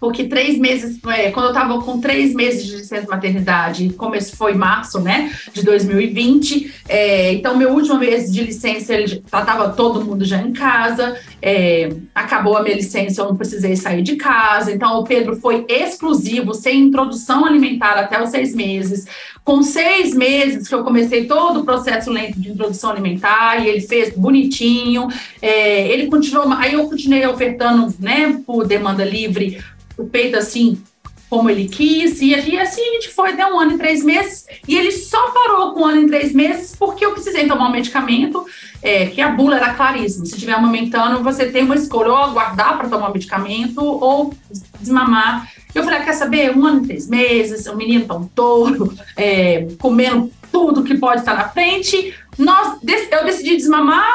porque 0.00 0.24
três 0.24 0.58
meses, 0.58 0.98
é, 1.08 1.30
quando 1.30 1.46
eu 1.46 1.52
estava 1.52 1.80
com 1.82 2.00
três 2.00 2.34
meses 2.34 2.64
de 2.64 2.76
licença 2.76 3.06
maternidade, 3.08 3.90
começo 3.90 4.36
foi 4.36 4.54
março, 4.54 5.00
né, 5.00 5.32
de 5.52 5.62
2020, 5.62 6.72
é, 6.88 7.32
então 7.32 7.56
meu 7.56 7.70
último 7.70 7.98
mês 7.98 8.32
de 8.32 8.42
licença, 8.42 8.94
ele 8.94 9.22
estava 9.24 9.70
todo 9.70 10.04
mundo 10.04 10.24
já 10.24 10.40
em 10.40 10.52
casa, 10.52 11.16
é, 11.40 11.88
acabou 12.14 12.56
a 12.56 12.62
minha 12.62 12.76
licença, 12.76 13.20
eu 13.20 13.26
não 13.26 13.36
precisei 13.36 13.76
sair 13.76 14.02
de 14.02 14.16
casa, 14.16 14.72
então 14.72 14.98
o 14.98 15.04
Pedro 15.04 15.36
foi 15.36 15.64
exclusivo, 15.68 16.54
sem 16.54 16.80
introdução 16.80 17.44
alimentar 17.44 17.92
até 17.92 18.22
os 18.22 18.30
seis 18.30 18.54
meses, 18.54 19.06
com 19.44 19.62
seis 19.62 20.12
meses 20.12 20.66
que 20.66 20.74
eu 20.74 20.82
comecei 20.82 21.26
todo 21.26 21.60
o 21.60 21.64
processo 21.64 22.10
lento 22.10 22.38
de 22.38 22.50
introdução 22.50 22.90
alimentar, 22.90 23.62
e 23.62 23.68
ele 23.68 23.80
fez 23.80 24.12
bonitinho, 24.14 25.08
é, 25.40 25.88
ele 25.88 26.06
continuou, 26.06 26.52
aí 26.52 26.74
eu 26.74 26.88
continuei 26.88 27.24
ofertando, 27.26 27.94
né, 28.00 28.40
por 28.44 28.66
demanda 28.66 29.04
livre, 29.04 29.62
o 29.96 30.04
peito 30.04 30.36
assim 30.36 30.80
como 31.28 31.50
ele 31.50 31.68
quis, 31.68 32.20
e 32.20 32.34
assim 32.34 32.88
a 32.88 32.92
gente 32.92 33.08
foi, 33.08 33.34
deu 33.34 33.48
um 33.48 33.58
ano 33.58 33.72
e 33.72 33.78
três 33.78 34.04
meses, 34.04 34.46
e 34.66 34.76
ele 34.76 34.92
só 34.92 35.30
parou 35.32 35.72
com 35.72 35.80
um 35.80 35.86
ano 35.86 36.02
e 36.02 36.06
três 36.06 36.32
meses 36.32 36.76
porque 36.76 37.04
eu 37.04 37.12
precisei 37.12 37.48
tomar 37.48 37.68
um 37.68 37.72
medicamento, 37.72 38.46
é, 38.80 39.06
que 39.06 39.20
a 39.20 39.30
bula 39.30 39.56
era 39.56 39.74
claríssima, 39.74 40.24
se 40.24 40.34
estiver 40.34 40.52
amamentando, 40.52 41.24
você 41.24 41.46
tem 41.46 41.64
uma 41.64 41.74
escolha, 41.74 42.10
ou 42.10 42.16
aguardar 42.16 42.78
para 42.78 42.88
tomar 42.88 43.10
o 43.10 43.12
medicamento, 43.12 43.82
ou 43.82 44.32
desmamar. 44.78 45.50
Eu 45.74 45.82
falei, 45.82 45.98
ah, 45.98 46.04
quer 46.04 46.12
saber, 46.12 46.56
um 46.56 46.64
ano 46.64 46.84
e 46.84 46.86
três 46.86 47.08
meses, 47.08 47.66
o 47.66 47.76
menino 47.76 48.06
tá 48.06 48.14
um 48.14 48.26
touro, 48.28 48.94
é, 49.16 49.66
comendo 49.78 50.30
tudo 50.56 50.82
que 50.82 50.96
pode 50.96 51.20
estar 51.20 51.34
na 51.34 51.50
frente, 51.50 52.14
nós, 52.38 52.78
eu 53.12 53.24
decidi 53.26 53.56
desmamar, 53.56 54.10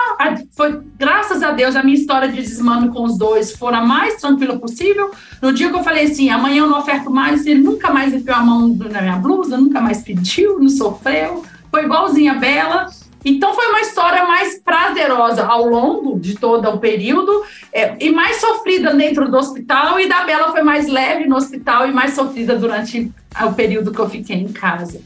foi 0.57 0.81
graças 0.97 1.43
a 1.43 1.51
Deus 1.51 1.75
a 1.75 1.83
minha 1.83 1.95
história 1.95 2.27
de 2.27 2.41
desmame 2.41 2.89
com 2.89 3.03
os 3.03 3.15
dois 3.15 3.51
foi 3.55 3.71
a 3.75 3.81
mais 3.81 4.15
tranquila 4.15 4.57
possível. 4.57 5.11
No 5.39 5.53
dia 5.53 5.69
que 5.69 5.75
eu 5.75 5.83
falei 5.83 6.05
assim, 6.05 6.31
amanhã 6.31 6.63
eu 6.63 6.67
não 6.67 6.79
oferto 6.79 7.11
mais, 7.11 7.45
ele 7.45 7.61
nunca 7.61 7.91
mais 7.91 8.11
enfiou 8.11 8.35
a 8.35 8.41
mão 8.41 8.67
na 8.69 9.01
minha 9.03 9.17
blusa, 9.17 9.55
nunca 9.55 9.79
mais 9.79 10.01
pediu, 10.01 10.59
não 10.59 10.67
sofreu, 10.67 11.45
foi 11.69 11.83
igualzinha 11.83 12.31
a 12.31 12.35
Bela. 12.35 12.87
Então 13.23 13.53
foi 13.53 13.67
uma 13.67 13.81
história 13.81 14.25
mais 14.25 14.57
prazerosa 14.57 15.45
ao 15.45 15.67
longo 15.67 16.19
de 16.19 16.33
todo 16.33 16.67
o 16.69 16.79
período 16.79 17.43
é, 17.71 17.95
e 17.99 18.09
mais 18.09 18.37
sofrida 18.37 18.95
dentro 18.95 19.29
do 19.29 19.37
hospital 19.37 19.99
e 19.99 20.09
da 20.09 20.23
Bela 20.25 20.51
foi 20.51 20.63
mais 20.63 20.87
leve 20.87 21.27
no 21.27 21.35
hospital 21.35 21.87
e 21.87 21.91
mais 21.91 22.15
sofrida 22.15 22.55
durante 22.55 23.11
o 23.45 23.53
período 23.53 23.91
que 23.91 23.99
eu 23.99 24.09
fiquei 24.09 24.37
em 24.37 24.51
casa. 24.51 25.01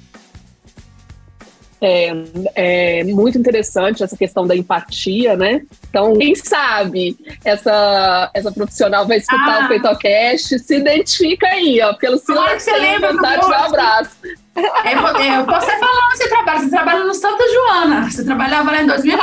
É, 1.87 2.11
é, 2.55 3.03
muito 3.03 3.37
interessante 3.37 4.03
essa 4.03 4.17
questão 4.17 4.47
da 4.47 4.55
empatia, 4.55 5.37
né? 5.37 5.61
Então, 5.87 6.17
quem 6.17 6.33
sabe 6.33 7.15
essa, 7.43 8.31
essa 8.33 8.51
profissional 8.51 9.05
vai 9.05 9.17
escutar 9.17 9.61
ah. 9.61 9.65
o 9.65 9.67
PeitoCast, 9.67 10.57
se 10.57 10.77
identifica 10.77 11.45
aí, 11.45 11.79
ó, 11.83 11.93
pelo 11.93 12.17
Silvio 12.17 12.59
você 12.59 12.75
lembra 12.75 13.13
vontade 13.13 13.39
de 13.39 13.45
um 13.45 13.53
abraço. 13.53 14.17
É, 14.55 14.93
é, 14.93 15.43
você 15.43 15.79
falou 15.79 16.01
onde 16.07 16.17
você 16.17 16.29
trabalha, 16.29 16.59
você 16.59 16.69
trabalha 16.69 17.03
no 17.03 17.13
Santa 17.13 17.43
Joana, 17.53 18.09
você 18.09 18.25
trabalhava 18.25 18.71
lá 18.71 18.81
em 18.81 18.87
2000. 18.87 19.17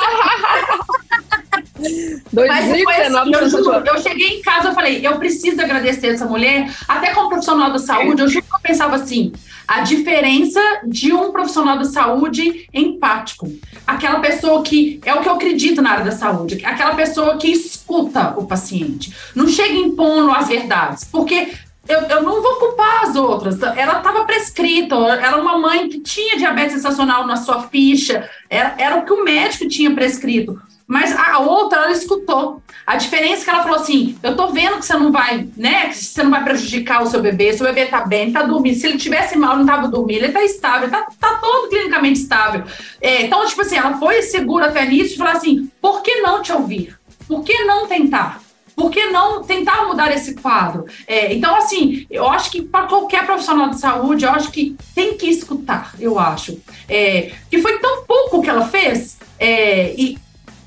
2019, 2.33 3.31
Mas 3.33 3.42
assim, 3.42 3.57
eu, 3.57 3.85
eu 3.85 3.98
cheguei 3.98 4.38
em 4.38 4.42
casa 4.42 4.70
e 4.70 4.75
falei, 4.75 5.05
eu 5.05 5.18
preciso 5.18 5.61
agradecer 5.61 6.09
essa 6.09 6.27
mulher, 6.27 6.70
até 6.87 7.12
como 7.12 7.29
profissional 7.29 7.72
da 7.72 7.79
saúde, 7.81 8.22
eu 8.22 8.29
juro 8.29 8.44
que 8.44 8.55
eu 8.55 8.61
pensava 8.61 8.94
assim, 8.94 9.33
a 9.73 9.81
diferença 9.81 10.61
de 10.85 11.15
um 11.15 11.33
profissional 11.33 11.79
da 11.79 11.85
saúde 11.87 12.69
empático. 12.75 13.51
Aquela 13.87 14.21
pessoa 14.21 14.63
que 14.63 15.01
é 15.05 15.15
o 15.15 15.23
que 15.23 15.29
eu 15.29 15.33
acredito 15.33 15.81
na 15.81 15.93
área 15.93 16.05
da 16.05 16.13
saúde, 16.13 16.63
aquela 16.63 16.95
pessoa 16.95 17.39
que 17.39 17.49
escuta 17.49 18.35
o 18.37 18.47
paciente, 18.47 19.15
não 19.35 19.49
chega 19.49 19.73
impondo 19.73 20.31
as 20.31 20.49
verdades, 20.49 21.05
porque 21.05 21.53
eu, 21.89 22.01
eu 22.03 22.23
não 22.23 22.43
vou 22.43 22.57
culpar 22.57 23.05
as 23.05 23.17
outras. 23.17 23.61
Ela 23.63 23.99
estava 23.99 24.25
prescrita, 24.25 24.95
era 24.95 25.39
uma 25.39 25.59
mãe 25.59 25.89
que 25.89 26.01
tinha 26.01 26.37
diabetes 26.37 26.77
estacional 26.77 27.27
na 27.27 27.37
sua 27.37 27.63
ficha, 27.63 28.29
era, 28.51 28.75
era 28.77 28.97
o 28.97 29.07
que 29.07 29.13
o 29.13 29.25
médico 29.25 29.67
tinha 29.69 29.95
prescrito. 29.95 30.61
Mas 30.87 31.16
a 31.16 31.38
outra, 31.38 31.83
ela 31.83 31.92
escutou. 31.92 32.62
A 32.87 32.97
diferença 32.97 33.42
é 33.42 33.45
que 33.45 33.51
ela 33.51 33.62
falou 33.62 33.79
assim: 33.79 34.18
eu 34.23 34.37
tô 34.37 34.49
vendo 34.49 34.79
que 34.79 34.87
você 34.87 34.95
não 34.95 35.12
vai, 35.12 35.49
né? 35.57 35.88
Que 35.88 35.97
você 35.97 36.23
não 36.23 36.31
vai 36.31 36.42
prejudicar 36.45 37.03
o 37.03 37.07
seu 37.07 37.23
bebê, 37.23 37.53
seu 37.53 37.66
bebê 37.66 37.87
tá 37.87 38.01
bem, 38.05 38.33
tá 38.33 38.42
dormindo. 38.42 38.77
Se 38.77 38.87
ele 38.87 38.99
tivesse 38.99 39.37
mal, 39.38 39.57
não 39.57 39.66
tava 39.66 39.88
dormindo, 39.88 40.25
ele 40.25 40.33
tá 40.33 40.45
estável, 40.45 40.90
tá, 40.90 41.07
tá 41.18 41.35
todo 41.37 41.68
clinicamente 41.68 42.21
estável. 42.21 42.64
É, 43.01 43.23
então, 43.23 43.47
tipo 43.47 43.62
assim, 43.62 43.77
ela 43.77 43.97
foi 43.99 44.23
segura 44.23 44.66
até 44.66 44.85
nisso 44.87 45.14
e 45.14 45.18
falou 45.18 45.33
assim: 45.33 45.71
por 45.81 46.03
que 46.03 46.21
não 46.21 46.42
te 46.42 46.53
ouvir? 46.53 46.99
Por 47.27 47.45
que 47.45 47.64
não 47.64 47.87
tentar? 47.87 48.40
Por 48.75 48.90
que 48.90 49.07
não 49.07 49.42
tentar 49.42 49.87
mudar 49.87 50.12
esse 50.12 50.35
quadro? 50.35 50.87
É, 51.07 51.33
então, 51.33 51.55
assim, 51.55 52.07
eu 52.11 52.29
acho 52.29 52.51
que 52.51 52.62
para 52.62 52.87
qualquer 52.87 53.25
profissional 53.27 53.71
de 53.71 53.79
saúde, 53.79 54.25
eu 54.25 54.31
acho 54.31 54.51
que 54.51 54.77
tem 54.95 55.16
que 55.16 55.29
escutar, 55.29 55.95
eu 56.01 56.18
acho. 56.18 56.59
É, 56.88 57.33
que 57.51 57.59
foi 57.59 57.79
tão 57.79 58.05
pouco 58.05 58.42
que 58.42 58.49
ela 58.49 58.66
fez, 58.66 59.18
é, 59.38 59.95
e 59.97 60.18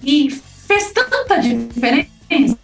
e 0.06 0.30
fez 0.30 0.92
tanta 0.92 1.38
diferença. 1.40 2.58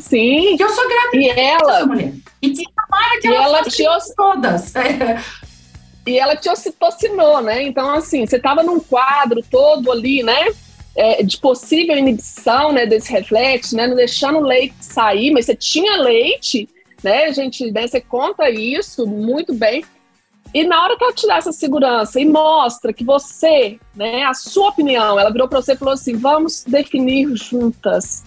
Sim. 0.00 0.56
Que 0.56 0.62
eu 0.62 0.68
sou 0.68 0.88
grata 0.88 1.16
e 1.16 1.28
ela, 1.28 1.76
essa 1.76 1.86
mulher. 1.86 2.12
E 2.42 2.50
que 2.50 2.64
tomara 2.64 3.20
que 3.20 3.26
ela, 3.28 3.44
ela 3.44 3.62
te 3.62 3.84
todas. 4.14 4.72
E 6.06 6.18
ela 6.18 6.34
te 6.34 6.48
ocitocinou, 6.48 7.42
né? 7.42 7.62
Então, 7.62 7.92
assim, 7.92 8.26
você 8.26 8.36
estava 8.36 8.62
num 8.62 8.80
quadro 8.80 9.44
todo 9.48 9.92
ali, 9.92 10.22
né? 10.22 10.48
É, 10.96 11.22
de 11.22 11.36
possível 11.38 11.96
inibição 11.96 12.72
né, 12.72 12.86
desse 12.86 13.12
reflexo, 13.12 13.76
né? 13.76 13.86
Não 13.86 13.94
deixando 13.94 14.38
o 14.38 14.42
leite 14.42 14.74
sair, 14.80 15.30
mas 15.30 15.44
você 15.44 15.54
tinha 15.54 15.98
leite, 15.98 16.68
né, 17.02 17.32
gente? 17.32 17.70
Né, 17.70 17.86
você 17.86 18.00
conta 18.00 18.48
isso 18.48 19.06
muito 19.06 19.54
bem. 19.54 19.84
E 20.52 20.64
na 20.64 20.82
hora 20.82 20.96
que 20.96 21.04
ela 21.04 21.12
te 21.12 21.26
dá 21.26 21.36
essa 21.36 21.52
segurança 21.52 22.20
e 22.20 22.24
mostra 22.24 22.92
que 22.92 23.04
você, 23.04 23.78
né, 23.94 24.24
a 24.24 24.34
sua 24.34 24.70
opinião, 24.70 25.18
ela 25.18 25.30
virou 25.30 25.48
para 25.48 25.62
você 25.62 25.72
e 25.72 25.76
falou 25.76 25.94
assim: 25.94 26.16
vamos 26.16 26.64
definir 26.66 27.28
juntas. 27.36 28.24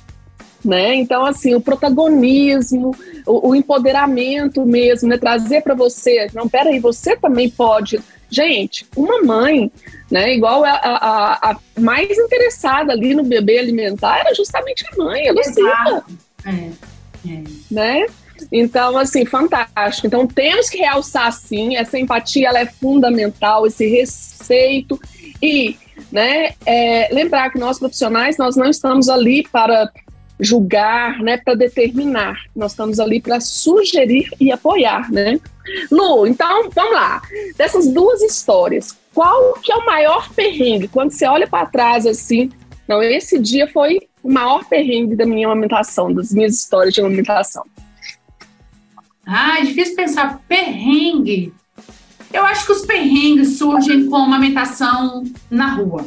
Né? 0.63 0.95
Então, 0.95 1.25
assim, 1.25 1.53
o 1.53 1.59
protagonismo, 1.59 2.95
o, 3.27 3.49
o 3.49 3.55
empoderamento 3.55 4.65
mesmo, 4.65 5.09
né? 5.09 5.17
trazer 5.17 5.62
para 5.62 5.75
você, 5.75 6.27
não, 6.33 6.47
peraí, 6.47 6.79
você 6.79 7.17
também 7.17 7.49
pode. 7.49 8.01
Gente, 8.29 8.88
uma 8.95 9.21
mãe, 9.21 9.69
né, 10.09 10.33
igual 10.33 10.63
a, 10.63 10.71
a, 10.71 11.51
a 11.51 11.57
mais 11.77 12.17
interessada 12.17 12.93
ali 12.93 13.13
no 13.13 13.23
bebê 13.23 13.59
alimentar 13.59 14.19
era 14.19 14.33
justamente 14.33 14.86
a 14.91 14.97
mãe, 14.97 15.27
a 15.27 15.33
Lucia. 15.33 16.03
É, 16.45 17.29
é. 17.29 17.43
Né? 17.69 18.05
Então, 18.51 18.97
assim, 18.97 19.25
fantástico. 19.25 20.08
Então, 20.08 20.27
temos 20.27 20.69
que 20.69 20.77
realçar, 20.77 21.32
sim, 21.32 21.75
essa 21.75 21.97
empatia, 21.97 22.49
ela 22.49 22.60
é 22.60 22.65
fundamental, 22.65 23.65
esse 23.65 23.88
respeito 23.88 24.99
e, 25.41 25.77
né, 26.12 26.53
é, 26.65 27.10
lembrar 27.12 27.49
que 27.49 27.60
nós 27.60 27.79
profissionais, 27.79 28.38
nós 28.38 28.56
não 28.56 28.69
estamos 28.69 29.10
ali 29.10 29.47
para 29.51 29.89
julgar, 30.39 31.19
né, 31.19 31.38
para 31.38 31.56
determinar. 31.56 32.38
Nós 32.56 32.71
estamos 32.71 32.99
ali 32.99 33.21
para 33.21 33.39
sugerir 33.39 34.29
e 34.39 34.51
apoiar, 34.51 35.12
né? 35.12 35.39
Lu, 35.91 36.27
então, 36.27 36.69
vamos 36.71 36.93
lá. 36.93 37.21
Dessas 37.56 37.88
duas 37.88 38.21
histórias, 38.21 38.97
qual 39.13 39.53
que 39.62 39.71
é 39.71 39.75
o 39.75 39.86
maior 39.86 40.29
perrengue? 40.34 40.88
Quando 40.88 41.12
você 41.12 41.25
olha 41.25 41.47
para 41.47 41.65
trás 41.65 42.06
assim, 42.06 42.51
não, 42.88 43.01
esse 43.01 43.39
dia 43.39 43.67
foi 43.67 44.01
o 44.21 44.32
maior 44.32 44.65
perrengue 44.65 45.15
da 45.15 45.25
minha 45.25 45.47
amamentação, 45.47 46.13
das 46.13 46.32
minhas 46.32 46.53
histórias 46.53 46.93
de 46.93 47.01
amamentação. 47.01 47.63
Ah, 49.25 49.59
é 49.59 49.63
difícil 49.63 49.95
pensar 49.95 50.41
perrengue. 50.47 51.53
Eu 52.31 52.45
acho 52.45 52.65
que 52.65 52.71
os 52.71 52.86
perrengues 52.86 53.57
surgem 53.57 54.07
com 54.07 54.15
amamentação 54.15 55.23
na 55.49 55.73
rua. 55.75 56.05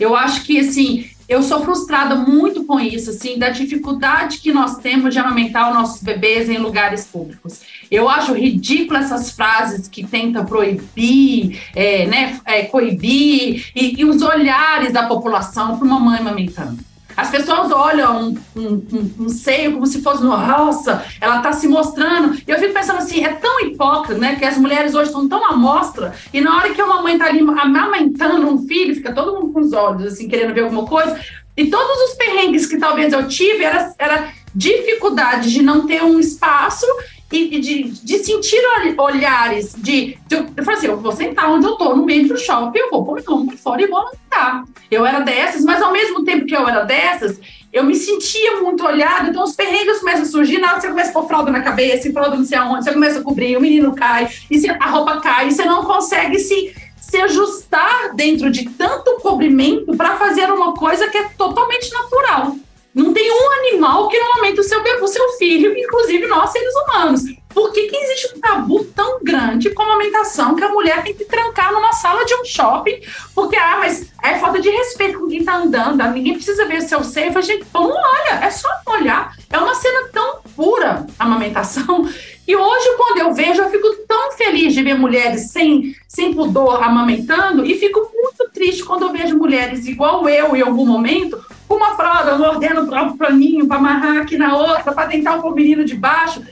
Eu 0.00 0.16
acho 0.16 0.44
que, 0.44 0.58
assim, 0.58 1.08
eu 1.28 1.42
sou 1.42 1.64
frustrada 1.64 2.14
muito 2.14 2.64
com 2.64 2.78
isso, 2.78 3.10
assim, 3.10 3.38
da 3.38 3.50
dificuldade 3.50 4.38
que 4.38 4.52
nós 4.52 4.78
temos 4.78 5.12
de 5.12 5.18
amamentar 5.18 5.68
os 5.68 5.74
nossos 5.74 6.02
bebês 6.02 6.48
em 6.48 6.58
lugares 6.58 7.04
públicos. 7.04 7.60
Eu 7.90 8.08
acho 8.08 8.32
ridículo 8.32 8.98
essas 8.98 9.30
frases 9.32 9.88
que 9.88 10.06
tentam 10.06 10.44
proibir, 10.44 11.60
é, 11.74 12.06
né, 12.06 12.40
é, 12.44 12.62
coibir, 12.64 13.70
e, 13.74 14.00
e 14.00 14.04
os 14.04 14.22
olhares 14.22 14.92
da 14.92 15.06
população 15.06 15.78
para 15.78 15.86
uma 15.86 15.98
mãe 15.98 16.18
amamentando. 16.18 16.78
As 17.16 17.30
pessoas 17.30 17.70
olham 17.72 18.36
um, 18.54 18.60
um, 18.60 19.12
um, 19.20 19.28
seio 19.28 19.72
como 19.72 19.86
se 19.86 20.02
fosse, 20.02 20.22
nossa, 20.22 21.04
ela 21.20 21.38
está 21.38 21.52
se 21.52 21.66
mostrando. 21.66 22.36
E 22.46 22.50
eu 22.50 22.58
fico 22.58 22.74
pensando 22.74 22.98
assim, 22.98 23.24
é 23.24 23.32
tão 23.32 23.60
hipócrita, 23.60 24.20
né? 24.20 24.36
Que 24.36 24.44
as 24.44 24.58
mulheres 24.58 24.94
hoje 24.94 25.08
estão 25.08 25.26
tão 25.26 25.44
à 25.44 25.56
mostra, 25.56 26.14
e 26.32 26.40
na 26.40 26.56
hora 26.56 26.74
que 26.74 26.82
uma 26.82 27.02
mãe 27.02 27.14
está 27.14 27.26
ali 27.26 27.40
amamentando 27.40 28.48
um 28.48 28.66
filho, 28.66 28.94
fica 28.94 29.14
todo 29.14 29.34
mundo 29.34 29.52
com 29.52 29.60
os 29.60 29.72
olhos, 29.72 30.12
assim, 30.12 30.28
querendo 30.28 30.52
ver 30.52 30.64
alguma 30.64 30.84
coisa. 30.84 31.18
E 31.56 31.66
todos 31.70 32.10
os 32.10 32.14
perrengues 32.16 32.66
que 32.66 32.76
talvez 32.76 33.12
eu 33.14 33.26
tive 33.28 33.64
era, 33.64 33.94
era 33.98 34.28
dificuldade 34.54 35.50
de 35.50 35.62
não 35.62 35.86
ter 35.86 36.02
um 36.02 36.20
espaço 36.20 36.86
e, 37.32 37.58
de, 37.58 37.82
de 37.82 38.18
sentir 38.18 38.60
olhares 38.98 39.74
de, 39.76 40.16
de, 40.28 40.36
eu 40.36 40.64
falei 40.64 40.78
assim, 40.78 40.86
eu 40.86 41.00
vou 41.00 41.12
sentar 41.12 41.50
onde 41.50 41.66
eu 41.66 41.74
tô, 41.74 41.94
no 41.94 42.04
meio 42.04 42.28
do 42.28 42.38
shopping, 42.38 42.78
eu 42.78 42.90
vou 42.90 43.04
pôr 43.04 43.16
meu 43.16 43.36
nome 43.36 43.56
fora 43.56 43.82
e 43.82 43.86
vou 43.86 43.98
andar. 43.98 44.64
Eu 44.90 45.04
era 45.04 45.20
dessas, 45.20 45.64
mas 45.64 45.82
ao 45.82 45.92
mesmo 45.92 46.24
tempo 46.24 46.46
que 46.46 46.54
eu 46.54 46.68
era 46.68 46.84
dessas, 46.84 47.40
eu 47.72 47.82
me 47.82 47.96
sentia 47.96 48.60
muito 48.60 48.84
olhada, 48.84 49.28
então 49.28 49.42
os 49.42 49.56
perrengues 49.56 49.98
começam 49.98 50.22
a 50.22 50.26
surgir, 50.26 50.58
na 50.58 50.72
hora 50.72 50.80
você 50.80 50.88
começa 50.88 51.10
a 51.10 51.12
pôr 51.12 51.26
fralda 51.26 51.50
na 51.50 51.62
cabeça, 51.62 52.08
e 52.08 52.12
fralda 52.12 52.36
não 52.36 52.44
sei 52.44 52.58
aonde, 52.58 52.84
você 52.84 52.92
começa 52.92 53.18
a 53.18 53.22
cobrir, 53.22 53.56
o 53.56 53.60
menino 53.60 53.94
cai, 53.94 54.28
e 54.50 54.70
a 54.70 54.88
roupa 54.88 55.20
cai, 55.20 55.48
e 55.48 55.52
você 55.52 55.64
não 55.64 55.84
consegue 55.84 56.38
se, 56.38 56.74
se 56.96 57.16
ajustar 57.18 58.14
dentro 58.14 58.50
de 58.50 58.68
tanto 58.70 59.18
cobrimento 59.20 59.96
para 59.96 60.16
fazer 60.16 60.50
uma 60.50 60.74
coisa 60.74 61.08
que 61.08 61.18
é 61.18 61.28
totalmente 61.36 61.92
natural. 61.92 62.56
Não 62.96 63.12
tem 63.12 63.30
um 63.30 63.50
animal 63.60 64.08
que 64.08 64.18
não 64.18 64.32
amamente 64.32 64.58
o 64.58 64.64
seu, 64.64 64.80
o 64.80 65.06
seu 65.06 65.28
filho, 65.32 65.76
inclusive 65.76 66.26
nós, 66.28 66.48
seres 66.48 66.74
humanos. 66.74 67.24
Por 67.50 67.70
que, 67.70 67.88
que 67.88 67.96
existe 67.96 68.34
um 68.34 68.40
tabu 68.40 68.84
tão 68.84 69.18
grande 69.22 69.68
com 69.68 69.82
a 69.82 69.84
amamentação 69.84 70.56
que 70.56 70.64
a 70.64 70.70
mulher 70.70 71.02
tem 71.04 71.14
que 71.14 71.26
trancar 71.26 71.74
numa 71.74 71.92
sala 71.92 72.24
de 72.24 72.34
um 72.34 72.44
shopping? 72.46 72.98
Porque, 73.34 73.54
ah, 73.54 73.76
mas 73.80 74.10
é 74.22 74.38
falta 74.38 74.62
de 74.62 74.70
respeito 74.70 75.18
com 75.18 75.28
quem 75.28 75.44
tá 75.44 75.58
andando, 75.58 76.00
ah, 76.00 76.08
ninguém 76.08 76.32
precisa 76.36 76.64
ver 76.64 76.78
o 76.78 76.88
seu 76.88 77.04
seio. 77.04 77.36
A 77.36 77.42
gente, 77.42 77.66
não 77.74 77.90
olha, 77.90 78.40
é 78.42 78.50
só 78.50 78.68
olhar. 78.86 79.36
É 79.50 79.58
uma 79.58 79.74
cena 79.74 80.08
tão 80.10 80.40
pura, 80.56 81.06
a 81.18 81.24
amamentação. 81.24 82.08
E 82.48 82.56
hoje, 82.56 82.94
quando 82.96 83.18
eu 83.18 83.34
vejo, 83.34 83.60
eu 83.60 83.70
fico 83.70 83.94
tão 84.08 84.32
feliz 84.32 84.72
de 84.72 84.82
ver 84.82 84.94
mulheres 84.94 85.50
sem, 85.50 85.94
sem 86.08 86.32
pudor 86.32 86.82
amamentando 86.82 87.66
e 87.66 87.74
fico 87.78 88.10
muito 88.14 88.50
triste 88.54 88.84
quando 88.84 89.02
eu 89.02 89.12
vejo 89.12 89.36
mulheres 89.36 89.86
igual 89.86 90.26
eu 90.28 90.56
em 90.56 90.62
algum 90.62 90.86
momento 90.86 91.44
uma 91.68 91.96
fralda, 91.96 92.36
mordendo 92.38 92.82
o 92.82 93.16
planinho 93.16 93.66
para 93.66 93.76
amarrar 93.76 94.18
aqui 94.18 94.36
na 94.36 94.56
outra, 94.56 94.92
para 94.92 95.08
tentar 95.08 95.36
o 95.36 95.54
menino 95.54 95.84
de 95.84 95.94
baixo. 95.94 96.42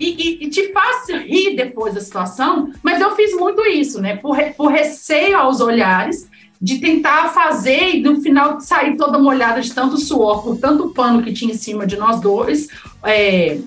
E, 0.00 0.08
e, 0.08 0.46
e, 0.46 0.50
te 0.50 0.72
faz 0.72 1.08
rir 1.08 1.54
depois 1.54 1.94
da 1.94 2.00
situação, 2.00 2.72
mas 2.82 3.00
eu 3.00 3.14
fiz 3.14 3.36
muito 3.36 3.64
isso, 3.66 4.00
né? 4.00 4.16
Por, 4.16 4.36
por 4.56 4.72
receio 4.72 5.36
aos 5.36 5.60
olhares, 5.60 6.28
de 6.60 6.78
tentar 6.78 7.28
fazer 7.34 7.96
e 7.96 8.00
no 8.00 8.20
final 8.20 8.60
sair 8.60 8.96
toda 8.96 9.18
molhada 9.18 9.60
de 9.60 9.72
tanto 9.74 9.96
suor, 9.98 10.44
por 10.44 10.56
tanto 10.58 10.90
pano 10.90 11.22
que 11.22 11.32
tinha 11.32 11.52
em 11.52 11.56
cima 11.56 11.84
de 11.84 11.96
nós 11.96 12.20
dois. 12.20 12.68
É, 13.04 13.58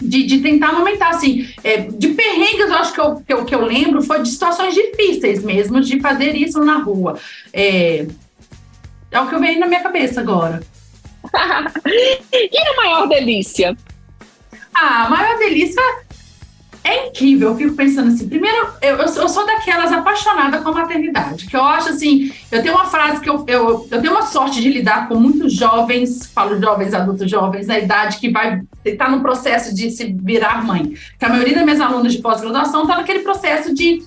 de, 0.00 0.24
de, 0.24 0.38
tentar 0.40 0.74
aumentar, 0.74 1.10
assim, 1.10 1.48
é, 1.64 1.78
de 1.78 2.08
perrengues, 2.08 2.68
eu 2.68 2.74
acho 2.74 2.92
que 2.92 3.00
eu, 3.00 3.16
que 3.16 3.32
eu, 3.32 3.44
que 3.44 3.54
eu 3.54 3.64
lembro 3.64 4.02
foi 4.02 4.22
de 4.22 4.28
situações 4.28 4.74
difíceis 4.74 5.42
mesmo, 5.42 5.80
de 5.80 6.00
fazer 6.00 6.36
isso 6.36 6.60
na 6.60 6.78
rua. 6.78 7.18
É, 7.52 8.06
é 9.10 9.20
o 9.20 9.28
que 9.28 9.34
eu 9.34 9.40
vejo 9.40 9.58
na 9.58 9.66
minha 9.66 9.82
cabeça 9.82 10.20
agora. 10.20 10.60
e 12.32 12.58
a 12.58 12.76
maior 12.76 13.08
delícia? 13.08 13.76
Ah, 14.74 15.06
a 15.06 15.10
maior 15.10 15.38
delícia 15.38 15.82
é 16.84 17.08
incrível. 17.08 17.50
Eu 17.50 17.56
fico 17.56 17.74
pensando 17.74 18.08
assim. 18.08 18.28
Primeiro, 18.28 18.68
eu, 18.80 18.96
eu, 18.96 19.08
sou, 19.08 19.22
eu 19.22 19.28
sou 19.28 19.46
daquelas 19.46 19.92
apaixonadas 19.92 20.62
com 20.62 20.70
a 20.70 20.72
maternidade, 20.72 21.46
que 21.46 21.56
eu 21.56 21.64
acho 21.64 21.90
assim. 21.90 22.32
Eu 22.50 22.62
tenho 22.62 22.74
uma 22.74 22.86
frase 22.86 23.20
que 23.20 23.28
eu, 23.28 23.44
eu, 23.46 23.88
eu 23.90 24.00
tenho 24.00 24.12
uma 24.12 24.22
sorte 24.22 24.60
de 24.60 24.70
lidar 24.70 25.08
com 25.08 25.16
muitos 25.16 25.52
jovens, 25.52 26.30
falo 26.32 26.60
jovens, 26.60 26.94
adultos 26.94 27.30
jovens, 27.30 27.66
na 27.66 27.78
idade 27.78 28.18
que 28.18 28.30
vai 28.30 28.62
estar 28.84 29.06
tá 29.06 29.10
no 29.10 29.20
processo 29.20 29.74
de 29.74 29.90
se 29.90 30.16
virar 30.22 30.64
mãe. 30.64 30.94
Que 31.18 31.24
a 31.24 31.28
maioria 31.28 31.54
das 31.54 31.64
minhas 31.64 31.80
alunas 31.80 32.12
de 32.12 32.22
pós-graduação 32.22 32.82
está 32.82 32.96
naquele 32.96 33.20
processo 33.20 33.74
de 33.74 34.02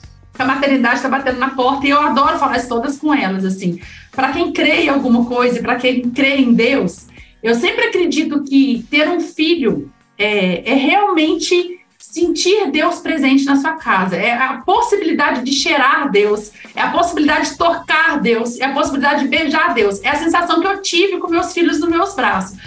que 0.45 0.49
a 0.49 0.55
maternidade 0.55 0.95
está 0.95 1.09
batendo 1.09 1.39
na 1.39 1.51
porta, 1.51 1.85
e 1.85 1.89
eu 1.89 2.01
adoro 2.01 2.39
falar 2.39 2.57
isso 2.57 2.67
todas 2.67 2.97
com 2.97 3.13
elas, 3.13 3.45
assim 3.45 3.79
para 4.11 4.31
quem 4.33 4.51
crê 4.51 4.83
em 4.83 4.89
alguma 4.89 5.25
coisa, 5.25 5.61
para 5.61 5.75
quem 5.75 6.09
crê 6.09 6.37
em 6.37 6.53
Deus, 6.53 7.07
eu 7.41 7.55
sempre 7.55 7.85
acredito 7.85 8.43
que 8.43 8.85
ter 8.89 9.09
um 9.09 9.19
filho 9.21 9.91
é, 10.17 10.69
é 10.69 10.75
realmente 10.75 11.79
sentir 11.97 12.69
Deus 12.71 12.99
presente 12.99 13.45
na 13.45 13.55
sua 13.55 13.73
casa, 13.73 14.17
é 14.17 14.33
a 14.33 14.61
possibilidade 14.65 15.43
de 15.43 15.53
cheirar 15.53 16.11
Deus, 16.11 16.51
é 16.75 16.81
a 16.81 16.91
possibilidade 16.91 17.51
de 17.51 17.57
tocar 17.57 18.19
Deus, 18.19 18.59
é 18.59 18.65
a 18.65 18.73
possibilidade 18.73 19.21
de 19.21 19.29
beijar 19.29 19.73
Deus. 19.73 20.03
É 20.03 20.09
a 20.09 20.15
sensação 20.15 20.59
que 20.59 20.67
eu 20.67 20.81
tive 20.81 21.19
com 21.19 21.29
meus 21.29 21.53
filhos 21.53 21.79
nos 21.79 21.89
meus 21.89 22.13
braços. 22.13 22.57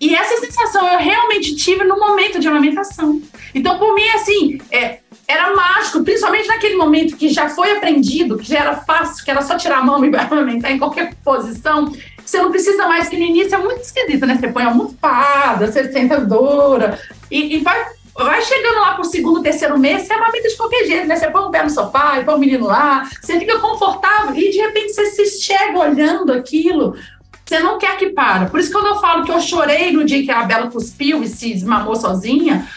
E 0.00 0.14
essa 0.14 0.40
sensação 0.40 0.86
eu 0.86 0.98
realmente 1.00 1.56
tive 1.56 1.82
no 1.84 1.98
momento 1.98 2.38
de 2.38 2.46
amamentação. 2.46 3.20
Então, 3.54 3.76
por 3.76 3.94
mim, 3.94 4.08
assim, 4.10 4.58
é, 4.70 5.00
era 5.30 5.54
mágico, 5.54 6.02
principalmente 6.02 6.48
naquele 6.48 6.76
momento 6.76 7.16
que 7.16 7.28
já 7.28 7.48
foi 7.48 7.72
aprendido, 7.72 8.36
que 8.36 8.48
já 8.48 8.58
era 8.58 8.76
fácil, 8.76 9.24
que 9.24 9.30
era 9.30 9.42
só 9.42 9.56
tirar 9.56 9.78
a 9.78 9.82
mão 9.82 10.02
e 10.04 10.14
amamentar 10.16 10.72
em 10.72 10.78
qualquer 10.78 11.14
posição. 11.24 11.92
Você 12.24 12.40
não 12.40 12.50
precisa 12.50 12.86
mais, 12.86 13.08
que 13.08 13.16
no 13.16 13.24
início 13.24 13.54
é 13.54 13.58
muito 13.58 13.80
esquisito, 13.80 14.26
né? 14.26 14.36
Você 14.36 14.48
põe 14.48 14.64
a 14.64 14.68
almofada, 14.68 15.70
você 15.70 15.90
senta 15.92 16.20
dura 16.20 16.98
e, 17.30 17.56
e 17.56 17.58
vai 17.58 17.84
vai 18.12 18.42
chegando 18.42 18.80
lá 18.80 18.94
pro 18.94 19.04
segundo, 19.04 19.42
terceiro 19.42 19.78
mês, 19.78 20.02
você 20.02 20.12
amamenta 20.12 20.48
de 20.48 20.56
qualquer 20.56 20.84
jeito, 20.84 21.06
né? 21.06 21.16
Você 21.16 21.30
põe 21.30 21.42
o 21.42 21.50
pé 21.50 21.62
no 21.62 21.70
sofá 21.70 22.20
põe 22.24 22.34
o 22.34 22.38
menino 22.38 22.66
lá, 22.66 23.08
você 23.20 23.38
fica 23.38 23.58
confortável 23.58 24.34
e 24.34 24.50
de 24.50 24.58
repente 24.58 24.92
você 24.92 25.06
se 25.06 25.42
chega 25.42 25.78
olhando 25.78 26.32
aquilo. 26.32 26.96
Você 27.46 27.58
não 27.58 27.78
quer 27.78 27.96
que 27.96 28.10
para. 28.10 28.46
Por 28.46 28.60
isso 28.60 28.70
quando 28.70 28.86
eu 28.86 29.00
falo 29.00 29.24
que 29.24 29.32
eu 29.32 29.40
chorei 29.40 29.90
no 29.90 30.04
dia 30.04 30.22
que 30.22 30.30
a 30.30 30.44
Bela 30.44 30.70
cuspiu 30.70 31.22
e 31.22 31.26
se 31.26 31.52
esmamou 31.52 31.96
sozinha, 31.96 32.68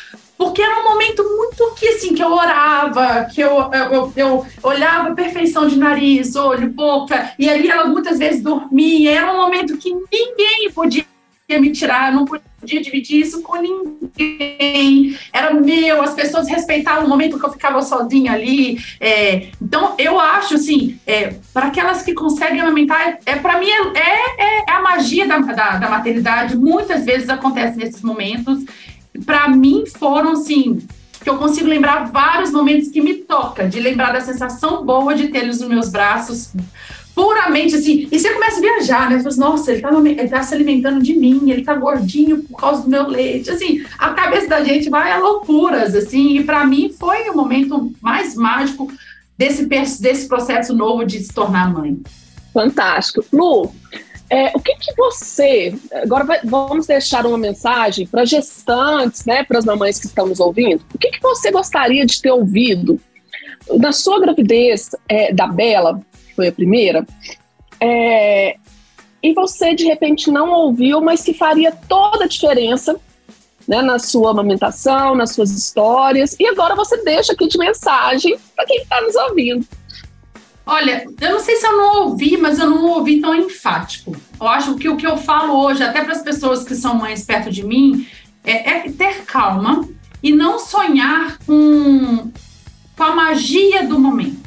porque 0.44 0.62
era 0.62 0.82
um 0.82 0.84
momento 0.84 1.24
muito 1.24 1.74
que 1.76 1.88
assim 1.88 2.14
que 2.14 2.22
eu 2.22 2.34
orava, 2.34 3.26
que 3.34 3.40
eu, 3.40 3.72
eu, 3.72 3.92
eu, 3.92 4.14
eu, 4.16 4.46
olhava 4.62 5.10
a 5.10 5.16
perfeição 5.16 5.68
de 5.68 5.78
nariz, 5.78 6.36
olho, 6.36 6.70
boca, 6.70 7.34
e 7.40 7.50
ali 7.50 7.70
ela 7.70 7.86
muitas 7.86 8.20
vezes 8.20 8.44
dormia. 8.44 9.12
Era 9.20 9.34
um 9.34 9.38
momento 9.38 9.78
que 9.78 9.90
ninguém 9.90 10.70
podia 10.74 11.06
me 11.50 11.72
tirar, 11.72 12.12
não 12.12 12.26
podia 12.26 12.82
dividir 12.82 13.22
isso 13.22 13.42
com 13.42 13.56
ninguém. 13.56 15.18
Era 15.32 15.54
meu, 15.54 16.02
as 16.02 16.14
pessoas 16.14 16.50
respeitavam 16.50 17.06
o 17.06 17.10
momento 17.10 17.40
que 17.40 17.46
eu 17.46 17.52
ficava 17.52 17.82
sozinha 17.82 18.34
ali. 18.34 18.78
É, 19.00 19.50
então, 19.62 19.96
eu 19.98 20.20
acho, 20.20 20.56
assim, 20.56 21.00
é, 21.08 21.36
para 21.54 21.68
aquelas 21.68 22.02
que 22.02 22.14
conseguem 22.14 22.60
amamentar, 22.60 23.18
é, 23.26 23.36
para 23.38 23.60
mim 23.60 23.68
é, 23.70 24.00
é, 24.00 24.62
é, 24.68 24.72
a 24.72 24.82
magia 24.82 25.26
da, 25.26 25.38
da, 25.38 25.78
da 25.78 25.90
maternidade. 25.90 26.58
Muitas 26.58 27.06
vezes 27.06 27.30
acontece 27.30 27.78
nesses 27.78 28.02
momentos. 28.02 28.66
Para 29.26 29.48
mim, 29.50 29.84
foram, 29.86 30.34
assim, 30.34 30.86
que 31.24 31.30
eu 31.30 31.38
consigo 31.38 31.68
lembrar 31.68 32.12
vários 32.12 32.52
momentos 32.52 32.90
que 32.90 33.02
me 33.02 33.16
toca, 33.16 33.68
de 33.68 33.80
lembrar 33.80 34.12
da 34.12 34.22
sensação 34.22 34.86
boa 34.86 35.16
de 35.16 35.36
eles 35.36 35.60
nos 35.60 35.70
meus 35.70 35.90
braços, 35.90 36.52
puramente 37.16 37.76
assim. 37.76 38.08
E 38.12 38.20
você 38.20 38.32
começa 38.32 38.58
a 38.58 38.62
viajar, 38.62 39.10
né? 39.10 39.18
Você 39.18 39.24
fala, 39.24 39.50
Nossa, 39.50 39.72
ele 39.72 39.82
tá, 39.82 39.90
ele 39.90 40.28
tá 40.28 40.44
se 40.44 40.54
alimentando 40.54 41.02
de 41.02 41.16
mim, 41.16 41.50
ele 41.50 41.64
tá 41.64 41.74
gordinho 41.76 42.44
por 42.44 42.60
causa 42.60 42.84
do 42.84 42.90
meu 42.90 43.08
leite. 43.08 43.50
Assim, 43.50 43.84
a 43.98 44.10
cabeça 44.10 44.48
da 44.48 44.64
gente 44.64 44.90
vai 44.90 45.12
a 45.12 45.18
loucuras, 45.18 45.96
assim. 45.96 46.38
E 46.38 46.44
para 46.44 46.66
mim 46.66 46.94
foi 47.00 47.30
o 47.30 47.36
momento 47.36 47.92
mais 48.02 48.36
mágico 48.36 48.92
desse, 49.38 49.66
desse 49.66 50.28
processo 50.28 50.74
novo 50.76 51.06
de 51.06 51.20
se 51.20 51.34
tornar 51.34 51.72
mãe. 51.72 52.00
Fantástico. 52.54 53.26
Lu, 53.32 53.74
é, 54.30 54.52
o 54.56 54.60
que, 54.60 54.76
que 54.76 54.94
você. 54.96 55.76
Agora 55.94 56.24
vai, 56.24 56.40
vamos 56.44 56.88
deixar 56.88 57.26
uma 57.26 57.38
mensagem 57.38 58.08
para 58.08 58.26
gestantes, 58.26 59.26
né, 59.26 59.44
para 59.44 59.60
as 59.60 59.66
mamães 59.66 60.00
que 60.00 60.08
estão 60.08 60.28
nos 60.28 60.40
ouvindo. 60.40 60.84
O 60.94 60.98
que, 60.98 61.12
que 61.12 61.22
você 61.22 61.52
gostaria 61.52 62.06
de 62.06 62.22
ter 62.22 62.32
ouvido 62.32 63.00
na 63.78 63.92
sua 63.92 64.20
gravidez 64.20 64.90
é, 65.08 65.34
da 65.34 65.48
Bela, 65.48 66.02
foi 66.36 66.48
a 66.48 66.52
primeira, 66.52 67.06
é, 67.80 68.58
e 69.22 69.34
você 69.34 69.74
de 69.74 69.86
repente 69.86 70.30
não 70.30 70.52
ouviu, 70.52 71.00
mas 71.00 71.24
que 71.24 71.34
faria 71.34 71.72
toda 71.72 72.26
a 72.26 72.28
diferença 72.28 73.00
né, 73.68 73.82
na 73.82 74.00
sua 74.00 74.32
amamentação, 74.32 75.16
nas 75.16 75.32
suas 75.32 75.52
histórias. 75.52 76.36
E 76.40 76.46
agora 76.48 76.76
você 76.76 77.02
deixa 77.04 77.34
aqui 77.34 77.48
de 77.48 77.58
mensagem 77.58 78.38
para 78.56 78.66
quem 78.66 78.82
está 78.82 79.02
nos 79.02 79.16
ouvindo. 79.16 79.66
Olha, 80.66 81.06
eu 81.20 81.32
não 81.32 81.40
sei 81.40 81.58
se 81.58 81.66
eu 81.66 81.76
não 81.76 82.04
ouvi, 82.04 82.38
mas 82.38 82.58
eu 82.58 82.70
não 82.70 82.86
ouvi 82.86 83.20
tão 83.20 83.36
enfático. 83.36 84.16
Eu 84.40 84.48
acho 84.48 84.76
que 84.76 84.88
o 84.88 84.96
que 84.96 85.06
eu 85.06 85.18
falo 85.18 85.62
hoje, 85.62 85.84
até 85.84 86.04
para 86.04 86.14
as 86.14 86.22
pessoas 86.22 86.64
que 86.64 86.74
são 86.74 86.96
mães 86.96 87.26
perto 87.26 87.52
de 87.52 87.66
mim, 87.66 88.08
é, 88.44 88.70
é 88.70 88.92
ter 88.92 89.24
calma 89.26 89.88
e 90.22 90.32
não 90.32 90.58
sonhar 90.58 91.38
com, 91.46 92.32
com 92.96 93.04
a 93.04 93.16
magia 93.16 93.86
do 93.86 94.00
momento. 94.00 94.44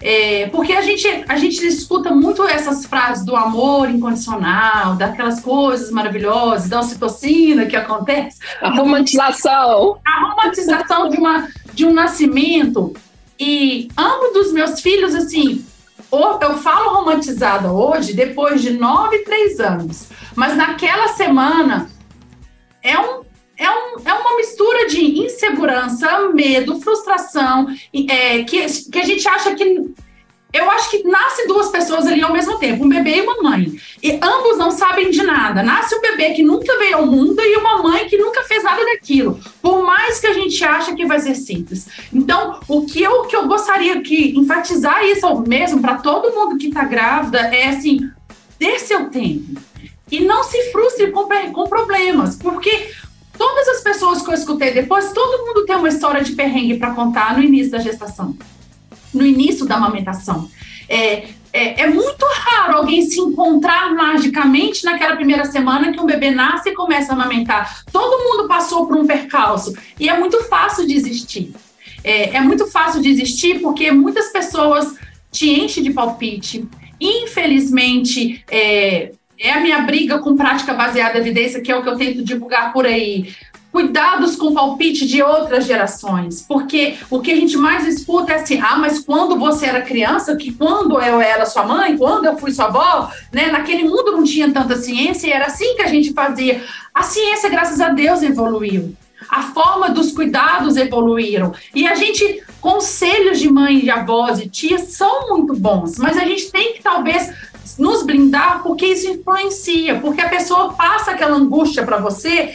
É, 0.00 0.48
porque 0.48 0.72
a 0.72 0.82
gente, 0.82 1.06
a 1.26 1.36
gente 1.36 1.66
escuta 1.66 2.10
muito 2.10 2.42
essas 2.46 2.84
frases 2.84 3.24
do 3.24 3.34
amor 3.34 3.88
incondicional, 3.88 4.96
daquelas 4.96 5.40
coisas 5.40 5.90
maravilhosas, 5.90 6.68
da 6.68 6.80
ocitocina 6.80 7.64
que 7.64 7.74
acontece. 7.74 8.38
A 8.60 8.68
romantização. 8.68 9.98
A 10.04 10.28
romantização 10.28 11.08
de, 11.08 11.16
uma, 11.16 11.48
de 11.72 11.86
um 11.86 11.92
nascimento. 11.94 12.94
E 13.38 13.88
ambos 13.96 14.32
dos 14.32 14.52
meus 14.52 14.80
filhos, 14.80 15.14
assim, 15.14 15.64
eu 16.12 16.58
falo 16.58 16.94
romantizada 16.94 17.72
hoje, 17.72 18.12
depois 18.12 18.62
de 18.62 18.70
nove, 18.72 19.18
três 19.20 19.58
anos. 19.60 20.08
Mas 20.34 20.56
naquela 20.56 21.08
semana 21.08 21.90
é 22.82 22.98
um 22.98 23.24
é, 23.56 23.70
um, 23.70 23.96
é 24.04 24.12
uma 24.12 24.36
mistura 24.36 24.88
de 24.88 25.00
insegurança, 25.20 26.28
medo, 26.30 26.80
frustração, 26.80 27.68
é, 28.08 28.42
que, 28.42 28.66
que 28.90 28.98
a 28.98 29.04
gente 29.04 29.26
acha 29.28 29.54
que. 29.54 29.94
Eu 30.54 30.70
acho 30.70 30.88
que 30.88 31.02
nasce 31.02 31.48
duas 31.48 31.68
pessoas 31.68 32.06
ali 32.06 32.22
ao 32.22 32.32
mesmo 32.32 32.56
tempo, 32.60 32.84
um 32.84 32.88
bebê 32.88 33.16
e 33.16 33.20
uma 33.22 33.42
mãe. 33.42 33.76
E 34.00 34.12
ambos 34.22 34.56
não 34.56 34.70
sabem 34.70 35.10
de 35.10 35.20
nada. 35.20 35.64
Nasce 35.64 35.96
um 35.96 36.00
bebê 36.00 36.30
que 36.30 36.44
nunca 36.44 36.78
veio 36.78 36.98
ao 36.98 37.06
mundo 37.06 37.40
e 37.40 37.56
uma 37.56 37.82
mãe 37.82 38.06
que 38.06 38.16
nunca 38.16 38.44
fez 38.44 38.62
nada 38.62 38.84
daquilo. 38.84 39.40
Por 39.60 39.82
mais 39.82 40.20
que 40.20 40.28
a 40.28 40.32
gente 40.32 40.64
ache 40.64 40.94
que 40.94 41.04
vai 41.06 41.18
ser 41.18 41.34
simples. 41.34 41.88
Então, 42.12 42.60
o 42.68 42.86
que 42.86 43.02
eu, 43.02 43.22
que 43.22 43.34
eu 43.34 43.48
gostaria 43.48 44.00
que 44.00 44.38
enfatizar 44.38 45.04
isso 45.04 45.26
mesmo 45.40 45.80
para 45.80 45.96
todo 45.96 46.32
mundo 46.32 46.56
que 46.56 46.68
está 46.68 46.84
grávida 46.84 47.40
é 47.40 47.70
assim: 47.70 48.08
ter 48.56 48.78
seu 48.78 49.10
tempo. 49.10 49.60
E 50.08 50.20
não 50.20 50.44
se 50.44 50.70
frustre 50.70 51.10
com, 51.10 51.26
com 51.52 51.64
problemas, 51.64 52.36
porque 52.36 52.92
Todas 53.36 53.68
as 53.68 53.80
pessoas 53.80 54.22
que 54.22 54.30
eu 54.30 54.34
escutei 54.34 54.72
depois, 54.72 55.12
todo 55.12 55.44
mundo 55.44 55.66
tem 55.66 55.74
uma 55.74 55.88
história 55.88 56.22
de 56.22 56.32
perrengue 56.32 56.78
para 56.78 56.94
contar 56.94 57.36
no 57.36 57.42
início 57.42 57.72
da 57.72 57.78
gestação, 57.78 58.36
no 59.14 59.24
início 59.24 59.66
da 59.66 59.76
amamentação. 59.76 60.48
É, 60.88 61.28
é, 61.52 61.82
é, 61.82 61.86
muito 61.86 62.26
raro 62.26 62.78
alguém 62.78 63.02
se 63.02 63.20
encontrar 63.20 63.94
magicamente 63.94 64.84
naquela 64.84 65.14
primeira 65.14 65.44
semana 65.44 65.92
que 65.92 66.00
um 66.00 66.06
bebê 66.06 66.30
nasce 66.30 66.70
e 66.70 66.74
começa 66.74 67.12
a 67.12 67.14
amamentar. 67.14 67.84
Todo 67.92 68.24
mundo 68.24 68.48
passou 68.48 68.86
por 68.86 68.96
um 68.96 69.06
percalço 69.06 69.72
e 69.98 70.08
é 70.08 70.18
muito 70.18 70.42
fácil 70.44 70.86
desistir. 70.86 71.54
É, 72.02 72.36
é 72.36 72.40
muito 72.40 72.66
fácil 72.66 73.00
desistir 73.00 73.60
porque 73.60 73.90
muitas 73.92 74.32
pessoas 74.32 74.94
te 75.30 75.48
enchem 75.48 75.82
de 75.82 75.92
palpite. 75.92 76.66
Infelizmente, 77.00 78.44
é, 78.50 79.12
é 79.38 79.52
a 79.52 79.60
minha 79.60 79.80
briga 79.82 80.18
com 80.18 80.36
prática 80.36 80.74
baseada 80.74 81.18
em 81.18 81.20
evidência, 81.20 81.60
que 81.60 81.70
é 81.70 81.76
o 81.76 81.82
que 81.82 81.88
eu 81.88 81.96
tento 81.96 82.24
divulgar 82.24 82.72
por 82.72 82.84
aí. 82.84 83.32
Cuidados 83.74 84.36
com 84.36 84.50
o 84.50 84.54
palpite 84.54 85.04
de 85.04 85.20
outras 85.20 85.66
gerações, 85.66 86.44
porque 86.46 86.94
o 87.10 87.18
que 87.18 87.32
a 87.32 87.34
gente 87.34 87.56
mais 87.56 87.84
escuta 87.84 88.30
é 88.30 88.36
assim: 88.36 88.60
ah, 88.60 88.76
mas 88.76 89.00
quando 89.00 89.36
você 89.36 89.66
era 89.66 89.82
criança, 89.82 90.36
que 90.36 90.52
quando 90.52 91.02
eu 91.02 91.20
era 91.20 91.44
sua 91.44 91.66
mãe, 91.66 91.98
quando 91.98 92.26
eu 92.26 92.36
fui 92.36 92.52
sua 92.52 92.66
avó, 92.66 93.10
né, 93.32 93.50
naquele 93.50 93.82
mundo 93.82 94.12
não 94.12 94.22
tinha 94.22 94.48
tanta 94.52 94.76
ciência 94.76 95.26
e 95.26 95.32
era 95.32 95.46
assim 95.46 95.74
que 95.74 95.82
a 95.82 95.88
gente 95.88 96.12
fazia. 96.12 96.62
A 96.94 97.02
ciência, 97.02 97.50
graças 97.50 97.80
a 97.80 97.88
Deus, 97.88 98.22
evoluiu 98.22 98.94
a 99.28 99.42
forma 99.42 99.90
dos 99.90 100.12
cuidados 100.12 100.76
evoluíram. 100.76 101.52
E 101.74 101.88
a 101.88 101.96
gente, 101.96 102.44
conselhos 102.60 103.40
de 103.40 103.50
mãe, 103.50 103.80
de 103.80 103.90
avós 103.90 104.38
e 104.38 104.48
tias 104.48 104.82
são 104.92 105.30
muito 105.30 105.56
bons, 105.56 105.98
mas 105.98 106.16
a 106.16 106.24
gente 106.24 106.52
tem 106.52 106.74
que 106.74 106.82
talvez 106.82 107.32
nos 107.78 108.04
blindar, 108.04 108.62
porque 108.62 108.86
isso 108.86 109.10
influencia, 109.10 109.98
porque 109.98 110.20
a 110.20 110.28
pessoa 110.28 110.74
passa 110.74 111.12
aquela 111.12 111.36
angústia 111.36 111.82
para 111.84 111.96
você. 111.96 112.54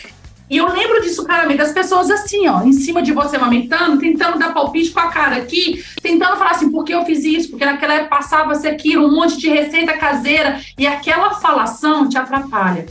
E 0.50 0.58
eu 0.58 0.68
lembro 0.68 1.00
disso 1.02 1.24
claramente, 1.24 1.60
das 1.60 1.72
pessoas 1.72 2.10
assim, 2.10 2.48
ó, 2.48 2.64
em 2.64 2.74
cima 2.74 3.04
de 3.04 3.12
você 3.12 3.36
amamentando, 3.36 4.00
tentando 4.00 4.40
dar 4.40 4.52
palpite 4.52 4.90
com 4.90 5.00
a 5.00 5.10
cara 5.10 5.36
aqui, 5.36 5.84
tentando 6.02 6.38
falar 6.38 6.52
assim, 6.52 6.72
por 6.72 6.84
que 6.84 6.94
eu 6.94 7.06
fiz 7.06 7.24
isso? 7.24 7.50
Porque 7.52 7.66
naquela 7.66 7.94
época 7.94 8.16
passava-se 8.16 8.68
aquilo, 8.68 9.06
um 9.06 9.16
monte 9.16 9.38
de 9.38 9.48
receita 9.48 9.98
caseira, 9.98 10.60
e 10.76 10.88
aquela 10.88 11.36
falação 11.36 12.10
te 12.10 12.18
atrapalha. 12.18 12.88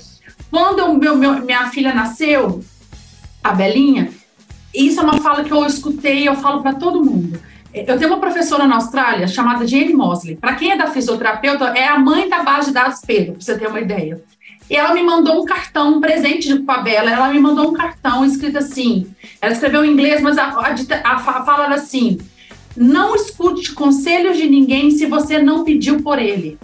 Quando 0.50 0.78
eu, 0.78 0.94
meu, 0.94 1.16
meu, 1.16 1.34
minha 1.44 1.66
filha 1.68 1.92
nasceu, 1.92 2.62
a 3.42 3.52
Belinha, 3.52 4.11
isso 4.72 5.00
é 5.00 5.02
uma 5.02 5.20
fala 5.20 5.42
que 5.42 5.52
eu 5.52 5.66
escutei, 5.66 6.28
eu 6.28 6.36
falo 6.36 6.62
para 6.62 6.74
todo 6.74 7.04
mundo. 7.04 7.40
Eu 7.74 7.98
tenho 7.98 8.11
uma 8.11 8.20
professora 8.20 8.66
na 8.66 8.76
Austrália 8.76 9.26
chamada 9.26 9.66
Jane 9.66 9.92
Mosley. 9.92 10.36
Para 10.36 10.54
quem 10.54 10.70
é 10.70 10.76
da 10.76 10.86
fisioterapeuta, 10.86 11.66
é 11.76 11.86
a 11.86 11.98
mãe 11.98 12.28
da 12.28 12.42
base 12.42 12.68
de 12.68 12.74
dados 12.74 13.00
Pedro, 13.06 13.32
para 13.32 13.42
você 13.42 13.59
ter 13.59 13.66
uma 13.68 13.80
ideia. 13.80 14.22
E 14.71 14.77
ela 14.77 14.93
me 14.93 15.03
mandou 15.03 15.43
um 15.43 15.45
cartão, 15.45 15.97
um 15.97 16.01
presente 16.01 16.49
de 16.49 16.61
Pabela. 16.61 17.11
Ela 17.11 17.29
me 17.29 17.41
mandou 17.41 17.71
um 17.71 17.73
cartão 17.73 18.25
escrito 18.25 18.59
assim. 18.59 19.07
Ela 19.41 19.53
escreveu 19.53 19.85
em 19.85 19.93
inglês, 19.93 20.21
mas 20.21 20.37
a, 20.37 20.45
a, 20.45 21.14
a 21.14 21.19
fala 21.19 21.64
era 21.64 21.75
assim: 21.77 22.19
Não 22.77 23.14
escute 23.14 23.73
conselhos 23.73 24.37
de 24.37 24.49
ninguém 24.49 24.91
se 24.91 25.07
você 25.07 25.41
não 25.41 25.64
pediu 25.64 26.03
por 26.03 26.19
ele. 26.19 26.59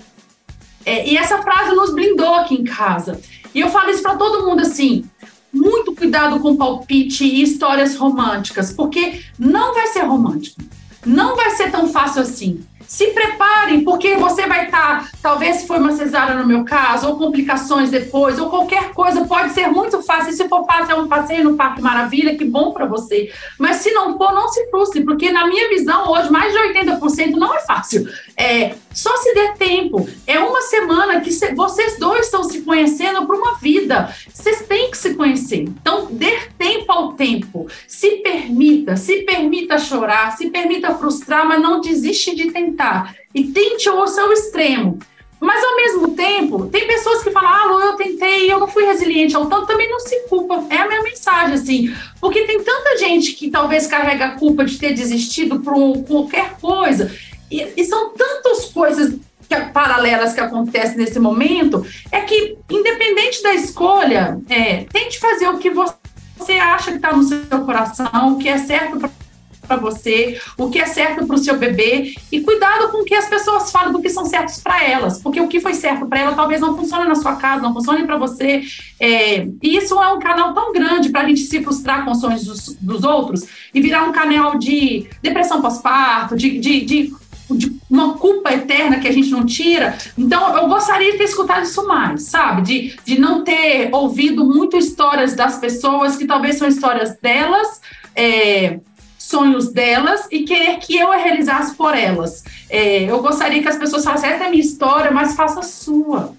É, 0.85 1.09
e 1.09 1.17
essa 1.17 1.41
frase 1.43 1.75
nos 1.75 1.95
blindou 1.95 2.35
aqui 2.35 2.55
em 2.55 2.65
casa. 2.65 3.21
E 3.55 3.61
eu 3.61 3.71
falo 3.71 3.91
isso 3.91 4.03
para 4.03 4.17
todo 4.17 4.47
mundo 4.47 4.61
assim: 4.61 5.05
muito 5.53 5.95
cuidado 5.95 6.41
com 6.41 6.57
palpite 6.57 7.25
e 7.25 7.43
histórias 7.43 7.97
românticas, 7.97 8.73
porque 8.73 9.21
não 9.39 9.73
vai 9.73 9.87
ser 9.87 10.01
romântico. 10.01 10.61
Não 11.07 11.37
vai 11.37 11.51
ser 11.51 11.71
tão 11.71 11.89
fácil 11.89 12.23
assim. 12.23 12.65
Se 12.95 13.09
preparem, 13.09 13.83
porque 13.83 14.15
você 14.15 14.47
vai 14.47 14.67
estar, 14.67 15.01
tá, 15.01 15.09
talvez 15.21 15.57
se 15.57 15.67
foi 15.67 15.79
uma 15.79 15.97
cesárea 15.97 16.37
no 16.37 16.47
meu 16.47 16.65
caso, 16.65 17.09
ou 17.09 17.19
complicações 17.19 17.91
depois, 17.91 18.39
ou 18.39 18.49
qualquer 18.49 18.93
coisa, 18.93 19.25
pode 19.25 19.53
ser 19.53 19.67
muito 19.67 20.01
fácil. 20.01 20.33
Se 20.33 20.49
for 20.49 20.65
fácil, 20.65 20.93
é 20.93 20.95
um 20.95 21.09
passeio 21.09 21.43
no 21.43 21.57
Parque 21.57 21.83
Maravilha, 21.83 22.39
que 22.39 22.45
bom 22.45 22.73
para 22.73 22.87
você. 22.87 23.33
Mas 23.59 23.79
se 23.79 23.91
não 23.91 24.17
for, 24.17 24.33
não 24.33 24.47
se 24.47 24.71
frustre, 24.71 25.03
porque 25.05 25.33
na 25.33 25.45
minha 25.45 25.69
visão, 25.71 26.09
hoje, 26.09 26.31
mais 26.31 26.53
de 26.53 26.59
80% 26.81 27.33
não 27.33 27.53
é 27.53 27.59
fácil. 27.63 28.09
É, 28.37 28.77
só 28.93 29.17
se 29.17 29.35
der 29.35 29.55
tempo. 29.55 30.09
É 30.25 30.39
uma 30.39 30.63
semana 30.63 31.21
que 31.21 31.33
se, 31.33 31.53
vocês 31.53 31.99
dois 31.99 32.27
estão 32.27 32.45
se 32.45 32.63
conhecendo 32.63 33.27
para 33.27 33.37
uma 33.37 33.59
vida. 33.59 34.15
Vocês 34.33 34.63
têm 34.69 34.93
que 34.93 34.97
se 34.97 35.15
conhecer. 35.15 35.63
Então, 35.63 36.07
dê 36.13 36.31
tempo 36.57 36.93
ao 36.93 37.15
tempo. 37.15 37.67
Se 37.89 38.19
permita, 38.19 38.97
se 38.97 39.23
permita 39.23 39.79
chorar, 39.79 40.37
se 40.37 40.49
permita 40.49 40.95
frustrar, 40.95 41.45
mas 41.45 41.61
não 41.61 41.81
desiste 41.81 42.37
de 42.37 42.53
tentar. 42.53 42.84
E 43.35 43.45
tente 43.45 43.89
o 43.89 44.07
seu 44.07 44.33
extremo. 44.33 44.99
Mas 45.41 45.63
ao 45.63 45.77
mesmo 45.77 46.09
tempo, 46.15 46.67
tem 46.67 46.87
pessoas 46.87 47.23
que 47.23 47.31
falam: 47.31 47.51
ah, 47.51 47.65
Lu, 47.67 47.81
eu 47.81 47.97
tentei, 47.97 48.51
eu 48.51 48.59
não 48.59 48.67
fui 48.67 48.85
resiliente 48.85 49.37
ao 49.37 49.47
tanto, 49.47 49.67
também 49.67 49.91
não 49.91 50.01
se 50.01 50.21
culpa. 50.29 50.65
É 50.71 50.79
a 50.79 50.89
minha 50.89 51.03
mensagem, 51.03 51.55
assim. 51.55 51.95
Porque 52.21 52.45
tem 52.45 52.63
tanta 52.63 52.97
gente 52.97 53.33
que 53.33 53.51
talvez 53.51 53.87
carrega 53.87 54.27
a 54.27 54.39
culpa 54.39 54.65
de 54.65 54.79
ter 54.79 54.95
desistido 54.95 55.61
por 55.61 55.75
qualquer 56.05 56.57
coisa. 56.61 57.15
E, 57.51 57.63
e 57.77 57.85
são 57.85 58.15
tantas 58.15 58.67
coisas 58.67 59.19
que, 59.47 59.61
paralelas 59.73 60.33
que 60.33 60.41
acontecem 60.41 60.97
nesse 60.97 61.21
momento, 61.21 61.85
é 62.11 62.23
que, 62.23 62.57
independente 62.71 63.43
da 63.43 63.53
escolha, 63.53 64.41
é, 64.49 64.85
tente 64.85 65.19
fazer 65.19 65.49
o 65.49 65.59
que 65.59 65.69
você 65.69 66.55
acha 66.55 66.91
que 66.91 66.97
está 66.97 67.13
no 67.13 67.23
seu 67.23 67.61
coração, 67.65 68.35
o 68.35 68.39
que 68.39 68.49
é 68.49 68.59
certo 68.59 68.99
para 68.99 69.11
para 69.67 69.77
você, 69.77 70.41
o 70.57 70.71
que 70.71 70.79
é 70.79 70.87
certo 70.87 71.27
para 71.27 71.37
o 71.37 71.39
seu 71.39 71.59
bebê 71.59 72.15
e 72.31 72.41
cuidado 72.41 72.91
com 72.91 73.03
o 73.03 73.05
que 73.05 73.15
as 73.15 73.29
pessoas 73.29 73.71
falam 73.71 73.93
do 73.93 74.01
que 74.01 74.11
são 74.11 74.25
certos 74.25 74.61
para 74.61 74.85
elas, 74.85 75.21
porque 75.21 75.41
o 75.41 75.49
que 75.49 75.61
foi 75.61 75.75
certo 75.75 76.07
para 76.07 76.21
ela 76.21 76.35
talvez 76.35 76.61
não 76.61 76.77
funcione 76.77 77.09
na 77.09 77.15
sua 77.15 77.37
casa, 77.37 77.63
não 77.63 77.73
funcione 77.73 78.05
para 78.05 78.17
você. 78.17 78.63
É, 79.01 79.47
e 79.63 79.77
isso 79.77 80.01
é 80.01 80.13
um 80.13 80.19
canal 80.19 80.55
tão 80.55 80.73
grande 80.73 81.09
para 81.09 81.23
a 81.23 81.29
gente 81.29 81.41
se 81.41 81.63
frustrar 81.63 82.05
com 82.05 82.13
os 82.13 82.21
sonhos 82.21 82.45
dos, 82.45 82.77
dos, 82.81 83.05
outros 83.05 83.45
e 83.73 83.81
virar 83.81 84.05
um 84.05 84.13
canal 84.13 84.59
de 84.59 85.07
depressão 85.23 85.61
pós-parto, 85.61 86.37
de, 86.37 86.59
de, 86.59 86.85
de 86.85 87.25
de 87.51 87.79
uma 87.91 88.15
culpa 88.15 88.53
eterna 88.53 88.99
que 88.99 89.09
a 89.09 89.13
gente 89.13 89.31
não 89.31 89.45
tira. 89.45 89.97
Então, 90.17 90.57
eu 90.57 90.69
gostaria 90.69 91.13
de 91.13 91.19
ter 91.19 91.25
escutado 91.25 91.65
isso 91.65 91.87
mais, 91.87 92.25
sabe? 92.25 92.63
De, 92.63 92.97
de 93.05 93.21
não 93.21 93.45
ter 93.45 93.91
ouvido 93.93 94.45
muito 94.45 94.77
histórias 94.77 95.35
das 95.35 95.59
pessoas 95.59 96.17
que 96.17 96.27
talvez 96.27 96.57
são 96.57 96.67
histórias 96.67 97.17
delas, 97.21 97.81
é, 98.17 98.79
sonhos 99.25 99.73
delas 99.73 100.27
e 100.31 100.45
querer 100.45 100.79
que 100.79 100.97
eu 100.97 101.11
a 101.11 101.17
realizasse 101.17 101.75
por 101.75 101.97
elas. 101.97 102.45
É, 102.69 103.05
eu 103.05 103.21
gostaria 103.23 103.63
que 103.63 103.69
as 103.69 103.79
pessoas 103.79 104.05
falassem, 104.05 104.31
essa 104.31 104.45
é 104.45 104.47
a 104.47 104.51
minha 104.51 104.63
história, 104.63 105.11
mas 105.11 105.35
faça 105.35 105.61
a 105.61 105.63
sua, 105.63 106.35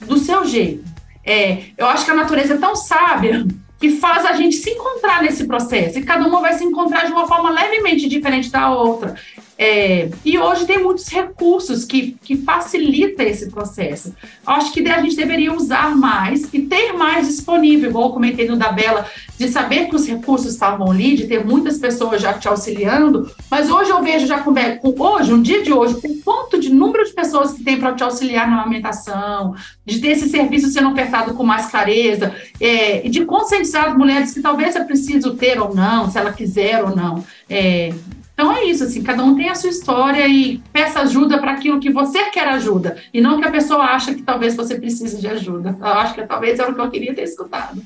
do 0.00 0.18
seu 0.18 0.44
jeito. 0.44 0.84
É, 1.24 1.64
eu 1.76 1.86
acho 1.86 2.04
que 2.04 2.10
a 2.10 2.14
natureza 2.14 2.54
é 2.54 2.58
tão 2.58 2.74
sábia 2.74 3.46
que 3.80 3.90
faz 3.90 4.24
a 4.24 4.32
gente 4.32 4.56
se 4.56 4.70
encontrar 4.70 5.22
nesse 5.22 5.46
processo, 5.46 5.98
e 5.98 6.02
cada 6.02 6.26
uma 6.26 6.40
vai 6.40 6.54
se 6.54 6.64
encontrar 6.64 7.06
de 7.06 7.12
uma 7.12 7.28
forma 7.28 7.50
levemente 7.50 8.08
diferente 8.08 8.50
da 8.50 8.70
outra. 8.70 9.14
É, 9.60 10.08
e 10.24 10.38
hoje 10.38 10.66
tem 10.66 10.80
muitos 10.80 11.08
recursos 11.08 11.84
que, 11.84 12.16
que 12.22 12.36
facilitam 12.36 13.26
esse 13.26 13.50
processo. 13.50 14.14
Acho 14.46 14.72
que 14.72 14.88
a 14.88 15.02
gente 15.02 15.16
deveria 15.16 15.52
usar 15.52 15.96
mais 15.96 16.48
e 16.52 16.60
ter 16.60 16.92
mais 16.92 17.26
disponível, 17.26 17.90
igual 17.90 18.06
eu 18.06 18.12
comentei 18.12 18.46
no 18.46 18.56
da 18.56 18.70
Bela, 18.70 19.04
de 19.36 19.48
saber 19.48 19.88
que 19.88 19.96
os 19.96 20.06
recursos 20.06 20.52
estavam 20.52 20.92
ali, 20.92 21.16
de 21.16 21.26
ter 21.26 21.44
muitas 21.44 21.76
pessoas 21.78 22.22
já 22.22 22.34
te 22.34 22.46
auxiliando, 22.46 23.28
mas 23.50 23.68
hoje 23.68 23.90
eu 23.90 24.00
vejo 24.00 24.28
já 24.28 24.38
com, 24.40 24.54
hoje, 24.96 25.34
um 25.34 25.42
dia 25.42 25.60
de 25.60 25.72
hoje, 25.72 25.96
o 26.04 26.22
quanto 26.22 26.60
de 26.60 26.72
número 26.72 27.04
de 27.04 27.12
pessoas 27.12 27.52
que 27.52 27.64
tem 27.64 27.80
para 27.80 27.94
te 27.94 28.04
auxiliar 28.04 28.48
na 28.48 28.62
amamentação, 28.62 29.56
de 29.84 29.98
ter 29.98 30.08
esse 30.08 30.28
serviço 30.28 30.68
sendo 30.68 30.90
ofertado 30.90 31.34
com 31.34 31.42
mais 31.42 31.66
clareza, 31.66 32.32
é, 32.60 33.04
e 33.04 33.10
de 33.10 33.24
conscientizar 33.24 33.90
as 33.90 33.96
mulheres 33.96 34.32
que 34.32 34.40
talvez 34.40 34.76
é 34.76 34.84
preciso 34.84 35.34
ter 35.34 35.60
ou 35.60 35.74
não, 35.74 36.08
se 36.08 36.16
ela 36.16 36.32
quiser 36.32 36.84
ou 36.84 36.94
não. 36.94 37.24
É, 37.50 37.92
então 38.38 38.56
é 38.56 38.62
isso, 38.66 38.84
assim, 38.84 39.02
cada 39.02 39.24
um 39.24 39.34
tem 39.34 39.48
a 39.48 39.54
sua 39.56 39.68
história 39.68 40.28
e 40.28 40.58
peça 40.72 41.00
ajuda 41.00 41.40
para 41.40 41.50
aquilo 41.50 41.80
que 41.80 41.90
você 41.90 42.30
quer 42.30 42.46
ajuda, 42.46 43.02
e 43.12 43.20
não 43.20 43.40
que 43.40 43.48
a 43.48 43.50
pessoa 43.50 43.82
acha 43.86 44.14
que 44.14 44.22
talvez 44.22 44.54
você 44.54 44.78
precise 44.78 45.20
de 45.20 45.26
ajuda. 45.26 45.76
Eu 45.76 45.86
acho 45.86 46.14
que 46.14 46.24
talvez 46.24 46.60
era 46.60 46.70
o 46.70 46.74
que 46.76 46.80
eu 46.80 46.88
queria 46.88 47.12
ter 47.12 47.24
escutado. 47.24 47.82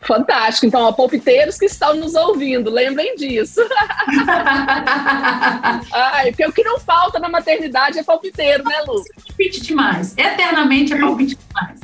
Fantástico. 0.00 0.64
Então, 0.64 0.80
ó, 0.80 0.92
palpiteiros 0.92 1.58
que 1.58 1.66
estão 1.66 1.94
nos 1.96 2.14
ouvindo, 2.14 2.70
lembrem 2.70 3.14
disso. 3.14 3.60
Ai, 5.92 6.30
porque 6.30 6.46
o 6.46 6.52
que 6.52 6.64
não 6.64 6.80
falta 6.80 7.18
na 7.18 7.28
maternidade 7.28 7.98
é 7.98 8.02
palpiteiro, 8.02 8.64
né, 8.64 8.84
Lu? 8.86 9.04
Palpite 9.26 9.60
demais. 9.60 10.16
Eternamente 10.16 10.94
é 10.94 10.98
palpite 10.98 11.36
demais. 11.36 11.80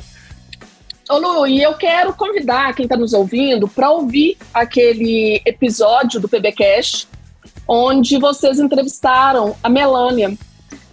Ô 1.11 1.17
Lu, 1.17 1.45
e 1.45 1.61
eu 1.61 1.73
quero 1.73 2.13
convidar 2.13 2.73
quem 2.73 2.85
está 2.85 2.95
nos 2.95 3.11
ouvindo 3.11 3.67
para 3.67 3.91
ouvir 3.91 4.37
aquele 4.53 5.41
episódio 5.45 6.21
do 6.21 6.29
PBcast 6.29 7.05
onde 7.67 8.17
vocês 8.17 8.59
entrevistaram 8.59 9.53
a 9.61 9.67
Melânia. 9.67 10.33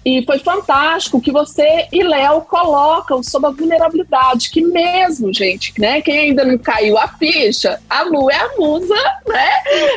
E 0.05 0.25
foi 0.27 0.41
fantástico 0.41 1.21
que 1.21 1.31
você 1.31 1.87
e 1.93 2.03
Léo 2.03 2.41
colocam 2.41 3.23
sobre 3.23 3.51
a 3.51 3.53
vulnerabilidade, 3.53 4.51
que 4.51 4.61
mesmo, 4.61 5.33
gente, 5.33 5.73
né? 5.79 6.03
Quem 6.03 6.19
ainda 6.19 6.45
não 6.45 6.59
caiu 6.59 6.99
a 6.99 7.07
ficha, 7.07 7.81
a 7.89 8.03
Lu 8.03 8.29
é 8.29 8.37
a 8.37 8.57
musa, 8.59 8.97
né? 9.25 9.51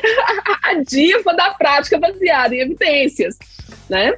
a 0.61 0.73
diva 0.87 1.33
da 1.33 1.49
prática 1.55 1.97
baseada 1.97 2.53
em 2.53 2.59
evidências, 2.59 3.39
né? 3.89 4.13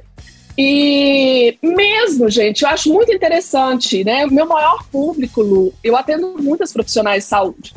E 0.56 1.58
mesmo, 1.62 2.30
gente, 2.30 2.62
eu 2.62 2.68
acho 2.68 2.92
muito 2.92 3.12
interessante, 3.12 4.04
né? 4.04 4.24
O 4.24 4.32
meu 4.32 4.46
maior 4.46 4.84
público, 4.90 5.42
Lu, 5.42 5.72
eu 5.82 5.96
atendo 5.96 6.36
muitas 6.38 6.72
profissionais 6.72 7.24
de 7.24 7.28
saúde. 7.28 7.74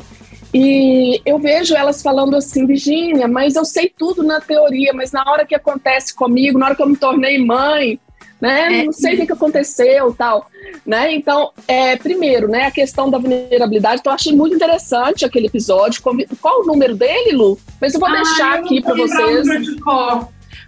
E 0.54 1.20
eu 1.26 1.38
vejo 1.38 1.74
elas 1.74 2.00
falando 2.02 2.36
assim, 2.36 2.66
Virginia, 2.66 3.28
mas 3.28 3.54
eu 3.54 3.64
sei 3.64 3.92
tudo 3.96 4.22
na 4.22 4.40
teoria, 4.40 4.92
mas 4.94 5.12
na 5.12 5.22
hora 5.30 5.44
que 5.44 5.54
acontece 5.54 6.14
comigo, 6.14 6.58
na 6.58 6.66
hora 6.66 6.74
que 6.74 6.82
eu 6.82 6.88
me 6.88 6.96
tornei 6.96 7.38
mãe, 7.38 8.00
né? 8.40 8.80
É. 8.80 8.84
Não 8.84 8.92
sei 8.92 9.14
o 9.14 9.26
que, 9.26 9.32
aconteceu 9.32 10.14
tal. 10.14 10.48
Né? 10.86 11.12
Então, 11.14 11.52
é, 11.66 11.96
primeiro, 11.96 12.48
né, 12.48 12.66
a 12.66 12.70
questão 12.70 13.10
da 13.10 13.18
vulnerabilidade. 13.18 14.00
Então, 14.00 14.12
eu 14.12 14.14
achei 14.14 14.32
muito 14.32 14.54
interessante 14.54 15.24
aquele 15.24 15.48
episódio. 15.48 16.00
Qual 16.40 16.62
o 16.62 16.66
número 16.66 16.94
dele, 16.94 17.32
Lu? 17.32 17.58
Mas 17.80 17.94
eu 17.94 18.00
vou 18.00 18.08
ah, 18.08 18.12
deixar 18.12 18.54
aqui 18.54 18.80
para 18.80 18.94
vocês. 18.94 19.46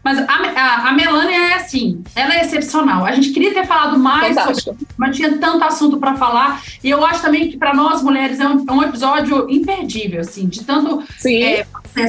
Mas 0.03 0.19
a, 0.19 0.25
a, 0.25 0.89
a, 0.89 0.93
Melania 0.93 1.51
é 1.51 1.55
assim, 1.55 2.03
ela 2.15 2.35
é 2.35 2.41
excepcional. 2.41 3.05
A 3.05 3.13
gente 3.13 3.31
queria 3.31 3.53
ter 3.53 3.67
falado 3.67 3.99
mais, 3.99 4.35
sobre, 4.35 4.87
mas 4.97 5.15
tinha 5.15 5.37
tanto 5.37 5.63
assunto 5.63 5.99
para 5.99 6.17
falar. 6.17 6.63
E 6.83 6.89
eu 6.89 7.05
acho 7.05 7.21
também 7.21 7.51
que 7.51 7.59
para 7.59 7.75
nós 7.75 8.03
mulheres 8.03 8.41
é 8.41 8.49
um, 8.49 8.65
é 8.67 8.73
um, 8.73 8.83
episódio 8.83 9.47
imperdível, 9.51 10.21
assim, 10.21 10.47
de 10.47 10.65
tanto. 10.65 11.03
Sim. 11.19 11.43
É, 11.43 11.67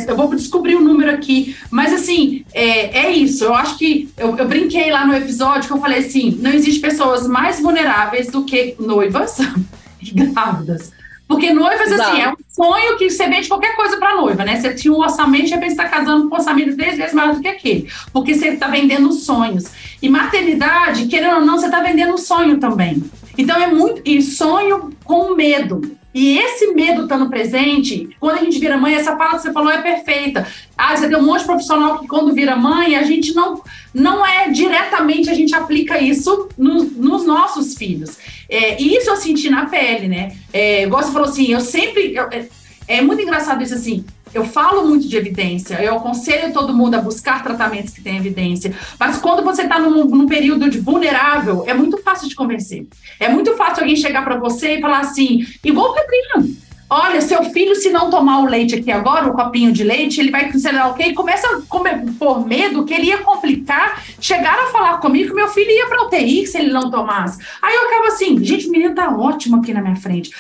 eu 0.08 0.16
vou 0.16 0.34
descobrir 0.34 0.76
o 0.76 0.80
um 0.80 0.84
número 0.84 1.12
aqui, 1.12 1.56
mas 1.70 1.92
assim, 1.92 2.46
é, 2.54 3.08
é 3.08 3.12
isso. 3.12 3.44
Eu 3.44 3.54
acho 3.54 3.78
que 3.78 4.10
eu, 4.18 4.38
eu, 4.38 4.48
brinquei 4.48 4.90
lá 4.90 5.06
no 5.06 5.14
episódio 5.14 5.68
que 5.68 5.74
eu 5.74 5.82
falei 5.82 6.00
assim: 6.00 6.38
não 6.40 6.52
existe 6.52 6.80
pessoas 6.80 7.28
mais 7.28 7.60
vulneráveis 7.60 8.28
do 8.28 8.46
que 8.46 8.76
noivas 8.80 9.38
e 10.02 10.12
grávidas. 10.12 10.94
Porque 11.32 11.54
noivas, 11.54 11.90
Exato. 11.90 12.12
assim, 12.12 12.22
é 12.22 12.30
um 12.30 12.36
sonho 12.50 12.98
que 12.98 13.10
você 13.10 13.26
vende 13.30 13.48
qualquer 13.48 13.74
coisa 13.74 13.96
para 13.96 14.18
noiva, 14.18 14.44
né? 14.44 14.60
Você 14.60 14.74
tinha 14.74 14.94
um 14.94 15.00
orçamento, 15.00 15.46
de 15.46 15.54
repente 15.54 15.72
está 15.72 15.88
casando 15.88 16.28
com 16.28 16.36
um 16.36 16.38
orçamento 16.38 16.76
três 16.76 16.98
vezes 16.98 17.14
maior 17.14 17.34
do 17.34 17.42
que 17.42 17.48
aquele. 17.48 17.88
Porque 18.12 18.34
você 18.34 18.50
está 18.50 18.68
vendendo 18.68 19.14
sonhos. 19.14 19.72
E 20.02 20.10
maternidade, 20.10 21.06
querendo 21.06 21.36
ou 21.36 21.46
não, 21.46 21.58
você 21.58 21.68
está 21.68 21.80
vendendo 21.80 22.18
sonho 22.18 22.60
também. 22.60 23.02
Então 23.38 23.56
é 23.56 23.68
muito. 23.68 24.02
E 24.04 24.22
sonho 24.22 24.92
com 25.06 25.34
medo. 25.34 25.98
E 26.14 26.38
esse 26.38 26.68
medo 26.74 27.04
estando 27.04 27.30
presente, 27.30 28.10
quando 28.20 28.40
a 28.40 28.44
gente 28.44 28.60
vira 28.60 28.78
mãe, 28.78 28.96
essa 28.96 29.16
fala 29.16 29.36
que 29.36 29.44
você 29.44 29.54
falou 29.54 29.72
é 29.72 29.82
perfeita. 29.82 30.46
Ah, 30.78 30.96
você 30.96 31.08
tem 31.08 31.18
um 31.18 31.24
monte 31.24 31.42
de 31.42 31.46
profissional 31.46 32.00
que 32.00 32.08
quando 32.08 32.34
vira 32.34 32.56
mãe, 32.56 32.96
a 32.96 33.04
gente 33.04 33.34
não, 33.34 33.62
não 33.94 34.26
é 34.26 34.50
diretamente, 34.50 35.30
a 35.30 35.34
gente 35.34 35.56
aplica 35.56 36.00
isso 36.00 36.50
no, 36.58 36.84
nos 36.84 37.26
nossos 37.26 37.76
filhos. 37.76 38.18
É, 38.50 38.82
e 38.82 38.96
isso 38.98 39.10
eu 39.10 39.16
senti 39.16 39.50
na 39.50 39.68
pele, 39.68 40.10
né? 40.10 40.36
É, 40.52 40.84
igual 40.84 41.02
você 41.02 41.12
falou 41.12 41.30
assim, 41.30 41.52
eu 41.52 41.62
sempre. 41.62 42.14
Eu, 42.14 42.26
é, 42.26 42.46
é 42.88 43.02
muito 43.02 43.22
engraçado 43.22 43.64
isso 43.64 43.74
assim. 43.74 44.04
Eu 44.34 44.46
falo 44.46 44.88
muito 44.88 45.08
de 45.08 45.18
evidência, 45.18 45.82
eu 45.82 45.98
aconselho 45.98 46.54
todo 46.54 46.74
mundo 46.74 46.96
a 46.96 47.02
buscar 47.02 47.44
tratamentos 47.44 47.94
que 47.94 48.02
têm 48.02 48.18
evidência, 48.18 48.74
mas 49.00 49.18
quando 49.18 49.44
você 49.44 49.64
está 49.64 49.78
num, 49.80 50.06
num, 50.06 50.28
período 50.28 50.70
de 50.70 50.80
vulnerável, 50.80 51.64
é 51.68 51.74
muito 51.74 51.98
fácil 51.98 52.30
de 52.30 52.36
convencer. 52.36 52.88
É 53.20 53.28
muito 53.28 53.56
fácil 53.58 53.84
alguém 53.84 53.96
chegar 53.96 54.24
para 54.24 54.38
você 54.38 54.76
e 54.78 54.82
falar 54.82 55.00
assim, 55.00 55.46
igual 55.64 55.92
o 55.92 55.94
Pedrinho, 55.94 56.56
olha, 56.90 57.22
seu 57.22 57.44
filho, 57.46 57.74
se 57.76 57.90
não 57.90 58.10
tomar 58.10 58.40
o 58.40 58.46
leite 58.46 58.76
aqui 58.76 58.92
agora, 58.92 59.30
o 59.30 59.34
copinho 59.34 59.72
de 59.72 59.84
leite, 59.84 60.20
ele 60.20 60.30
vai, 60.30 60.52
sei 60.52 60.72
lá, 60.74 60.90
ok, 60.90 61.14
começa 61.14 61.48
a 61.48 61.62
comer, 61.62 62.04
por 62.20 62.46
medo 62.46 62.84
que 62.84 62.94
ele 62.94 63.08
ia 63.08 63.20
complicar, 63.20 64.04
chegaram 64.20 64.68
a 64.68 64.72
falar 64.72 64.98
comigo 64.98 65.30
que 65.30 65.36
meu 65.36 65.48
filho 65.48 65.72
ia 65.72 65.88
para 65.88 66.06
UTI 66.06 66.46
se 66.46 66.58
ele 66.58 66.72
não 66.72 66.92
tomasse. 66.92 67.42
Aí 67.62 67.74
eu 67.74 67.88
acabo 67.88 68.08
assim, 68.08 68.44
gente, 68.44 68.68
o 68.68 68.72
menino 68.72 68.94
tá 68.94 69.10
ótimo 69.10 69.58
aqui 69.58 69.74
na 69.74 69.82
minha 69.82 69.96
frente. 69.96 70.32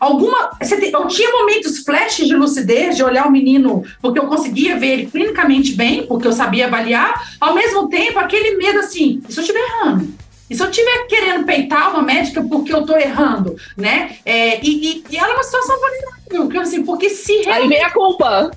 Alguma. 0.00 0.50
Eu 0.60 1.06
tinha 1.06 1.30
momentos 1.30 1.78
flashes 1.80 2.26
de 2.26 2.34
lucidez, 2.34 2.96
de 2.96 3.04
olhar 3.04 3.28
o 3.28 3.30
menino, 3.30 3.84
porque 4.00 4.18
eu 4.18 4.26
conseguia 4.26 4.76
ver 4.76 4.86
ele 4.88 5.06
clinicamente 5.06 5.74
bem, 5.74 6.06
porque 6.06 6.26
eu 6.26 6.32
sabia 6.32 6.66
avaliar, 6.66 7.36
ao 7.38 7.54
mesmo 7.54 7.88
tempo, 7.88 8.18
aquele 8.18 8.56
medo 8.56 8.78
assim, 8.78 9.20
e 9.28 9.32
se 9.32 9.38
eu 9.38 9.42
estiver 9.42 9.60
errando? 9.60 10.08
E 10.48 10.56
se 10.56 10.62
eu 10.62 10.68
estiver 10.68 11.06
querendo 11.06 11.44
peitar 11.44 11.90
uma 11.90 12.02
médica 12.02 12.42
porque 12.42 12.72
eu 12.72 12.80
estou 12.80 12.98
errando, 12.98 13.54
né? 13.76 14.16
É, 14.24 14.58
e, 14.60 14.68
e, 14.68 15.04
e, 15.08 15.16
ela 15.16 15.30
é 15.30 15.34
uma 15.34 15.44
situação 15.44 15.76
vulnerável, 15.78 16.60
assim, 16.60 16.82
porque 16.82 17.08
se 17.08 17.32
realmente... 17.42 17.62
Aí 17.62 17.68
vem 17.68 17.84
a 17.84 17.90
culpa. 17.90 18.50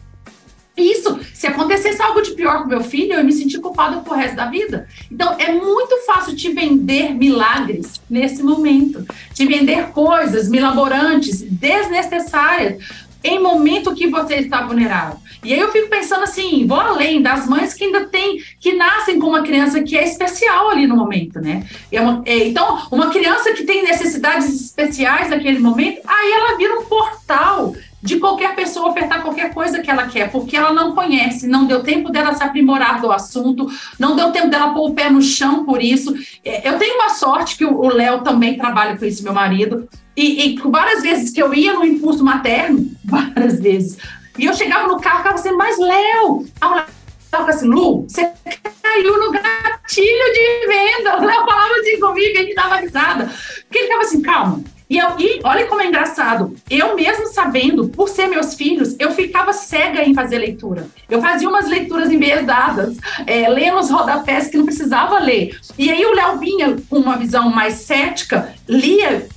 Isso, 0.76 1.20
se 1.34 1.46
acontecesse 1.46 2.02
algo 2.02 2.22
de 2.22 2.32
pior 2.32 2.64
com 2.64 2.68
meu 2.68 2.84
filho, 2.84 3.14
eu 3.14 3.24
me 3.24 3.32
sentir 3.32 3.60
culpada 3.60 3.98
pro 4.02 4.16
resto 4.16 4.36
da 4.36 4.48
vida. 4.48 4.88
Então, 5.12 5.36
é 5.38 5.52
muito 5.52 5.98
fácil 6.06 6.36
te 6.36 6.52
vender 6.52 7.14
milagres 7.14 8.02
nesse 8.10 8.42
momento, 8.42 9.06
te 9.34 9.46
vender 9.46 9.90
coisas 9.90 10.50
milaborantes, 10.50 11.42
desnecessárias, 11.44 12.84
em 13.24 13.42
momento 13.42 13.94
que 13.94 14.08
você 14.08 14.36
está 14.36 14.66
vulnerável. 14.66 15.18
E 15.44 15.54
aí 15.54 15.60
eu 15.60 15.72
fico 15.72 15.90
pensando 15.90 16.24
assim, 16.24 16.66
vou 16.68 16.80
além 16.80 17.22
das 17.22 17.48
mães 17.48 17.74
que 17.74 17.86
ainda 17.86 18.06
tem, 18.06 18.42
que 18.60 18.74
nascem 18.74 19.20
com 19.20 19.28
uma 19.28 19.44
criança 19.44 19.82
que 19.82 19.98
é 19.98 20.04
especial 20.04 20.70
ali 20.70 20.88
no 20.88 20.96
momento, 20.96 21.40
né? 21.40 21.66
É 21.92 22.02
uma, 22.02 22.22
é, 22.26 22.48
então, 22.48 22.88
uma 22.92 23.12
criança 23.12 23.54
que 23.54 23.64
tem 23.64 23.84
necessidades 23.84 24.54
especiais 24.54 25.30
naquele 25.30 25.60
momento, 25.60 26.02
aí 26.06 26.32
ela 26.32 26.58
vira 26.58 26.80
um 26.80 26.86
portal 26.86 27.74
de 28.04 28.20
qualquer 28.20 28.54
pessoa 28.54 28.90
ofertar 28.90 29.22
qualquer 29.22 29.54
coisa 29.54 29.82
que 29.82 29.90
ela 29.90 30.08
quer, 30.08 30.30
porque 30.30 30.58
ela 30.58 30.74
não 30.74 30.94
conhece, 30.94 31.48
não 31.48 31.66
deu 31.66 31.82
tempo 31.82 32.12
dela 32.12 32.34
se 32.34 32.44
aprimorar 32.44 33.00
do 33.00 33.10
assunto, 33.10 33.72
não 33.98 34.14
deu 34.14 34.30
tempo 34.30 34.50
dela 34.50 34.74
pôr 34.74 34.90
o 34.90 34.94
pé 34.94 35.10
no 35.10 35.22
chão 35.22 35.64
por 35.64 35.82
isso. 35.82 36.14
É, 36.44 36.68
eu 36.68 36.78
tenho 36.78 36.96
uma 36.96 37.12
sorte 37.12 37.56
que 37.56 37.64
o 37.64 37.88
Léo 37.88 38.22
também 38.22 38.58
trabalha 38.58 38.98
com 38.98 39.06
isso, 39.06 39.24
meu 39.24 39.34
marido, 39.34 39.88
e, 40.18 40.50
e 40.50 40.58
várias 40.66 41.02
vezes 41.02 41.32
que 41.32 41.42
eu 41.42 41.54
ia 41.54 41.72
no 41.74 41.86
impulso 41.86 42.26
materno, 42.26 42.92
várias 43.06 43.62
vezes, 43.62 43.98
e 44.38 44.46
eu 44.46 44.54
chegava 44.54 44.86
no 44.88 45.00
carro 45.00 45.16
e 45.16 45.18
ficava 45.20 45.36
assim, 45.36 45.52
mas 45.54 45.80
Léo, 45.80 46.46
a 46.60 46.86
falava 47.32 47.50
assim, 47.50 47.68
Lu, 47.68 48.04
você 48.04 48.32
caiu 48.84 49.18
no 49.18 49.32
gatilho 49.32 50.34
de 50.34 50.68
venda. 50.68 51.18
O 51.18 51.26
Léo 51.26 51.46
falava 51.46 51.74
assim 51.80 52.00
comigo, 52.00 52.38
gente 52.38 52.54
dava 52.54 52.76
risada. 52.76 53.26
Porque 53.26 53.78
ele 53.80 53.86
ficava 53.86 54.02
assim, 54.04 54.22
calma, 54.22 54.64
e, 54.90 54.98
eu, 54.98 55.10
e 55.20 55.40
olha 55.44 55.66
como 55.68 55.82
é 55.82 55.88
engraçado. 55.88 56.56
Eu 56.70 56.96
mesmo 56.96 57.28
sabendo, 57.28 57.90
por 57.90 58.10
ser 58.10 58.28
meus 58.28 58.54
filhos, 58.54 58.96
eu 59.00 59.12
ficava 59.12 59.54
cega 59.54 60.04
em 60.04 60.14
fazer 60.14 60.38
leitura. 60.38 60.88
Eu 61.10 61.22
fazia 61.22 61.50
umas 61.50 61.68
leituras 61.68 62.12
embedadas, 62.12 62.98
é, 63.26 63.48
lendo 63.50 63.80
os 63.80 63.90
rodapés 63.90 64.48
que 64.48 64.58
não 64.58 64.66
precisava 64.66 65.20
ler. 65.20 65.58
E 65.78 65.90
aí 65.90 66.06
o 66.06 66.14
Léo 66.14 66.38
vinha 66.38 66.76
com 66.90 66.98
uma 66.98 67.18
visão 67.18 67.50
mais 67.50 67.76
cética, 67.76 68.54
lia 68.68 69.28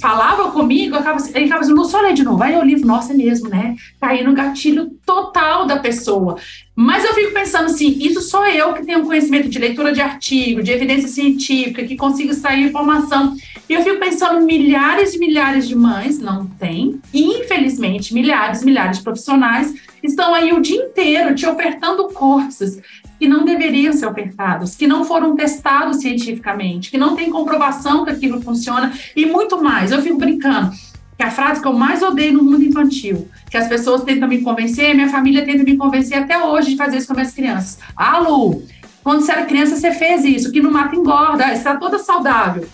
falava 0.00 0.50
comigo, 0.52 0.96
ele 0.96 1.44
ficava 1.44 1.60
assim, 1.60 1.74
não 1.74 1.84
só 1.84 2.00
ler 2.00 2.14
de 2.14 2.22
novo, 2.22 2.42
aí 2.42 2.56
o 2.56 2.62
livro, 2.62 2.86
nossa, 2.86 3.12
é 3.12 3.16
mesmo, 3.16 3.48
né? 3.48 3.74
Cair 4.00 4.24
no 4.24 4.32
gatilho 4.32 4.90
total 5.04 5.66
da 5.66 5.78
pessoa. 5.78 6.36
Mas 6.76 7.04
eu 7.04 7.12
fico 7.12 7.32
pensando 7.32 7.66
assim, 7.66 7.98
isso 8.00 8.20
sou 8.20 8.46
eu 8.46 8.72
que 8.72 8.86
tenho 8.86 9.04
conhecimento 9.04 9.48
de 9.48 9.58
leitura 9.58 9.92
de 9.92 10.00
artigo, 10.00 10.62
de 10.62 10.70
evidência 10.70 11.08
científica, 11.08 11.84
que 11.84 11.96
consigo 11.96 12.32
sair 12.34 12.68
informação. 12.68 13.36
E 13.68 13.74
eu 13.74 13.82
fico 13.82 13.98
pensando, 13.98 14.46
milhares 14.46 15.14
e 15.14 15.18
milhares 15.18 15.66
de 15.66 15.74
mães 15.74 16.20
não 16.20 16.46
têm, 16.46 17.00
infelizmente, 17.12 18.14
milhares 18.14 18.62
e 18.62 18.64
milhares 18.64 18.98
de 18.98 19.04
profissionais 19.04 19.74
estão 20.02 20.32
aí 20.32 20.52
o 20.52 20.60
dia 20.60 20.76
inteiro 20.76 21.34
te 21.34 21.46
ofertando 21.46 22.08
coisas 22.08 22.80
que 23.18 23.28
não 23.28 23.44
deveriam 23.44 23.92
ser 23.92 24.06
ofertados, 24.06 24.76
que 24.76 24.86
não 24.86 25.04
foram 25.04 25.34
testados 25.34 25.98
cientificamente, 25.98 26.90
que 26.90 26.98
não 26.98 27.16
tem 27.16 27.30
comprovação 27.30 28.04
que 28.04 28.10
aquilo 28.10 28.40
funciona 28.40 28.92
e 29.16 29.26
muito 29.26 29.62
mais. 29.62 29.90
Eu 29.90 30.00
fico 30.00 30.16
brincando 30.16 30.70
que 31.16 31.24
a 31.24 31.30
frase 31.30 31.60
que 31.60 31.66
eu 31.66 31.72
mais 31.72 32.00
odeio 32.00 32.32
no 32.32 32.44
mundo 32.44 32.62
infantil, 32.62 33.28
que 33.50 33.56
as 33.56 33.66
pessoas 33.66 34.04
tentam 34.04 34.28
me 34.28 34.40
convencer, 34.40 34.94
minha 34.94 35.08
família 35.08 35.44
tenta 35.44 35.64
me 35.64 35.76
convencer 35.76 36.16
até 36.16 36.38
hoje 36.38 36.70
de 36.70 36.76
fazer 36.76 36.98
isso 36.98 37.08
com 37.08 37.14
minhas 37.14 37.32
crianças. 37.32 37.80
Lu, 38.22 38.62
quando 39.02 39.22
você 39.22 39.32
era 39.32 39.44
criança 39.44 39.74
você 39.74 39.90
fez 39.90 40.24
isso, 40.24 40.52
que 40.52 40.60
no 40.60 40.70
mata 40.70 40.94
engorda, 40.94 41.52
está 41.52 41.76
toda 41.76 41.98
saudável. 41.98 42.68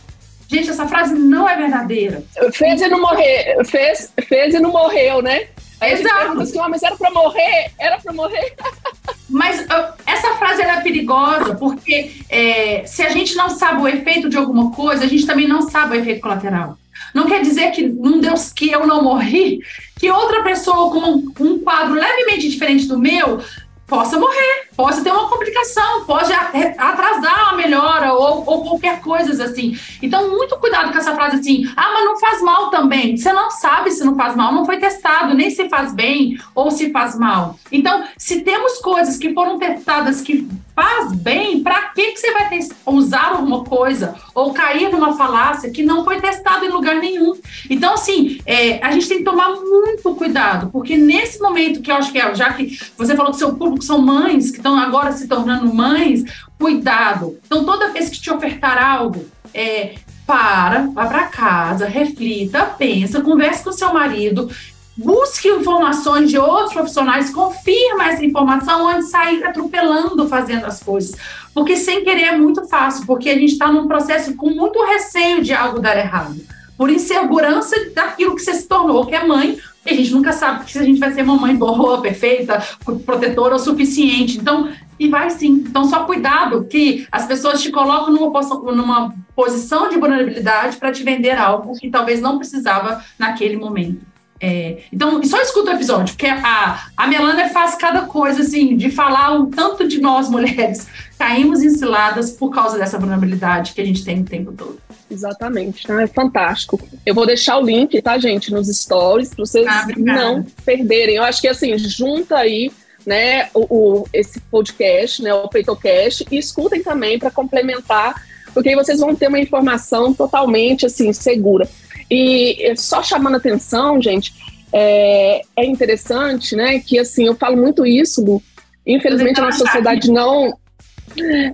Gente, 0.47 0.69
essa 0.69 0.87
frase 0.87 1.15
não 1.15 1.49
é 1.49 1.57
verdadeira. 1.57 2.23
Fez 2.53 2.83
e 2.83 2.89
não 2.89 3.01
morreu, 3.01 3.65
fez, 3.65 4.13
fez 4.29 4.55
e 4.55 4.61
não 4.61 4.71
morreu, 4.71 5.23
né? 5.23 5.47
Aí 5.85 5.93
Exato. 5.93 6.41
Assim, 6.41 6.59
oh, 6.61 6.69
mas 6.69 6.83
era 6.83 6.97
para 6.97 7.11
morrer, 7.11 7.71
era 7.79 7.99
para 7.99 8.13
morrer. 8.13 8.55
Mas 9.29 9.63
uh, 9.63 9.95
essa 10.07 10.37
frase 10.37 10.61
é 10.61 10.81
perigosa, 10.83 11.55
porque 11.55 12.13
é, 12.29 12.85
se 12.87 13.03
a 13.03 13.09
gente 13.09 13.35
não 13.35 13.49
sabe 13.49 13.81
o 13.81 13.89
efeito 13.89 14.29
de 14.29 14.37
alguma 14.37 14.71
coisa, 14.71 15.05
a 15.05 15.09
gente 15.09 15.27
também 15.27 15.49
não 15.49 15.63
sabe 15.63 15.97
o 15.97 16.01
efeito 16.01 16.21
colateral. 16.21 16.79
Não 17.15 17.27
quer 17.27 17.41
dizer 17.41 17.71
que 17.71 17.85
um 17.85 18.21
Deus 18.21 18.53
que 18.53 18.71
eu 18.71 18.87
não 18.87 19.03
morri, 19.03 19.61
que 19.99 20.11
outra 20.11 20.43
pessoa 20.43 20.91
com 20.93 21.11
um, 21.11 21.33
um 21.41 21.59
quadro 21.59 21.95
levemente 21.95 22.49
diferente 22.49 22.87
do 22.87 22.99
meu 22.99 23.41
possa 23.87 24.19
morrer, 24.19 24.69
possa 24.77 25.03
ter 25.03 25.11
uma 25.13 25.29
complicação, 25.29 26.05
pode 26.05 26.33
atrasar 26.33 27.51
a 27.51 27.57
melhora 27.57 28.15
ou, 28.15 28.45
ou 28.47 28.63
qualquer 28.65 29.01
coisa 29.01 29.45
assim. 29.45 29.79
Então, 30.03 30.31
muito 30.31 30.57
cuidado 30.59 30.93
com 30.93 30.99
essa 30.99 31.15
frase 31.15 31.37
assim, 31.37 31.71
ah, 31.77 31.93
mas 31.93 32.05
não 32.05 32.19
faz 32.19 32.43
mal 32.43 32.71
também. 32.71 33.17
Você 33.17 33.33
não 33.33 33.51
sabe 33.51 33.91
se 33.91 34.05
não 34.05 34.17
faz 34.17 34.35
mal, 34.35 34.53
não 34.53 34.65
foi 34.65 34.79
testado, 34.79 35.35
nem 35.35 35.51
se 35.51 35.69
faz 35.69 35.95
bem 35.95 36.39
ou 36.55 36.71
se 36.71 36.91
faz 36.91 37.19
mal. 37.19 37.59
Então, 37.71 38.05
se 38.17 38.41
temos 38.41 38.79
coisas 38.79 39.19
que 39.19 39.33
foram 39.35 39.59
testadas 39.59 40.21
que 40.21 40.49
faz 40.75 41.13
bem, 41.13 41.63
para 41.63 41.89
que, 41.91 42.13
que 42.13 42.19
você 42.19 42.33
vai 42.33 42.59
usar 42.87 43.33
alguma 43.33 43.65
coisa 43.65 44.15
ou 44.35 44.53
cair 44.53 44.91
numa 44.91 45.17
falácia 45.17 45.71
que 45.71 45.83
não 45.83 46.05
foi 46.05 46.21
testado 46.21 46.65
em 46.65 46.71
lugar 46.71 46.97
nenhum? 46.97 47.35
Então, 47.71 47.95
assim, 47.95 48.41
é, 48.45 48.85
a 48.85 48.91
gente 48.91 49.09
tem 49.09 49.19
que 49.19 49.25
tomar 49.25 49.51
muito 49.51 50.15
cuidado, 50.15 50.71
porque 50.71 50.97
nesse 50.97 51.41
momento 51.41 51.81
que 51.81 51.91
eu 51.91 51.97
acho 51.97 52.11
que 52.11 52.19
é, 52.19 52.35
já 52.35 52.53
que 52.53 52.79
você 52.97 53.15
falou 53.15 53.33
que 53.33 53.39
seu 53.39 53.55
público 53.55 53.85
são 53.85 54.01
mães, 54.01 54.51
que 54.51 54.57
estão 54.57 54.77
agora 54.77 55.13
se 55.13 55.29
tornando 55.29 55.73
mães, 55.73 56.25
cuidado. 56.59 57.39
Então, 57.47 57.65
toda 57.65 57.93
vez 57.93 58.11
que 58.11 58.21
te 58.21 58.31
ofertar 58.31 58.83
algo, 58.83 59.25
é, 59.53 59.95
para, 60.27 60.87
vá 60.93 61.07
para 61.07 61.27
casa, 61.27 61.87
reflita, 61.87 62.65
pensa, 62.65 63.21
converse 63.21 63.63
com 63.63 63.73
seu 63.73 63.93
marido, 63.93 64.51
busque 64.97 65.49
informações 65.49 66.31
de 66.31 66.39
outros 66.39 66.73
profissionais, 66.73 67.31
confirma 67.31 68.09
essa 68.09 68.25
informação 68.25 68.89
antes 68.89 69.07
de 69.07 69.11
sair 69.11 69.45
atropelando 69.45 70.29
fazendo 70.29 70.65
as 70.67 70.83
coisas. 70.83 71.17
Porque 71.53 71.77
sem 71.77 72.05
querer 72.05 72.25
é 72.25 72.37
muito 72.37 72.67
fácil, 72.67 73.07
porque 73.07 73.29
a 73.29 73.35
gente 73.35 73.53
está 73.53 73.71
num 73.71 73.87
processo 73.87 74.35
com 74.35 74.51
muito 74.51 74.83
receio 74.85 75.43
de 75.43 75.53
algo 75.53 75.81
dar 75.81 75.97
errado. 75.97 76.37
Por 76.77 76.91
insegurança 76.91 77.77
daquilo 77.95 78.35
que 78.35 78.43
você 78.43 78.55
se 78.55 78.67
tornou, 78.67 79.07
que 79.07 79.15
é 79.15 79.25
mãe, 79.25 79.59
e 79.87 79.91
a 79.91 79.95
gente 79.95 80.13
nunca 80.13 80.33
sabe 80.33 80.71
se 80.71 80.79
a 80.79 80.83
gente 80.83 80.99
vai 80.99 81.13
ser 81.13 81.23
uma 81.23 81.37
mãe 81.37 81.55
boa, 81.55 82.01
perfeita, 82.03 82.63
protetora 83.05 83.57
o 83.57 83.59
suficiente. 83.59 84.39
Então, 84.39 84.73
e 84.99 85.09
vai 85.09 85.31
sim. 85.31 85.65
Então, 85.69 85.85
só 85.85 86.05
cuidado 86.05 86.65
que 86.65 87.07
as 87.13 87.27
pessoas 87.27 87.63
te 87.63 87.71
colocam 87.71 88.13
numa, 88.13 88.31
numa 88.73 89.15
posição 89.37 89.89
de 89.89 89.99
vulnerabilidade 89.99 90.77
para 90.77 90.93
te 90.93 91.03
vender 91.03 91.37
algo 91.37 91.79
que 91.79 91.91
talvez 91.91 92.21
não 92.21 92.39
precisava 92.39 93.05
naquele 93.19 93.57
momento. 93.57 94.14
É, 94.41 94.79
então, 94.93 95.23
só 95.23 95.41
escuta 95.41 95.71
o 95.71 95.75
episódio, 95.75 96.15
porque 96.15 96.27
a, 96.27 96.89
a 96.97 97.07
Melania 97.07 97.49
faz 97.49 97.77
cada 97.77 98.03
coisa, 98.03 98.43
assim, 98.43 98.77
de 98.77 98.91
falar 98.91 99.39
o 99.39 99.47
tanto 99.47 99.87
de 99.87 100.01
nós, 100.01 100.29
mulheres, 100.29 100.87
caímos 101.19 101.63
enciladas 101.63 102.33
por 102.33 102.51
causa 102.51 102.77
dessa 102.77 102.99
vulnerabilidade 102.99 103.73
que 103.73 103.81
a 103.81 103.85
gente 103.85 104.05
tem 104.05 104.21
o 104.21 104.25
tempo 104.25 104.53
todo. 104.53 104.79
Exatamente, 105.11 105.85
então 105.85 105.99
é 105.99 106.07
fantástico. 106.07 106.81
Eu 107.07 107.15
vou 107.15 107.27
deixar 107.27 107.59
o 107.59 107.65
link, 107.65 108.01
tá, 108.03 108.19
gente, 108.19 108.53
nos 108.53 108.69
stories, 108.69 109.29
para 109.29 109.47
vocês 109.47 109.67
ah, 109.67 109.87
não 109.97 110.45
perderem. 110.65 111.17
Eu 111.17 111.23
acho 111.23 111.41
que, 111.41 111.49
assim, 111.49 111.79
junta 111.79 112.37
aí 112.37 112.71
né, 113.07 113.49
o, 113.55 113.67
o, 113.69 114.09
esse 114.13 114.41
podcast, 114.41 115.23
né, 115.23 115.33
o 115.33 115.49
PeitoCast, 115.49 116.27
e 116.31 116.39
escutem 116.39 116.83
também 116.83 117.19
para 117.19 117.31
complementar, 117.31 118.15
porque 118.53 118.71
aí 118.71 118.75
vocês 118.75 119.01
vão 119.01 119.15
ter 119.15 119.29
uma 119.29 119.39
informação 119.39 120.13
totalmente, 120.13 120.87
assim, 120.87 121.13
segura. 121.13 121.69
E 122.11 122.75
só 122.77 123.03
chamando 123.03 123.37
atenção, 123.37 124.01
gente, 124.01 124.33
é, 124.73 125.43
é 125.57 125.65
interessante, 125.65 126.57
né? 126.57 126.81
Que 126.81 126.99
assim, 126.99 127.27
eu 127.27 127.35
falo 127.37 127.57
muito 127.57 127.87
isso, 127.87 128.25
Lu. 128.25 128.43
Infelizmente, 128.85 129.41
a 129.41 129.45
nossa 129.45 129.59
sociedade 129.59 130.11
não. 130.11 130.59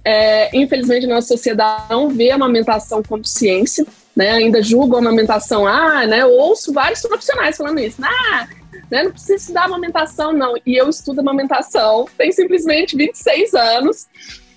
É, 0.05 0.57
infelizmente, 0.57 1.05
a 1.05 1.15
nossa 1.15 1.29
sociedade 1.29 1.85
não 1.91 2.09
vê 2.09 2.31
a 2.31 2.37
amamentação 2.37 3.03
como 3.03 3.25
ciência, 3.25 3.87
né? 4.17 4.31
Ainda 4.31 4.63
julga 4.63 4.97
a 4.97 5.01
amamentação, 5.01 5.67
ah, 5.67 6.07
né? 6.07 6.23
Eu 6.23 6.31
ouço 6.31 6.73
vários 6.73 7.03
profissionais 7.03 7.57
falando 7.57 7.79
isso, 7.81 8.01
ah, 8.03 8.49
né? 8.91 9.03
Não 9.03 9.11
precisa 9.13 9.35
estudar 9.35 9.65
amamentação, 9.65 10.33
não. 10.33 10.55
E 10.65 10.77
eu 10.77 10.89
estudo 10.89 11.21
amamentação, 11.21 12.07
tem 12.17 12.33
simplesmente 12.33 12.97
26 12.97 13.55
anos, 13.55 14.07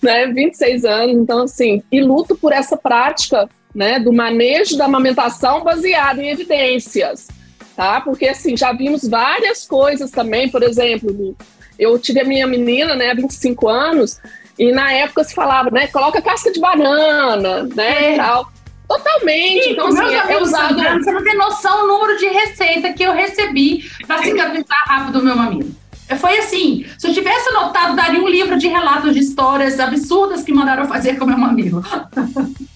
né? 0.02 0.28
26 0.28 0.86
anos, 0.86 1.16
então 1.18 1.44
assim, 1.44 1.84
e 1.92 2.02
luto 2.02 2.36
por 2.36 2.54
essa 2.54 2.78
prática 2.78 3.50
né, 3.74 4.00
do 4.00 4.14
manejo 4.14 4.78
da 4.78 4.86
amamentação 4.86 5.64
baseado 5.64 6.20
em 6.20 6.30
evidências, 6.30 7.28
tá? 7.76 8.02
Porque 8.02 8.28
assim, 8.28 8.56
já 8.56 8.72
vimos 8.72 9.08
várias 9.08 9.66
coisas 9.66 10.12
também, 10.12 10.50
por 10.50 10.62
exemplo, 10.62 11.36
eu 11.78 11.98
tive 11.98 12.22
a 12.22 12.26
minha 12.26 12.46
menina, 12.46 12.96
né, 12.96 13.12
há 13.12 13.16
25 13.16 13.68
anos, 13.68 14.20
e 14.58 14.72
na 14.72 14.92
época 14.92 15.24
se 15.24 15.34
falava, 15.34 15.72
né, 15.72 15.88
coloca 15.88 16.22
casca 16.22 16.52
de 16.52 16.60
banana, 16.60 17.64
né, 17.76 18.14
é. 18.14 18.18
tal. 18.18 18.52
Totalmente. 18.88 19.64
Sim, 19.64 19.72
então, 19.72 19.88
assim, 19.88 20.14
é, 20.14 20.34
é 20.34 20.42
usado. 20.42 20.76
Você 20.76 21.12
não 21.12 21.24
tem 21.24 21.36
noção 21.36 21.82
do 21.82 21.88
número 21.88 22.18
de 22.18 22.28
receita 22.28 22.94
que 22.94 23.02
eu 23.02 23.14
recebi 23.14 23.90
para 24.06 24.22
cicatrizar 24.22 24.84
rápido 24.86 25.20
o 25.20 25.24
meu 25.24 25.36
mamilo. 25.36 25.72
Foi 26.20 26.38
assim, 26.38 26.86
se 26.98 27.08
eu 27.08 27.14
tivesse 27.14 27.50
anotado, 27.50 27.96
daria 27.96 28.22
um 28.22 28.28
livro 28.28 28.58
de 28.58 28.68
relatos 28.68 29.14
de 29.14 29.20
histórias 29.20 29.80
absurdas 29.80 30.44
que 30.44 30.54
mandaram 30.54 30.86
fazer 30.86 31.18
com 31.18 31.24
o 31.24 31.28
meu 31.28 31.38
mamilo. 31.38 31.82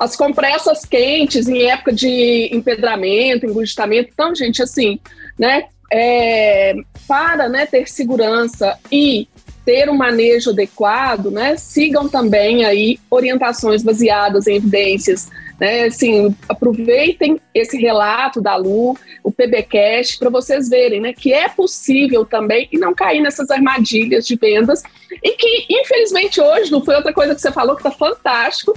As 0.00 0.16
compressas 0.16 0.86
quentes 0.86 1.46
em 1.46 1.70
época 1.70 1.92
de 1.92 2.48
empedramento, 2.54 3.44
engurgitamento, 3.44 4.08
então, 4.10 4.34
gente, 4.34 4.62
assim, 4.62 4.98
né, 5.38 5.64
é, 5.92 6.74
para 7.06 7.50
né, 7.50 7.66
ter 7.66 7.86
segurança 7.86 8.78
e 8.90 9.28
ter 9.62 9.90
um 9.90 9.94
manejo 9.94 10.52
adequado, 10.52 11.30
né, 11.30 11.54
sigam 11.58 12.08
também 12.08 12.64
aí 12.64 12.98
orientações 13.10 13.82
baseadas 13.82 14.46
em 14.46 14.56
evidências. 14.56 15.28
Né, 15.60 15.84
assim, 15.84 16.34
aproveitem 16.48 17.38
esse 17.54 17.76
relato 17.76 18.40
da 18.40 18.56
Lu, 18.56 18.96
o 19.22 19.30
PBcast, 19.30 20.18
para 20.18 20.30
vocês 20.30 20.70
verem 20.70 21.02
né, 21.02 21.12
que 21.12 21.34
é 21.34 21.50
possível 21.50 22.24
também 22.24 22.66
e 22.72 22.78
não 22.78 22.94
cair 22.94 23.20
nessas 23.20 23.50
armadilhas 23.50 24.26
de 24.26 24.34
vendas. 24.36 24.82
E 25.22 25.32
que, 25.32 25.66
infelizmente, 25.68 26.40
hoje, 26.40 26.72
não 26.72 26.82
foi 26.82 26.94
outra 26.94 27.12
coisa 27.12 27.34
que 27.34 27.40
você 27.42 27.52
falou 27.52 27.76
que 27.76 27.86
está 27.86 27.90
fantástico, 27.90 28.72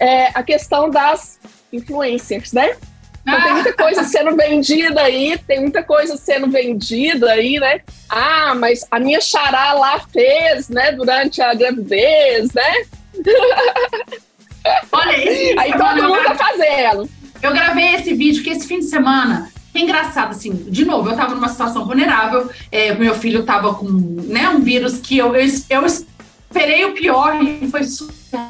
é 0.00 0.30
a 0.34 0.42
questão 0.42 0.88
das 0.90 1.38
influencers, 1.72 2.52
né? 2.52 2.76
Então, 3.22 3.42
tem 3.42 3.52
muita 3.52 3.72
coisa 3.74 4.02
sendo 4.04 4.34
vendida 4.34 5.02
aí, 5.02 5.38
tem 5.46 5.60
muita 5.60 5.82
coisa 5.82 6.16
sendo 6.16 6.48
vendida 6.50 7.30
aí, 7.32 7.60
né? 7.60 7.82
Ah, 8.08 8.54
mas 8.54 8.86
a 8.90 8.98
minha 8.98 9.20
xará 9.20 9.74
lá 9.74 10.00
fez, 10.00 10.70
né, 10.70 10.92
durante 10.92 11.42
a 11.42 11.52
gravidez, 11.52 12.50
né? 12.54 12.86
Olha, 14.90 15.16
esse 15.18 15.58
aí 15.58 15.72
todo 15.72 16.02
mundo 16.02 16.24
tá 16.24 16.34
fazendo. 16.34 17.08
Eu 17.42 17.52
gravei 17.52 17.94
esse 17.94 18.14
vídeo 18.14 18.42
que 18.42 18.50
esse 18.50 18.66
fim 18.66 18.78
de 18.78 18.86
semana 18.86 19.50
é 19.74 19.78
engraçado, 19.78 20.30
assim, 20.30 20.52
de 20.52 20.84
novo, 20.84 21.10
eu 21.10 21.16
tava 21.16 21.34
numa 21.34 21.48
situação 21.48 21.86
vulnerável, 21.86 22.50
é, 22.72 22.92
meu 22.94 23.14
filho 23.14 23.44
tava 23.44 23.74
com 23.74 23.86
né, 23.86 24.48
um 24.48 24.60
vírus 24.60 24.98
que 24.98 25.16
eu, 25.16 25.36
eu, 25.36 25.46
eu 25.68 25.86
esperei 25.86 26.84
o 26.86 26.92
pior 26.92 27.40
e 27.42 27.70
foi 27.70 27.84
super 27.84 28.40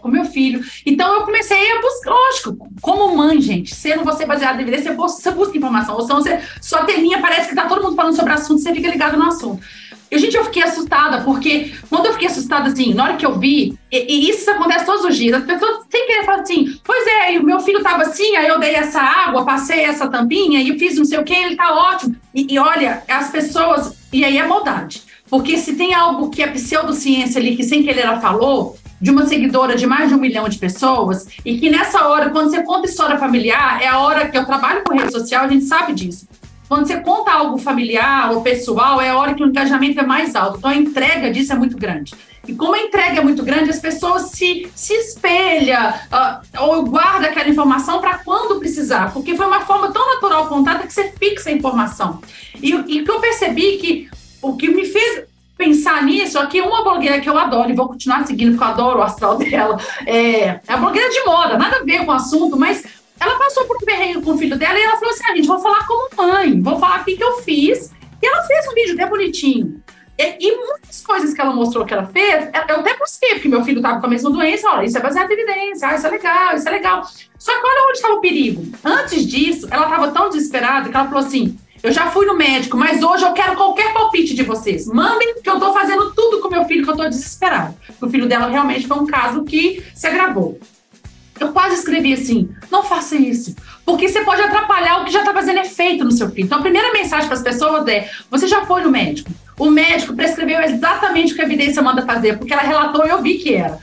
com 0.00 0.08
meu 0.08 0.24
filho. 0.24 0.64
Então 0.84 1.14
eu 1.14 1.22
comecei 1.22 1.72
a 1.72 1.80
buscar, 1.80 2.10
lógico, 2.10 2.70
como 2.80 3.16
mãe, 3.16 3.40
gente, 3.40 3.74
sendo 3.74 4.04
você 4.04 4.24
baseada 4.24 4.58
em 4.58 4.62
evidência, 4.62 4.94
você 4.94 5.30
busca 5.30 5.56
informação. 5.56 5.94
Ou 5.94 6.02
senão 6.02 6.22
você, 6.22 6.40
sua 6.60 6.84
telinha 6.84 7.20
parece 7.20 7.48
que 7.48 7.54
tá 7.54 7.66
todo 7.66 7.82
mundo 7.82 7.96
falando 7.96 8.16
sobre 8.16 8.32
o 8.32 8.34
assunto, 8.34 8.60
você 8.60 8.74
fica 8.74 8.88
ligado 8.88 9.16
no 9.16 9.24
assunto. 9.24 9.62
E, 10.10 10.18
gente, 10.18 10.36
eu 10.36 10.44
fiquei 10.44 10.62
assustada, 10.62 11.20
porque 11.20 11.72
quando 11.90 12.06
eu 12.06 12.12
fiquei 12.14 12.28
assustada, 12.28 12.70
assim, 12.70 12.94
na 12.94 13.04
hora 13.04 13.16
que 13.16 13.26
eu 13.26 13.38
vi, 13.38 13.78
e, 13.92 14.14
e 14.14 14.30
isso 14.30 14.50
acontece 14.50 14.86
todos 14.86 15.04
os 15.04 15.14
dias, 15.14 15.34
as 15.34 15.44
pessoas 15.44 15.84
sem 15.90 16.06
querer 16.06 16.24
falam 16.24 16.40
assim, 16.40 16.80
pois 16.82 17.06
é, 17.06 17.38
o 17.38 17.44
meu 17.44 17.60
filho 17.60 17.82
tava 17.82 18.04
assim, 18.04 18.34
aí 18.36 18.48
eu 18.48 18.58
dei 18.58 18.74
essa 18.74 19.00
água, 19.00 19.44
passei 19.44 19.80
essa 19.80 20.08
tampinha, 20.08 20.62
e 20.62 20.78
fiz 20.78 20.96
não 20.96 21.04
sei 21.04 21.18
o 21.18 21.24
que, 21.24 21.34
ele 21.34 21.56
tá 21.56 21.74
ótimo. 21.74 22.16
E, 22.34 22.54
e 22.54 22.58
olha, 22.58 23.02
as 23.06 23.30
pessoas, 23.30 23.98
e 24.10 24.24
aí 24.24 24.38
é 24.38 24.46
maldade. 24.46 25.02
Porque 25.28 25.58
se 25.58 25.74
tem 25.74 25.92
algo 25.92 26.30
que 26.30 26.42
é 26.42 26.46
pseudociência 26.46 27.38
ali, 27.38 27.54
que 27.54 27.62
sem 27.62 27.82
querer 27.82 28.00
ela 28.00 28.18
falou, 28.18 28.78
de 29.00 29.10
uma 29.10 29.26
seguidora 29.26 29.76
de 29.76 29.86
mais 29.86 30.08
de 30.08 30.14
um 30.14 30.18
milhão 30.18 30.48
de 30.48 30.58
pessoas, 30.58 31.26
e 31.44 31.58
que 31.58 31.70
nessa 31.70 32.06
hora, 32.06 32.30
quando 32.30 32.50
você 32.50 32.62
conta 32.62 32.88
história 32.88 33.18
familiar, 33.18 33.80
é 33.80 33.86
a 33.86 33.98
hora 33.98 34.28
que 34.28 34.36
eu 34.36 34.44
trabalho 34.44 34.82
com 34.84 34.96
rede 34.96 35.12
social, 35.12 35.44
a 35.44 35.48
gente 35.48 35.64
sabe 35.64 35.92
disso. 35.92 36.26
Quando 36.68 36.86
você 36.86 37.00
conta 37.00 37.32
algo 37.32 37.56
familiar 37.56 38.30
ou 38.30 38.42
pessoal, 38.42 39.00
é 39.00 39.08
a 39.08 39.16
hora 39.16 39.34
que 39.34 39.42
o 39.42 39.46
engajamento 39.46 39.98
é 40.00 40.02
mais 40.02 40.36
alto. 40.36 40.58
Então 40.58 40.70
a 40.70 40.76
entrega 40.76 41.30
disso 41.30 41.52
é 41.52 41.56
muito 41.56 41.78
grande. 41.78 42.12
E 42.46 42.54
como 42.54 42.74
a 42.74 42.78
entrega 42.78 43.20
é 43.20 43.24
muito 43.24 43.42
grande, 43.42 43.70
as 43.70 43.78
pessoas 43.78 44.30
se, 44.30 44.70
se 44.74 44.92
espelham 44.94 45.90
uh, 45.90 46.62
ou 46.62 46.84
guarda 46.84 47.26
aquela 47.26 47.48
informação 47.48 48.00
para 48.00 48.18
quando 48.18 48.58
precisar, 48.58 49.12
porque 49.12 49.34
foi 49.34 49.46
uma 49.46 49.60
forma 49.62 49.90
tão 49.92 50.14
natural 50.14 50.46
contada 50.46 50.86
que 50.86 50.92
você 50.92 51.12
fixa 51.18 51.48
a 51.48 51.52
informação. 51.52 52.20
E, 52.62 52.74
e 52.74 53.04
que 53.04 53.10
eu 53.10 53.20
percebi 53.20 53.78
que 53.78 54.10
o 54.42 54.56
que 54.56 54.68
me 54.68 54.84
fez 54.84 55.24
pensar 55.58 56.04
nisso, 56.04 56.38
aqui 56.38 56.60
uma 56.60 56.84
blogueira 56.84 57.20
que 57.20 57.28
eu 57.28 57.36
adoro 57.36 57.68
e 57.68 57.74
vou 57.74 57.88
continuar 57.88 58.24
seguindo 58.24 58.52
porque 58.52 58.64
eu 58.64 58.68
adoro 58.68 59.00
o 59.00 59.02
astral 59.02 59.36
dela, 59.36 59.76
é, 60.06 60.40
é 60.40 60.60
a 60.68 60.76
blogueira 60.76 61.10
de 61.10 61.22
moda, 61.24 61.58
nada 61.58 61.78
a 61.78 61.84
ver 61.84 62.06
com 62.06 62.12
o 62.12 62.14
assunto, 62.14 62.56
mas 62.56 62.84
ela 63.20 63.36
passou 63.36 63.64
por 63.64 63.76
um 63.76 63.80
perrengue 63.80 64.22
com 64.22 64.32
o 64.32 64.38
filho 64.38 64.56
dela 64.56 64.78
e 64.78 64.82
ela 64.82 64.96
falou 64.96 65.12
assim: 65.12 65.24
a 65.24 65.32
ah, 65.32 65.36
gente, 65.36 65.48
vou 65.48 65.58
falar 65.58 65.84
como 65.86 66.08
mãe, 66.16 66.62
vou 66.62 66.78
falar 66.78 67.00
o 67.00 67.04
que 67.04 67.18
eu 67.20 67.38
fiz. 67.38 67.90
E 68.22 68.26
ela 68.26 68.42
fez 68.44 68.66
um 68.68 68.74
vídeo 68.74 68.94
até 68.94 69.06
bonitinho. 69.06 69.82
E, 70.18 70.36
e, 70.40 70.56
muitas 70.56 71.00
coisas 71.04 71.32
que 71.32 71.40
ela 71.40 71.54
mostrou 71.54 71.84
que 71.84 71.94
ela 71.94 72.06
fez, 72.06 72.50
eu 72.68 72.80
até 72.80 72.96
busquei, 72.96 73.34
porque 73.34 73.48
meu 73.48 73.62
filho 73.62 73.78
estava 73.78 74.00
com 74.00 74.06
a 74.06 74.10
mesma 74.10 74.30
doença, 74.30 74.68
olha, 74.68 74.84
isso 74.84 74.98
é 74.98 75.00
baseado 75.00 75.30
em 75.30 75.34
evidência, 75.34 75.88
ah, 75.88 75.94
isso 75.94 76.06
é 76.08 76.10
legal, 76.10 76.56
isso 76.56 76.68
é 76.68 76.72
legal. 76.72 77.04
Só 77.38 77.52
que 77.52 77.64
olha 77.64 77.86
onde 77.86 77.98
estava 77.98 78.14
o 78.14 78.20
perigo. 78.20 78.64
Antes 78.84 79.24
disso, 79.24 79.68
ela 79.70 79.84
estava 79.84 80.10
tão 80.10 80.28
desesperada 80.28 80.88
que 80.88 80.96
ela 80.96 81.06
falou 81.06 81.24
assim: 81.24 81.56
eu 81.82 81.92
já 81.92 82.10
fui 82.10 82.26
no 82.26 82.36
médico, 82.36 82.76
mas 82.76 83.02
hoje 83.02 83.24
eu 83.24 83.32
quero 83.32 83.56
qualquer 83.56 83.92
palpite 83.92 84.34
de 84.34 84.42
vocês. 84.42 84.86
Mandem 84.86 85.40
que 85.40 85.48
eu 85.48 85.58
tô 85.58 85.72
fazendo 85.72 86.12
tudo 86.12 86.40
com 86.40 86.48
meu 86.48 86.64
filho, 86.64 86.84
que 86.84 86.90
eu 86.90 86.96
tô 86.96 87.08
desesperado. 87.08 87.74
O 88.00 88.08
filho 88.08 88.28
dela 88.28 88.48
realmente 88.48 88.86
foi 88.86 88.98
um 88.98 89.06
caso 89.06 89.44
que 89.44 89.82
se 89.94 90.06
agravou. 90.06 90.58
Eu 91.38 91.52
quase 91.52 91.76
escrevi 91.76 92.12
assim: 92.12 92.50
não 92.70 92.82
faça 92.82 93.14
isso, 93.16 93.54
porque 93.84 94.08
você 94.08 94.24
pode 94.24 94.42
atrapalhar 94.42 95.00
o 95.00 95.04
que 95.04 95.12
já 95.12 95.20
está 95.20 95.32
fazendo 95.32 95.60
efeito 95.60 96.04
no 96.04 96.10
seu 96.10 96.30
filho. 96.30 96.46
Então, 96.46 96.58
a 96.58 96.62
primeira 96.62 96.92
mensagem 96.92 97.26
para 97.26 97.36
as 97.36 97.42
pessoas 97.42 97.86
é: 97.86 98.10
você 98.30 98.48
já 98.48 98.66
foi 98.66 98.82
no 98.82 98.90
médico. 98.90 99.30
O 99.58 99.70
médico 99.70 100.14
prescreveu 100.14 100.60
exatamente 100.60 101.32
o 101.32 101.36
que 101.36 101.42
a 101.42 101.44
evidência 101.44 101.82
manda 101.82 102.04
fazer, 102.04 102.38
porque 102.38 102.52
ela 102.52 102.62
relatou 102.62 103.06
e 103.06 103.10
eu 103.10 103.22
vi 103.22 103.38
que 103.38 103.54
era. 103.54 103.78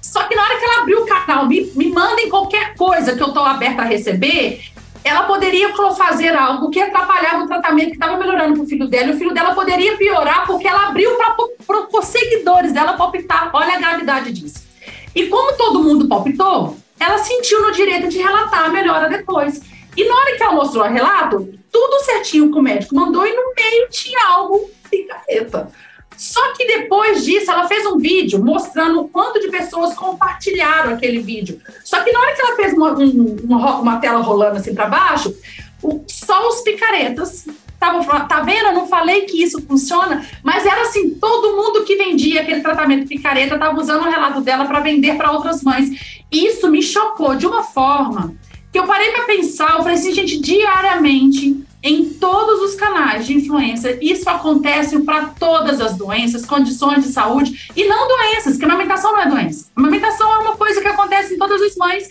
Só 0.00 0.24
que 0.24 0.34
na 0.34 0.42
hora 0.42 0.58
que 0.58 0.64
ela 0.64 0.80
abriu 0.80 1.02
o 1.02 1.06
canal, 1.06 1.46
me, 1.46 1.70
me 1.76 1.88
mandem 1.90 2.28
qualquer 2.28 2.74
coisa 2.74 3.14
que 3.14 3.22
eu 3.22 3.28
estou 3.28 3.44
aberta 3.44 3.82
a 3.82 3.84
receber, 3.84 4.60
ela 5.02 5.22
poderia 5.22 5.74
fazer 5.96 6.34
algo 6.36 6.70
que 6.70 6.80
atrapalhava 6.80 7.44
o 7.44 7.46
tratamento 7.46 7.88
que 7.88 7.94
estava 7.94 8.16
melhorando 8.16 8.54
para 8.54 8.62
o 8.62 8.66
filho 8.66 8.88
dela, 8.88 9.08
e 9.08 9.14
o 9.14 9.18
filho 9.18 9.32
dela 9.32 9.54
poderia 9.54 9.96
piorar 9.96 10.46
porque 10.46 10.68
ela 10.68 10.88
abriu 10.88 11.16
para 11.66 11.98
os 11.98 12.04
seguidores 12.04 12.72
dela 12.72 12.94
palpitar. 12.94 13.50
Olha 13.52 13.74
a 13.74 13.78
gravidade 13.78 14.32
disso. 14.32 14.68
E 15.14 15.26
como 15.26 15.56
todo 15.56 15.82
mundo 15.82 16.06
palpitou, 16.06 16.76
ela 16.98 17.18
sentiu 17.18 17.62
no 17.62 17.72
direito 17.72 18.08
de 18.08 18.18
relatar 18.18 18.66
a 18.66 18.68
melhora 18.68 19.08
depois. 19.08 19.62
E 19.96 20.06
na 20.06 20.14
hora 20.14 20.36
que 20.36 20.42
ela 20.42 20.52
mostrou 20.52 20.84
o 20.84 20.88
relato, 20.88 21.52
tudo 21.72 22.04
certinho 22.04 22.52
que 22.52 22.58
o 22.58 22.62
médico 22.62 22.94
mandou, 22.94 23.26
e 23.26 23.34
no 23.34 23.54
meio 23.54 23.88
tinha 23.90 24.18
algo 24.28 24.70
picareta. 24.90 25.70
Só 26.20 26.52
que 26.52 26.66
depois 26.66 27.24
disso, 27.24 27.50
ela 27.50 27.66
fez 27.66 27.86
um 27.86 27.96
vídeo 27.96 28.44
mostrando 28.44 29.00
o 29.00 29.08
quanto 29.08 29.40
de 29.40 29.48
pessoas 29.48 29.94
compartilharam 29.94 30.92
aquele 30.92 31.20
vídeo. 31.20 31.58
Só 31.82 32.04
que 32.04 32.12
na 32.12 32.20
hora 32.20 32.34
que 32.34 32.42
ela 32.42 32.56
fez 32.56 32.74
uma, 32.74 32.92
uma, 32.92 33.80
uma 33.80 33.96
tela 33.96 34.20
rolando 34.20 34.58
assim 34.58 34.74
para 34.74 34.84
baixo, 34.84 35.34
o, 35.82 36.04
só 36.06 36.46
os 36.46 36.60
picaretas 36.60 37.46
estavam 37.72 38.02
falando, 38.02 38.28
tá 38.28 38.40
vendo? 38.40 38.66
Eu 38.66 38.74
não 38.74 38.86
falei 38.86 39.22
que 39.22 39.42
isso 39.42 39.62
funciona, 39.62 40.22
mas 40.44 40.66
era 40.66 40.82
assim, 40.82 41.08
todo 41.14 41.56
mundo 41.56 41.84
que 41.84 41.96
vendia 41.96 42.42
aquele 42.42 42.60
tratamento 42.60 43.08
picareta 43.08 43.54
estava 43.54 43.80
usando 43.80 44.02
o 44.02 44.10
relato 44.10 44.42
dela 44.42 44.66
para 44.66 44.80
vender 44.80 45.16
para 45.16 45.32
outras 45.32 45.62
mães. 45.62 46.20
Isso 46.30 46.70
me 46.70 46.82
chocou 46.82 47.34
de 47.34 47.46
uma 47.46 47.62
forma 47.62 48.34
que 48.70 48.78
eu 48.78 48.86
parei 48.86 49.10
para 49.12 49.24
pensar, 49.24 49.70
eu 49.70 49.82
falei 49.82 49.94
assim, 49.94 50.12
gente, 50.12 50.38
diariamente 50.38 51.64
em 51.82 52.04
todos 52.14 52.60
os 52.62 52.74
canais 52.74 53.26
de 53.26 53.34
influência. 53.34 53.98
Isso 54.00 54.28
acontece 54.28 54.98
para 55.00 55.26
todas 55.26 55.80
as 55.80 55.96
doenças, 55.96 56.44
condições 56.44 57.04
de 57.04 57.12
saúde 57.12 57.70
e 57.74 57.84
não 57.86 58.08
doenças, 58.08 58.56
que 58.56 58.64
a 58.64 58.68
amamentação 58.68 59.12
não 59.12 59.20
é 59.20 59.28
doença. 59.28 59.70
A 59.74 59.80
amamentação 59.80 60.32
é 60.32 60.38
uma 60.38 60.56
coisa 60.56 60.80
que 60.80 60.88
acontece 60.88 61.34
em 61.34 61.38
todas 61.38 61.60
as 61.62 61.76
mães. 61.76 62.08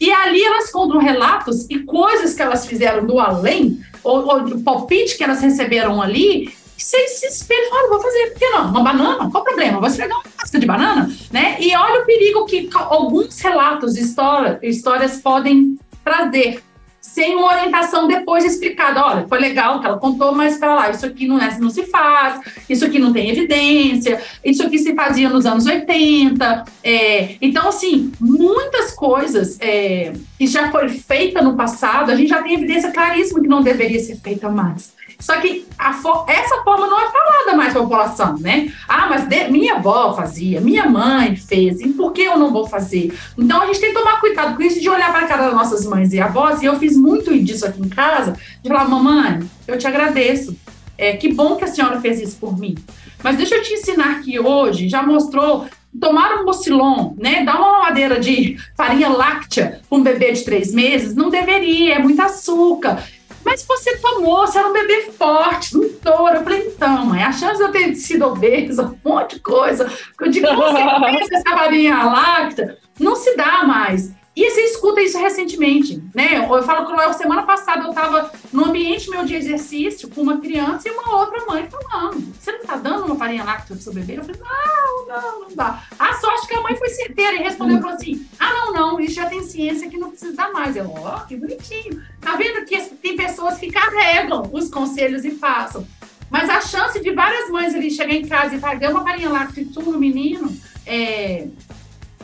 E 0.00 0.10
ali 0.10 0.42
elas 0.42 0.70
contam 0.70 0.98
relatos 0.98 1.66
e 1.68 1.80
coisas 1.80 2.32
que 2.34 2.40
elas 2.40 2.66
fizeram 2.66 3.06
do 3.06 3.20
além, 3.20 3.78
ou, 4.02 4.26
ou 4.26 4.38
o 4.46 4.62
palpite 4.62 5.16
que 5.16 5.22
elas 5.22 5.42
receberam 5.42 6.00
ali, 6.00 6.50
você 6.80 7.08
se 7.08 7.26
espelha 7.26 7.66
e 7.66 7.68
fala, 7.68 7.88
vou 7.90 8.00
fazer, 8.00 8.30
por 8.30 8.38
que 8.38 8.48
não? 8.48 8.70
Uma 8.70 8.82
banana? 8.82 9.30
Qual 9.30 9.42
o 9.42 9.44
problema? 9.44 9.78
Vou 9.78 9.88
esfregar 9.88 10.16
uma 10.16 10.24
casca 10.34 10.58
de 10.58 10.66
banana? 10.66 11.14
Né? 11.30 11.58
E 11.60 11.76
olha 11.76 12.00
o 12.00 12.06
perigo 12.06 12.46
que 12.46 12.70
alguns 12.72 13.38
relatos, 13.38 13.98
história, 13.98 14.58
histórias 14.62 15.18
podem 15.18 15.78
trazer 16.02 16.62
sem 17.00 17.34
uma 17.34 17.46
orientação 17.46 18.06
depois 18.06 18.44
explicada. 18.44 19.04
Olha, 19.04 19.26
foi 19.26 19.38
legal 19.38 19.80
que 19.80 19.86
ela 19.86 19.98
contou, 19.98 20.34
mas 20.34 20.58
para 20.58 20.74
lá, 20.74 20.90
isso 20.90 21.06
aqui 21.06 21.26
não, 21.26 21.40
é, 21.40 21.58
não 21.58 21.70
se 21.70 21.84
faz, 21.84 22.40
isso 22.68 22.84
aqui 22.84 22.98
não 22.98 23.12
tem 23.12 23.30
evidência, 23.30 24.20
isso 24.44 24.62
aqui 24.62 24.78
se 24.78 24.94
fazia 24.94 25.28
nos 25.28 25.46
anos 25.46 25.66
80. 25.66 26.64
É, 26.84 27.36
então, 27.40 27.68
assim, 27.68 28.12
muitas 28.20 28.92
coisas 28.92 29.58
é, 29.60 30.12
que 30.38 30.46
já 30.46 30.70
foi 30.70 30.88
feita 30.90 31.40
no 31.40 31.56
passado, 31.56 32.10
a 32.10 32.14
gente 32.14 32.28
já 32.28 32.42
tem 32.42 32.54
evidência 32.54 32.92
claríssima 32.92 33.40
que 33.40 33.48
não 33.48 33.62
deveria 33.62 34.00
ser 34.00 34.16
feita 34.16 34.48
mais. 34.48 34.92
Só 35.20 35.38
que 35.38 35.66
fo 36.02 36.24
essa 36.26 36.62
forma 36.62 36.86
não 36.86 36.98
é 36.98 37.10
falada 37.10 37.56
mais 37.56 37.72
para 37.72 37.82
a 37.82 37.84
população, 37.84 38.38
né? 38.38 38.72
Ah, 38.88 39.06
mas 39.08 39.28
minha 39.50 39.76
avó 39.76 40.14
fazia, 40.14 40.60
minha 40.60 40.88
mãe 40.88 41.36
fez, 41.36 41.80
e 41.80 41.88
por 41.88 42.12
que 42.12 42.22
eu 42.22 42.38
não 42.38 42.50
vou 42.50 42.66
fazer? 42.66 43.16
Então 43.38 43.62
a 43.62 43.66
gente 43.66 43.80
tem 43.80 43.92
que 43.92 43.98
tomar 43.98 44.20
cuidado 44.20 44.56
com 44.56 44.62
isso 44.62 44.80
de 44.80 44.88
olhar 44.88 45.12
para 45.12 45.26
a 45.26 45.28
cara 45.28 45.44
das 45.44 45.54
nossas 45.54 45.86
mães 45.86 46.12
e 46.12 46.20
avós, 46.20 46.62
e 46.62 46.66
eu 46.66 46.78
fiz 46.78 46.96
muito 46.96 47.38
disso 47.38 47.66
aqui 47.66 47.80
em 47.80 47.88
casa, 47.88 48.36
de 48.62 48.68
falar, 48.68 48.88
mamãe, 48.88 49.40
eu 49.68 49.78
te 49.78 49.86
agradeço. 49.86 50.56
É, 50.96 51.16
que 51.16 51.32
bom 51.32 51.56
que 51.56 51.64
a 51.64 51.66
senhora 51.66 51.98
fez 51.98 52.20
isso 52.20 52.36
por 52.36 52.58
mim. 52.58 52.74
Mas 53.22 53.36
deixa 53.36 53.54
eu 53.54 53.62
te 53.62 53.72
ensinar 53.72 54.20
que 54.20 54.38
hoje 54.38 54.86
já 54.86 55.02
mostrou 55.02 55.66
tomar 55.98 56.40
um 56.40 56.44
mocilon, 56.44 57.14
né? 57.16 57.42
Dar 57.42 57.58
uma 57.58 57.72
mamadeira 57.72 58.20
de 58.20 58.58
farinha 58.76 59.08
láctea 59.08 59.80
com 59.88 59.96
um 59.96 60.02
bebê 60.02 60.32
de 60.32 60.44
três 60.44 60.72
meses, 60.72 61.14
não 61.14 61.30
deveria, 61.30 61.94
é 61.94 61.98
muito 61.98 62.20
açúcar. 62.20 63.02
Mas 63.44 63.64
você 63.64 63.96
tomou, 63.96 64.46
você 64.46 64.58
era 64.58 64.68
um 64.68 64.72
bebê 64.72 65.10
forte, 65.12 65.76
um 65.76 65.88
touro. 65.94 66.36
Eu 66.36 66.44
falei, 66.44 66.66
então, 66.66 67.06
mãe, 67.06 67.22
a 67.22 67.32
chance 67.32 67.56
de 67.56 67.62
eu 67.62 67.72
ter 67.72 67.94
sido 67.94 68.26
obesa, 68.26 68.84
um 68.84 69.08
monte 69.08 69.36
de 69.36 69.40
coisa, 69.40 69.86
de 69.86 70.40
consequência 70.40 71.36
essa 71.36 71.50
farinha 71.50 72.04
láctea, 72.04 72.78
não 72.98 73.16
se 73.16 73.34
dá 73.36 73.64
mais. 73.64 74.12
E 74.40 74.50
você 74.50 74.62
escuta 74.62 75.02
isso 75.02 75.18
recentemente, 75.18 76.02
né? 76.14 76.38
Eu 76.38 76.62
falo 76.62 76.86
que 76.86 76.92
eu, 76.98 77.12
semana 77.12 77.42
passada 77.42 77.84
eu 77.84 77.90
estava 77.90 78.32
no 78.50 78.64
ambiente 78.64 79.10
meu 79.10 79.22
de 79.22 79.34
exercício 79.34 80.08
com 80.08 80.22
uma 80.22 80.40
criança 80.40 80.88
e 80.88 80.90
uma 80.90 81.14
outra 81.18 81.44
mãe 81.44 81.68
falando: 81.68 82.32
Você 82.32 82.50
não 82.52 82.60
está 82.60 82.76
dando 82.76 83.04
uma 83.04 83.16
farinha 83.16 83.44
láctea 83.44 83.76
pro 83.76 83.84
seu 83.84 83.92
bebê? 83.92 84.14
Eu 84.16 84.24
falei: 84.24 84.40
Não, 84.40 85.06
não, 85.06 85.40
não 85.40 85.54
dá. 85.54 85.82
A 85.98 86.14
sorte 86.14 86.48
que 86.48 86.54
a 86.54 86.62
mãe 86.62 86.74
foi 86.74 86.88
certeira 86.88 87.34
e 87.34 87.42
respondeu 87.42 87.82
falou 87.82 87.94
assim: 87.94 88.26
Ah, 88.38 88.50
não, 88.50 88.72
não, 88.72 89.00
isso 89.00 89.16
já 89.16 89.26
tem 89.26 89.42
ciência 89.42 89.90
que 89.90 89.98
não 89.98 90.08
precisa 90.08 90.32
dar 90.32 90.50
mais. 90.50 90.74
Eu, 90.74 90.90
ó, 90.90 91.18
oh, 91.18 91.26
que 91.26 91.36
bonitinho. 91.36 92.02
Tá 92.18 92.34
vendo 92.36 92.64
que 92.64 92.80
tem 92.80 93.16
pessoas 93.16 93.58
que 93.58 93.70
carregam 93.70 94.48
os 94.54 94.70
conselhos 94.70 95.22
e 95.22 95.32
passam. 95.32 95.86
Mas 96.30 96.48
a 96.48 96.62
chance 96.62 96.98
de 96.98 97.12
várias 97.12 97.50
mães 97.50 97.74
ali 97.74 97.90
chegar 97.90 98.14
em 98.14 98.26
casa 98.26 98.54
e 98.54 98.58
falar, 98.58 98.76
deu 98.76 98.90
uma 98.90 99.04
farinha 99.04 99.28
láctea 99.28 99.66
no 99.76 99.98
menino, 99.98 100.56
é, 100.86 101.46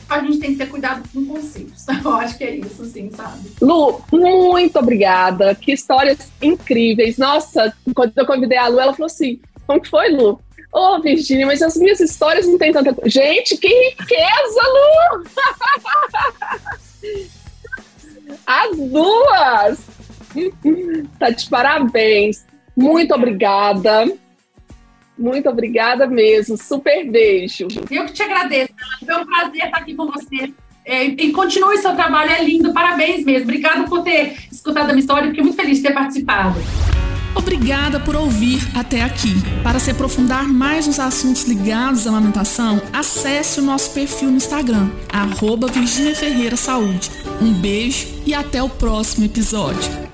a 0.09 0.21
gente 0.21 0.39
tem 0.39 0.53
que 0.53 0.59
ter 0.59 0.69
cuidado 0.69 1.03
com 1.13 1.27
conselhos. 1.27 1.85
Eu 2.05 2.15
acho 2.15 2.39
que 2.39 2.45
é 2.45 2.55
isso, 2.57 2.85
sim, 2.85 3.11
sabe? 3.11 3.51
Lu, 3.61 4.01
muito 4.13 4.79
obrigada. 4.79 5.55
Que 5.55 5.73
histórias 5.73 6.31
incríveis. 6.41 7.19
Nossa, 7.19 7.75
quando 7.95 8.13
eu 8.17 8.27
convidei 8.27 8.59
a 8.59 8.69
Lu, 8.69 8.81
ela 8.81 8.93
falou 8.93 9.07
assim: 9.07 9.41
como 9.67 9.81
que 9.81 9.91
foi, 9.91 10.11
Lu? 10.11 10.41
Ô, 10.73 10.97
oh, 10.97 11.01
Virginia, 11.01 11.47
mas 11.47 11.63
as 11.63 11.77
minhas 11.77 12.01
histórias 12.01 12.47
não 12.47 12.59
tem 12.59 12.73
tanta. 12.73 12.95
Gente, 13.09 13.57
que 13.57 13.69
riqueza, 13.69 14.63
Lu! 14.63 15.25
As 18.47 18.77
duas! 18.77 19.79
Tá 21.19 21.31
de 21.31 21.49
parabéns. 21.49 22.45
Muito 22.77 23.15
obrigada. 23.15 24.07
Muito 25.19 25.49
obrigada 25.49 26.07
mesmo. 26.07 26.57
Super 26.57 27.11
beijo. 27.11 27.69
Eu 27.91 28.05
que 28.05 28.13
te 28.13 28.23
agradeço. 28.23 28.73
Foi 29.05 29.15
um 29.15 29.27
prazer 29.27 29.65
estar 29.65 29.79
aqui 29.79 29.95
com 29.95 30.11
você. 30.11 30.53
É, 30.85 31.05
e 31.05 31.33
continue 31.33 31.79
seu 31.79 31.97
trabalho, 31.97 32.31
é 32.31 32.45
lindo. 32.45 32.73
Parabéns 32.73 33.25
mesmo. 33.25 33.45
Obrigada 33.45 33.85
por 33.85 34.03
ter 34.03 34.37
escutado 34.53 34.85
a 34.85 34.93
minha 34.93 35.01
história. 35.01 35.29
Fiquei 35.29 35.43
muito 35.43 35.57
feliz 35.57 35.79
de 35.79 35.85
ter 35.85 35.95
participado. 35.95 36.61
Obrigada 37.35 38.01
por 38.01 38.17
ouvir 38.17 38.61
até 38.75 39.03
aqui. 39.03 39.35
Para 39.63 39.79
se 39.79 39.91
aprofundar 39.91 40.49
mais 40.49 40.87
nos 40.87 40.99
assuntos 40.99 41.45
ligados 41.45 42.07
à 42.07 42.11
amamentação, 42.11 42.81
acesse 42.93 43.61
o 43.61 43.63
nosso 43.63 43.93
perfil 43.93 44.31
no 44.31 44.37
Instagram, 44.37 44.91
arroba 45.13 45.67
Virginia 45.67 46.15
Ferreira 46.15 46.57
Saúde. 46.57 47.11
Um 47.43 47.53
beijo 47.53 48.07
e 48.25 48.33
até 48.33 48.63
o 48.63 48.69
próximo 48.69 49.27
episódio. 49.27 50.06